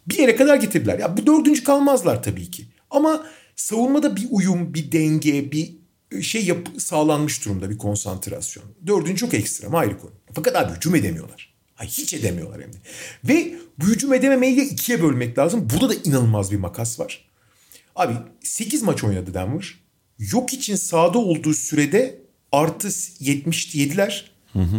Bir 0.08 0.18
yere 0.18 0.36
kadar 0.36 0.56
getirdiler. 0.56 0.98
Ya 0.98 1.16
bu 1.16 1.26
dördüncü 1.26 1.64
kalmazlar 1.64 2.22
tabii 2.22 2.50
ki. 2.50 2.66
Ama 2.90 3.26
savunmada 3.56 4.16
bir 4.16 4.26
uyum, 4.30 4.74
bir 4.74 4.92
denge, 4.92 5.52
bir 5.52 5.74
şey 6.22 6.44
yap 6.44 6.68
sağlanmış 6.78 7.44
durumda 7.44 7.70
bir 7.70 7.78
konsantrasyon. 7.78 8.64
Dördüncü 8.86 9.16
çok 9.16 9.34
ekstrem 9.34 9.74
ayrı 9.74 9.98
konu. 9.98 10.12
Fakat 10.32 10.56
abi 10.56 10.76
hücum 10.76 10.94
edemiyorlar. 10.94 11.54
Ay 11.78 11.86
hiç 11.86 12.14
edemiyorlar 12.14 12.62
hem 12.62 12.72
de. 12.72 12.76
Ve 13.24 13.54
bu 13.78 13.86
hücum 13.86 14.14
edememeyi 14.14 14.56
de 14.56 14.62
ikiye 14.64 15.02
bölmek 15.02 15.38
lazım. 15.38 15.68
Burada 15.72 15.88
da 15.88 15.94
inanılmaz 16.04 16.52
bir 16.52 16.56
makas 16.56 17.00
var. 17.00 17.33
Abi 17.96 18.14
8 18.42 18.82
maç 18.82 19.04
oynadı 19.04 19.34
Denver. 19.34 19.74
Yok 20.18 20.52
için 20.52 20.76
sahada 20.76 21.18
olduğu 21.18 21.54
sürede 21.54 22.22
artı 22.52 22.88
77'ler. 22.88 24.24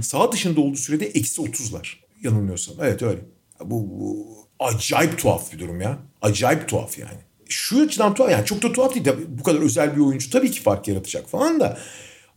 Sağ 0.01 0.31
dışında 0.31 0.61
olduğu 0.61 0.77
sürede 0.77 1.05
eksi 1.07 1.41
30'lar. 1.41 1.87
Yanılmıyorsam. 2.23 2.75
Evet 2.81 3.01
öyle. 3.01 3.19
Bu, 3.59 3.89
bu 3.89 4.37
acayip 4.59 5.19
tuhaf 5.19 5.53
bir 5.53 5.59
durum 5.59 5.81
ya. 5.81 5.99
Acayip 6.21 6.69
tuhaf 6.69 6.99
yani. 6.99 7.17
Şu 7.49 7.81
açıdan 7.81 8.13
tuhaf 8.13 8.31
yani 8.31 8.45
çok 8.45 8.61
da 8.61 8.71
tuhaf 8.71 8.95
değil. 8.95 9.07
Bu 9.27 9.43
kadar 9.43 9.59
özel 9.59 9.95
bir 9.95 10.01
oyuncu 10.01 10.29
tabii 10.29 10.51
ki 10.51 10.61
fark 10.61 10.87
yaratacak 10.87 11.29
falan 11.29 11.59
da. 11.59 11.77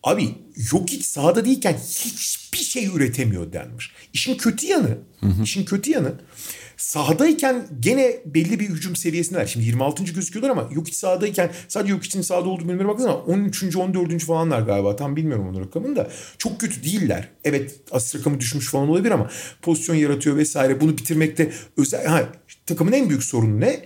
Abi 0.02 0.34
yok 0.72 0.90
hiç 0.90 1.04
sahada 1.04 1.44
değilken 1.44 1.74
hiçbir 1.74 2.58
şey 2.58 2.86
üretemiyor 2.86 3.52
Denver. 3.52 3.92
İşin 4.12 4.36
kötü 4.36 4.66
yanı, 4.66 4.98
işin 5.42 5.64
kötü 5.64 5.90
yanı 5.90 6.14
sahadayken 6.78 7.66
gene 7.80 8.16
belli 8.26 8.60
bir 8.60 8.68
hücum 8.68 8.96
seviyesindeler. 8.96 9.46
Şimdi 9.46 9.66
26. 9.66 10.04
gözüküyorlar 10.04 10.50
ama 10.50 10.68
yok 10.74 10.88
hiç 10.88 10.94
sahadayken 10.94 11.50
sadece 11.68 11.92
yok 11.92 12.04
için 12.04 12.22
sahada 12.22 12.48
olduğu 12.48 12.68
bölümlere 12.68 12.88
baktığınız 12.88 13.10
zaman 13.10 13.28
13. 13.28 13.76
14. 13.76 14.24
falanlar 14.24 14.60
galiba. 14.60 14.96
Tam 14.96 15.16
bilmiyorum 15.16 15.48
onun 15.48 15.60
rakamını 15.60 15.96
da. 15.96 16.08
Çok 16.38 16.60
kötü 16.60 16.84
değiller. 16.84 17.28
Evet 17.44 17.76
asist 17.90 18.16
rakamı 18.16 18.40
düşmüş 18.40 18.70
falan 18.70 18.88
olabilir 18.88 19.10
ama 19.10 19.30
pozisyon 19.62 19.96
yaratıyor 19.96 20.36
vesaire. 20.36 20.80
Bunu 20.80 20.98
bitirmekte 20.98 21.52
özel... 21.76 22.06
Ha, 22.06 22.28
takımın 22.66 22.92
en 22.92 23.08
büyük 23.08 23.24
sorunu 23.24 23.60
ne? 23.60 23.84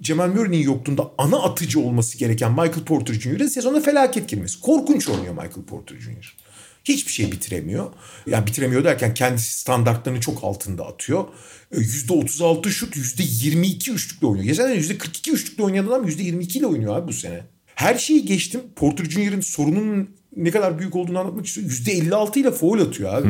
Cemal 0.00 0.28
Murray'nin 0.28 0.62
yokluğunda 0.62 1.10
ana 1.18 1.42
atıcı 1.42 1.80
olması 1.80 2.18
gereken 2.18 2.50
Michael 2.50 2.84
Porter 2.84 3.14
Jr.'ın 3.14 3.46
sezona 3.46 3.80
felaket 3.80 4.28
girmesi. 4.28 4.60
Korkunç 4.60 5.08
oynuyor 5.08 5.32
Michael 5.32 5.64
Porter 5.66 5.96
Jr. 5.96 6.36
Hiçbir 6.84 7.12
şey 7.12 7.32
bitiremiyor. 7.32 7.92
Yani 8.26 8.46
bitiremiyor 8.46 8.84
derken 8.84 9.14
kendisi 9.14 9.58
standartlarının 9.58 10.20
çok 10.20 10.44
altında 10.44 10.86
atıyor. 10.86 11.24
%36 11.72 12.70
şut, 12.70 12.96
%22 12.96 13.92
üçlükle 13.92 14.26
oynuyor. 14.26 14.46
Geçen 14.46 14.64
sene 14.64 14.74
%42 14.74 15.30
üçlükle 15.30 15.62
oynayan 15.62 15.86
adam 15.86 16.08
%22 16.08 16.58
ile 16.58 16.66
oynuyor 16.66 16.96
abi 16.96 17.08
bu 17.08 17.12
sene. 17.12 17.44
Her 17.74 17.98
şeyi 17.98 18.24
geçtim. 18.24 18.60
Porter 18.76 19.04
Jr.'ın 19.04 19.40
sorunun 19.40 20.10
ne 20.36 20.50
kadar 20.50 20.78
büyük 20.78 20.96
olduğunu 20.96 21.18
anlatmak 21.18 21.46
istiyorum. 21.46 21.74
%56 21.86 22.38
ile 22.38 22.50
foul 22.50 22.80
atıyor 22.80 23.14
abi. 23.14 23.28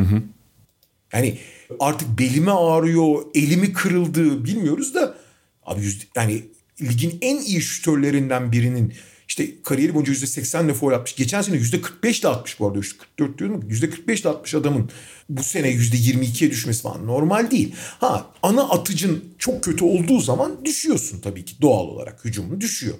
Yani 1.12 1.38
artık 1.80 2.18
belime 2.18 2.50
ağrıyor, 2.50 3.22
elimi 3.34 3.72
kırıldı 3.72 4.44
bilmiyoruz 4.44 4.94
da 4.94 5.14
abi 5.62 5.80
yüzde, 5.80 6.04
yani 6.16 6.42
ligin 6.82 7.18
en 7.20 7.38
iyi 7.38 7.60
şütörlerinden 7.60 8.52
birinin 8.52 8.92
işte 9.30 9.62
kariyeri 9.62 9.94
boyunca 9.94 10.12
%80 10.12 10.64
ile 10.64 10.74
foul 10.74 10.92
atmış. 10.92 11.16
Geçen 11.16 11.42
sene 11.42 11.56
%45 11.56 12.20
ile 12.20 12.28
atmış 12.28 12.60
bu 12.60 12.68
arada. 12.68 12.80
44 12.80 13.38
diyorum. 13.38 13.60
%45 13.70 14.20
ile 14.20 14.28
atmış 14.28 14.54
adamın 14.54 14.90
bu 15.28 15.42
sene 15.42 15.68
%22'ye 15.70 16.50
düşmesi 16.50 16.82
falan 16.82 17.06
normal 17.06 17.50
değil. 17.50 17.74
Ha 17.76 18.26
ana 18.42 18.68
atıcın 18.68 19.24
çok 19.38 19.64
kötü 19.64 19.84
olduğu 19.84 20.20
zaman 20.20 20.64
düşüyorsun 20.64 21.20
tabii 21.20 21.44
ki 21.44 21.54
doğal 21.62 21.84
olarak. 21.84 22.24
Hücumun 22.24 22.60
düşüyor. 22.60 22.94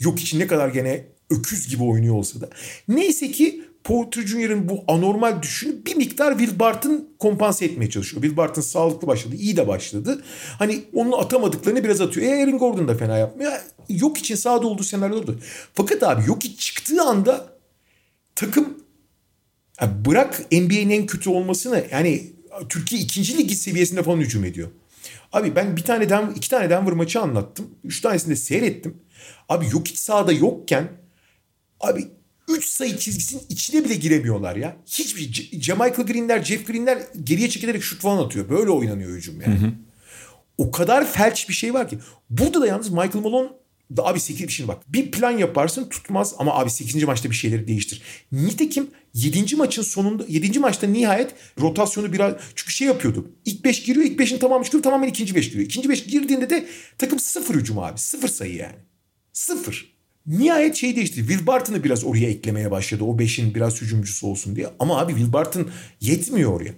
Yok 0.00 0.20
için 0.20 0.38
ne 0.38 0.46
kadar 0.46 0.68
gene 0.68 1.06
öküz 1.30 1.68
gibi 1.68 1.82
oynuyor 1.82 2.14
olsa 2.14 2.40
da. 2.40 2.50
Neyse 2.88 3.30
ki 3.30 3.64
Porter 3.84 4.22
Jr.'ın 4.26 4.68
bu 4.68 4.84
anormal 4.88 5.42
düşünü 5.42 5.86
bir 5.86 5.96
miktar 5.96 6.38
Will 6.38 6.58
Barton 6.58 7.08
kompanse 7.18 7.64
etmeye 7.64 7.90
çalışıyor. 7.90 8.22
Will 8.22 8.36
Barton 8.36 8.62
sağlıklı 8.62 9.08
başladı, 9.08 9.36
iyi 9.36 9.56
de 9.56 9.68
başladı. 9.68 10.24
Hani 10.58 10.84
onun 10.94 11.12
atamadıklarını 11.12 11.84
biraz 11.84 12.00
atıyor. 12.00 12.26
E 12.26 12.42
Aaron 12.42 12.58
Gordon 12.58 12.88
da 12.88 12.94
fena 12.94 13.18
yapmıyor. 13.18 13.52
Yok 13.88 14.18
için 14.18 14.34
sahada 14.34 14.66
olduğu 14.66 14.84
senaryoda. 14.84 15.32
Fakat 15.74 16.02
abi 16.02 16.22
yok 16.26 16.42
çıktığı 16.58 17.02
anda 17.02 17.46
takım 18.34 18.78
bırak 19.82 20.52
NBA'nin 20.52 20.90
en 20.90 21.06
kötü 21.06 21.30
olmasını 21.30 21.84
yani 21.90 22.32
Türkiye 22.68 23.02
ikinci 23.02 23.38
ligi 23.38 23.54
seviyesinde 23.54 24.02
falan 24.02 24.18
hücum 24.18 24.44
ediyor. 24.44 24.68
Abi 25.32 25.56
ben 25.56 25.76
bir 25.76 25.82
tane 25.82 26.08
Denver, 26.08 26.36
iki 26.36 26.50
tane 26.50 26.70
Denver 26.70 26.92
maçı 26.92 27.20
anlattım. 27.20 27.70
Üç 27.84 28.00
tanesini 28.00 28.30
de 28.30 28.36
seyrettim. 28.36 28.96
Abi 29.48 29.66
yok 29.72 29.88
iç 29.88 29.98
sahada 29.98 30.32
yokken 30.32 30.88
abi 31.80 32.08
3 32.48 32.64
sayı 32.64 32.98
çizgisinin 32.98 33.42
içine 33.48 33.84
bile 33.84 33.94
giremiyorlar 33.94 34.56
ya. 34.56 34.76
Hiçbir 34.86 35.32
C- 35.32 35.60
Jamichael 35.60 36.06
Green'ler, 36.06 36.44
Jeff 36.44 36.66
Green'ler 36.66 36.98
geriye 37.24 37.48
çekilerek 37.48 37.82
şut 37.82 38.00
falan 38.02 38.24
atıyor. 38.24 38.48
Böyle 38.48 38.70
oynanıyor 38.70 39.16
hücum 39.16 39.40
yani. 39.40 39.58
O 40.58 40.70
kadar 40.70 41.12
felç 41.12 41.48
bir 41.48 41.54
şey 41.54 41.74
var 41.74 41.88
ki. 41.88 41.98
Burada 42.30 42.60
da 42.60 42.66
yalnız 42.66 42.88
Michael 42.88 43.22
Malone 43.22 43.48
da 43.96 44.06
abi 44.06 44.20
8 44.20 44.50
şimdi 44.50 44.68
bak. 44.68 44.92
Bir 44.92 45.10
plan 45.10 45.30
yaparsın 45.30 45.88
tutmaz 45.88 46.34
ama 46.38 46.54
abi 46.54 46.70
8. 46.70 47.04
maçta 47.04 47.30
bir 47.30 47.34
şeyleri 47.34 47.66
değiştir. 47.66 48.02
Nitekim 48.32 48.90
7. 49.14 49.56
maçın 49.56 49.82
sonunda 49.82 50.24
7. 50.28 50.58
maçta 50.58 50.86
nihayet 50.86 51.34
rotasyonu 51.60 52.12
biraz 52.12 52.34
çünkü 52.54 52.72
şey 52.72 52.88
yapıyordu. 52.88 53.30
İlk 53.44 53.64
5 53.64 53.82
giriyor. 53.82 54.06
ilk 54.06 54.20
5'in 54.20 54.38
tamamı 54.38 54.64
çıkıyor. 54.64 54.82
Tamamen 54.82 55.08
ikinci 55.08 55.34
5 55.34 55.48
giriyor. 55.50 55.64
İkinci 55.64 55.88
5 55.88 56.04
girdiğinde 56.04 56.50
de 56.50 56.66
takım 56.98 57.18
sıfır 57.18 57.54
hücum 57.54 57.78
abi. 57.78 57.98
Sıfır 57.98 58.28
sayı 58.28 58.54
yani. 58.54 58.76
Sıfır. 59.32 59.97
Nihayet 60.28 60.76
şey 60.76 60.96
değişti. 60.96 61.16
Will 61.16 61.46
Barton'ı 61.46 61.84
biraz 61.84 62.04
oraya 62.04 62.28
eklemeye 62.28 62.70
başladı. 62.70 63.04
O 63.04 63.16
5'in 63.16 63.54
biraz 63.54 63.80
hücumcusu 63.82 64.26
olsun 64.26 64.56
diye. 64.56 64.66
Ama 64.78 64.98
abi 65.00 65.12
Will 65.12 65.32
Barton 65.32 65.68
yetmiyor 66.00 66.52
oraya. 66.52 66.74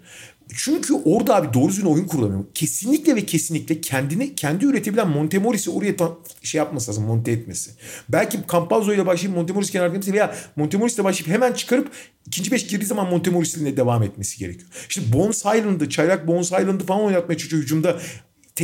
Çünkü 0.57 0.94
orada 1.05 1.36
abi 1.36 1.55
doğru 1.55 1.68
düzgün 1.68 1.86
oyun 1.86 2.05
kurulamıyor. 2.07 2.44
Kesinlikle 2.55 3.16
ve 3.16 3.26
kesinlikle 3.26 3.80
kendini 3.80 4.34
kendi 4.34 4.64
üretebilen 4.64 5.09
Montemoris'i 5.09 5.70
oraya 5.70 5.96
ta- 5.96 6.16
şey 6.42 6.59
yapması 6.59 6.90
lazım, 6.90 7.05
monte 7.05 7.32
etmesi. 7.32 7.70
Belki 8.09 8.38
Campazzo 8.53 8.92
ile 8.92 9.07
başlayıp 9.07 9.36
Montemoris 9.36 9.70
kenarda 9.70 9.94
gitmesi 9.96 10.12
veya 10.12 10.34
Montemoris 10.57 10.94
ile 10.94 11.05
başlayıp 11.05 11.34
hemen 11.34 11.53
çıkarıp 11.53 11.90
ikinci 12.26 12.51
beş 12.53 12.66
girdiği 12.66 12.86
zaman 12.86 13.11
Montemoris 13.11 13.57
ile 13.57 13.76
devam 13.76 14.03
etmesi 14.03 14.38
gerekiyor. 14.38 14.68
İşte 14.88 15.03
Bones 15.12 15.44
Highland'ı, 15.44 15.88
çaylak 15.88 16.26
Bones 16.26 16.53
Highland'ı 16.53 16.86
falan 16.86 17.03
oynatmaya 17.05 17.38
çalışıyor 17.38 17.62
hücumda 17.62 18.01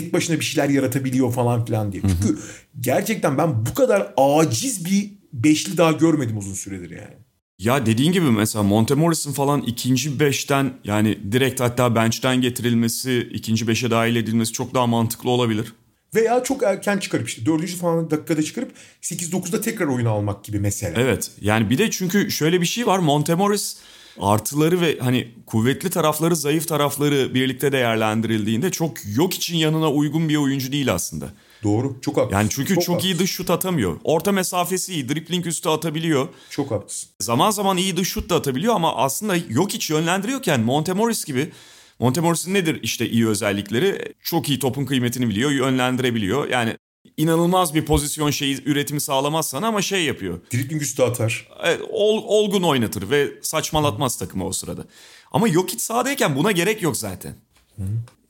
tek 0.00 0.12
başına 0.12 0.40
bir 0.40 0.44
şeyler 0.44 0.68
yaratabiliyor 0.68 1.32
falan 1.32 1.64
filan 1.64 1.92
diye. 1.92 2.02
Çünkü 2.02 2.38
gerçekten 2.80 3.38
ben 3.38 3.66
bu 3.66 3.74
kadar 3.74 4.12
aciz 4.16 4.84
bir 4.84 5.10
beşli 5.32 5.76
daha 5.76 5.92
görmedim 5.92 6.38
uzun 6.38 6.54
süredir 6.54 6.90
yani. 6.90 7.14
Ya 7.58 7.86
dediğin 7.86 8.12
gibi 8.12 8.30
mesela 8.30 8.62
Montemoris'in 8.62 9.32
falan 9.32 9.62
ikinci 9.62 10.20
beşten 10.20 10.72
yani 10.84 11.18
direkt 11.32 11.60
hatta 11.60 11.94
bench'ten 11.94 12.40
getirilmesi, 12.40 13.28
ikinci 13.32 13.68
beşe 13.68 13.90
dahil 13.90 14.16
edilmesi 14.16 14.52
çok 14.52 14.74
daha 14.74 14.86
mantıklı 14.86 15.30
olabilir. 15.30 15.72
Veya 16.14 16.42
çok 16.42 16.62
erken 16.62 16.98
çıkarıp 16.98 17.28
işte 17.28 17.46
dördüncü 17.46 17.76
falan 17.76 18.10
dakikada 18.10 18.42
çıkarıp 18.42 18.72
8-9'da 19.02 19.60
tekrar 19.60 19.86
oyunu 19.86 20.10
almak 20.10 20.44
gibi 20.44 20.60
mesela. 20.60 21.00
Evet 21.00 21.30
yani 21.40 21.70
bir 21.70 21.78
de 21.78 21.90
çünkü 21.90 22.30
şöyle 22.30 22.60
bir 22.60 22.66
şey 22.66 22.86
var 22.86 22.98
Montemoris 22.98 23.76
artıları 24.20 24.80
ve 24.80 24.98
hani 24.98 25.28
kuvvetli 25.46 25.90
tarafları, 25.90 26.36
zayıf 26.36 26.68
tarafları 26.68 27.34
birlikte 27.34 27.72
değerlendirildiğinde 27.72 28.70
çok 28.70 28.92
yok 29.16 29.34
için 29.34 29.56
yanına 29.56 29.92
uygun 29.92 30.28
bir 30.28 30.36
oyuncu 30.36 30.72
değil 30.72 30.92
aslında. 30.94 31.26
Doğru. 31.62 31.96
Çok 32.00 32.16
haklısın. 32.16 32.36
Yani 32.36 32.48
çünkü 32.50 32.74
çok, 32.74 32.84
çok 32.84 32.94
haklısın. 32.94 33.14
iyi 33.14 33.18
dış 33.18 33.30
şut 33.30 33.50
atamıyor. 33.50 33.96
Orta 34.04 34.32
mesafesi 34.32 34.92
iyi, 34.92 35.08
dribbling 35.08 35.46
üstü 35.46 35.68
atabiliyor. 35.68 36.28
Çok 36.50 36.70
haklısın. 36.70 37.10
Zaman 37.20 37.50
zaman 37.50 37.76
iyi 37.76 37.96
dış 37.96 38.08
şut 38.08 38.30
da 38.30 38.36
atabiliyor 38.36 38.74
ama 38.74 38.96
aslında 38.96 39.36
yok 39.48 39.72
hiç 39.72 39.90
yönlendiriyorken 39.90 40.60
Montemoris 40.60 41.24
gibi 41.24 41.52
Montemoris'in 41.98 42.54
nedir 42.54 42.80
işte 42.82 43.10
iyi 43.10 43.28
özellikleri? 43.28 44.14
Çok 44.22 44.48
iyi 44.48 44.58
topun 44.58 44.84
kıymetini 44.84 45.28
biliyor, 45.28 45.50
yönlendirebiliyor. 45.50 46.48
Yani 46.48 46.76
inanılmaz 47.16 47.74
bir 47.74 47.84
pozisyon 47.84 48.30
şeyi 48.30 48.62
üretimi 48.64 49.00
sağlamaz 49.00 49.48
sana 49.48 49.66
ama 49.66 49.82
şey 49.82 50.04
yapıyor. 50.04 50.40
Dribbling 50.52 50.82
üstü 50.82 51.02
atar. 51.02 51.48
Evet, 51.64 51.80
ol, 51.90 52.22
olgun 52.26 52.62
oynatır 52.62 53.10
ve 53.10 53.32
saçmalatmaz 53.42 54.18
takımı 54.18 54.46
o 54.46 54.52
sırada. 54.52 54.84
Ama 55.32 55.48
yok 55.48 55.70
hiç 55.70 55.80
sahadayken 55.80 56.36
buna 56.36 56.52
gerek 56.52 56.82
yok 56.82 56.96
zaten. 56.96 57.34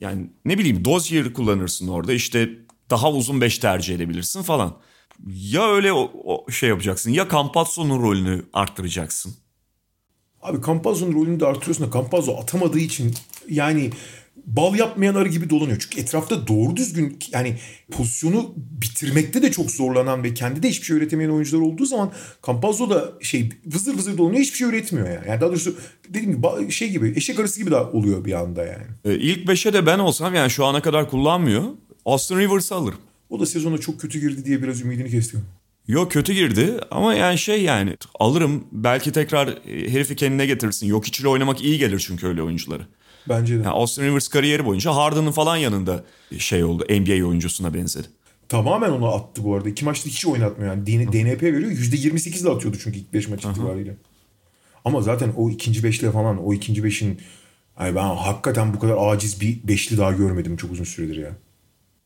Yani 0.01 0.29
ne 0.45 0.57
bileyim 0.57 0.85
Dozier 0.85 1.33
kullanırsın 1.33 1.87
orada 1.87 2.13
işte 2.13 2.49
daha 2.89 3.11
uzun 3.11 3.41
beş 3.41 3.57
tercih 3.57 3.95
edebilirsin 3.95 4.41
falan. 4.41 4.77
Ya 5.27 5.71
öyle 5.71 5.93
o, 5.93 6.11
o 6.23 6.51
şey 6.51 6.69
yapacaksın 6.69 7.11
ya 7.11 7.27
Campazzo'nun 7.31 8.01
rolünü 8.03 8.45
arttıracaksın. 8.53 9.35
Abi 10.41 10.65
Campazzo'nun 10.65 11.13
rolünü 11.13 11.39
de 11.39 11.45
artırıyorsun 11.45 11.87
da 11.87 11.91
Campazzo 11.93 12.37
atamadığı 12.37 12.79
için 12.79 13.15
yani 13.49 13.91
bal 14.47 14.75
yapmayan 14.75 15.15
arı 15.15 15.29
gibi 15.29 15.49
dolanıyor. 15.49 15.77
Çünkü 15.79 16.01
etrafta 16.01 16.47
doğru 16.47 16.75
düzgün 16.75 17.19
yani 17.31 17.57
pozisyonu 17.91 18.53
bitirmekte 18.57 19.41
de 19.41 19.51
çok 19.51 19.71
zorlanan 19.71 20.23
ve 20.23 20.33
kendi 20.33 20.63
de 20.63 20.69
hiçbir 20.69 20.85
şey 20.85 20.97
üretemeyen 20.97 21.29
oyuncular 21.29 21.61
olduğu 21.61 21.85
zaman 21.85 22.11
Campazzo 22.47 22.89
da 22.89 23.13
şey 23.21 23.49
vızır 23.65 23.93
vızır 23.93 24.17
dolanıyor 24.17 24.41
hiçbir 24.41 24.57
şey 24.57 24.67
üretmiyor 24.67 25.07
yani. 25.07 25.27
Yani 25.27 25.41
daha 25.41 25.49
doğrusu 25.49 25.75
dediğim 26.09 26.35
gibi 26.35 26.71
şey 26.71 26.89
gibi 26.89 27.13
eşek 27.15 27.39
arısı 27.39 27.59
gibi 27.59 27.71
de 27.71 27.75
oluyor 27.75 28.25
bir 28.25 28.33
anda 28.33 28.65
yani. 28.65 28.83
Ee, 29.05 29.15
ilk 29.15 29.47
beşe 29.47 29.73
de 29.73 29.85
ben 29.85 29.99
olsam 29.99 30.35
yani 30.35 30.49
şu 30.49 30.65
ana 30.65 30.81
kadar 30.81 31.09
kullanmıyor. 31.09 31.63
Austin 32.05 32.37
Rivers'ı 32.37 32.75
alırım. 32.75 32.99
O 33.29 33.39
da 33.39 33.45
sezona 33.45 33.77
çok 33.77 34.01
kötü 34.01 34.19
girdi 34.19 34.45
diye 34.45 34.63
biraz 34.63 34.81
ümidini 34.81 35.09
kestim. 35.09 35.45
Yok 35.87 36.11
kötü 36.11 36.33
girdi 36.33 36.79
ama 36.91 37.13
yani 37.13 37.37
şey 37.37 37.63
yani 37.63 37.97
alırım 38.19 38.63
belki 38.71 39.11
tekrar 39.11 39.47
e, 39.47 39.93
herifi 39.93 40.15
kendine 40.15 40.45
getirsin. 40.45 40.87
Yok 40.87 41.07
içiyle 41.07 41.27
oynamak 41.27 41.61
iyi 41.61 41.77
gelir 41.77 42.03
çünkü 42.07 42.27
öyle 42.27 42.41
oyuncuları. 42.41 42.87
Bence 43.29 43.53
de. 43.53 43.57
Yani 43.57 43.69
Austin 43.69 44.03
Rivers 44.03 44.27
kariyeri 44.27 44.65
boyunca 44.65 44.95
Harden'ın 44.95 45.31
falan 45.31 45.57
yanında 45.57 46.03
şey 46.37 46.63
oldu. 46.63 46.85
NBA 46.89 47.27
oyuncusuna 47.27 47.73
benzedi. 47.73 48.07
Tamamen 48.49 48.89
onu 48.89 49.07
attı 49.07 49.43
bu 49.43 49.55
arada. 49.55 49.69
İki 49.69 49.85
maçta 49.85 50.09
hiç 50.09 50.25
oynatmıyor 50.25 50.73
yani. 50.73 50.87
DNP 50.87 51.43
veriyor. 51.43 51.71
%28 51.71 52.41
ile 52.41 52.49
atıyordu 52.49 52.77
çünkü 52.83 52.99
ilk 52.99 53.13
beş 53.13 53.27
maç 53.27 53.45
itibariyle. 53.45 53.97
Ama 54.85 55.01
zaten 55.01 55.33
o 55.37 55.49
ikinci 55.49 55.83
beşle 55.83 56.11
falan 56.11 56.45
o 56.45 56.53
ikinci 56.53 56.83
beşin 56.83 57.19
yani 57.79 57.95
ben 57.95 58.03
hakikaten 58.03 58.73
bu 58.73 58.79
kadar 58.79 58.95
aciz 58.99 59.41
bir 59.41 59.67
beşli 59.67 59.97
daha 59.97 60.11
görmedim 60.11 60.57
çok 60.57 60.71
uzun 60.71 60.83
süredir 60.83 61.17
ya. 61.17 61.31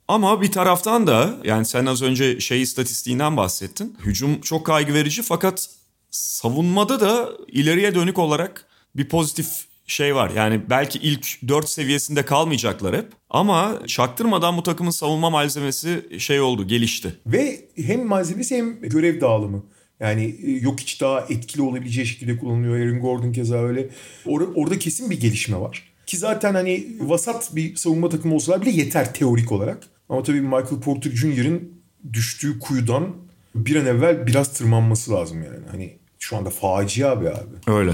Ama 0.08 0.42
bir 0.42 0.52
taraftan 0.52 1.08
da 1.08 1.38
yani 1.44 1.66
sen 1.66 1.86
az 1.86 2.02
önce 2.02 2.40
şey 2.40 2.62
istatistiğinden 2.62 3.38
bahsettin. 3.38 3.98
Hücum 4.06 4.42
çok 4.42 4.66
kaygı 4.66 4.94
verici 4.94 5.22
fakat 5.22 5.70
savunmada 6.12 7.00
da 7.00 7.30
ileriye 7.48 7.96
dönük 7.96 8.20
olarak 8.20 8.66
bir 8.96 9.10
pozitif 9.10 9.66
şey 9.92 10.16
var. 10.16 10.32
Yani 10.36 10.62
belki 10.70 11.00
ilk 11.00 11.48
4 11.48 11.70
seviyesinde 11.70 12.26
kalmayacaklar 12.26 12.96
hep. 12.98 13.08
Ama 13.30 13.80
çaktırmadan 13.88 14.58
bu 14.58 14.64
takımın 14.64 14.92
savunma 14.92 15.30
malzemesi 15.30 16.20
şey 16.20 16.42
oldu, 16.42 16.68
gelişti. 16.68 17.16
Ve 17.28 17.60
hem 17.76 18.06
malzemesi 18.06 18.58
hem 18.58 18.82
görev 18.82 19.22
dağılımı. 19.22 19.64
Yani 20.00 20.36
e, 20.46 20.52
yok 20.52 20.80
hiç 20.80 21.02
daha 21.02 21.20
etkili 21.20 21.62
olabileceği 21.62 22.08
şekilde 22.08 22.38
kullanılıyor. 22.38 22.76
Aaron 22.76 23.00
Gordon 23.00 23.32
keza 23.32 23.56
öyle. 23.56 23.89
Or- 24.26 24.54
orada 24.56 24.80
kesin 24.80 25.10
bir 25.10 25.20
gelişme 25.20 25.60
var. 25.60 25.92
Ki 26.06 26.18
zaten 26.18 26.54
hani 26.54 26.88
vasat 27.00 27.56
bir 27.56 27.76
savunma 27.76 28.10
takımı 28.10 28.36
olsalar 28.36 28.62
bile 28.62 28.70
yeter 28.70 29.14
teorik 29.14 29.52
olarak. 29.52 29.84
Ama 30.10 30.24
tabii 30.24 30.42
Michael 30.42 30.82
Porter 30.84 31.12
Jr.'ın 31.12 31.72
düştüğü 32.14 32.60
kuyudan 32.60 33.08
bir 33.56 33.76
an 33.76 33.86
evvel 33.86 34.28
biraz 34.28 34.54
tırmanması 34.54 35.12
lazım 35.12 35.44
yani. 35.44 35.66
Hani 35.72 35.98
şu 36.20 36.38
anda 36.38 36.50
facia 36.50 37.22
bir 37.22 37.26
abi. 37.26 37.56
Öyle. 37.68 37.92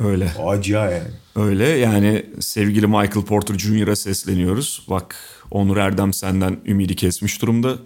Öyle. 0.00 0.26
Facia 0.26 0.90
yani. 0.90 1.08
Öyle 1.36 1.64
yani 1.68 2.26
sevgili 2.40 2.86
Michael 2.86 3.24
Porter 3.26 3.58
Jr.'a 3.58 3.96
sesleniyoruz. 3.96 4.86
Bak 4.90 5.16
Onur 5.50 5.76
Erdem 5.76 6.12
senden 6.12 6.60
ümidi 6.66 6.96
kesmiş 6.96 7.42
durumda. 7.42 7.76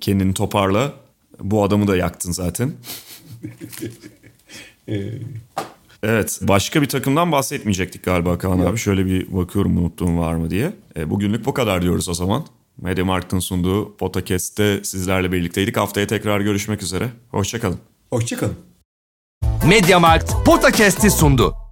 Kendini 0.00 0.34
toparla. 0.34 0.92
Bu 1.40 1.64
adamı 1.64 1.86
da 1.88 1.96
yaktın 1.96 2.32
zaten. 2.32 2.72
Evet 6.02 6.38
başka 6.42 6.82
bir 6.82 6.88
takımdan 6.88 7.32
bahsetmeyecektik 7.32 8.04
galiba 8.04 8.38
Kaan 8.38 8.58
abi. 8.58 8.78
Şöyle 8.78 9.06
bir 9.06 9.32
bakıyorum 9.32 9.76
unuttuğum 9.76 10.18
var 10.18 10.34
mı 10.34 10.50
diye. 10.50 10.72
E, 10.96 11.10
bugünlük 11.10 11.44
bu 11.44 11.54
kadar 11.54 11.82
diyoruz 11.82 12.08
o 12.08 12.14
zaman. 12.14 12.46
Mediamarkt'ın 12.82 13.38
sunduğu 13.38 13.96
podcast'te 13.96 14.84
sizlerle 14.84 15.32
birlikteydik. 15.32 15.76
Haftaya 15.76 16.06
tekrar 16.06 16.40
görüşmek 16.40 16.82
üzere. 16.82 17.08
Hoşçakalın. 17.30 17.78
Hoşçakalın. 18.10 18.56
Mediamarkt 19.68 20.44
Podcast'i 20.44 21.10
sundu. 21.10 21.67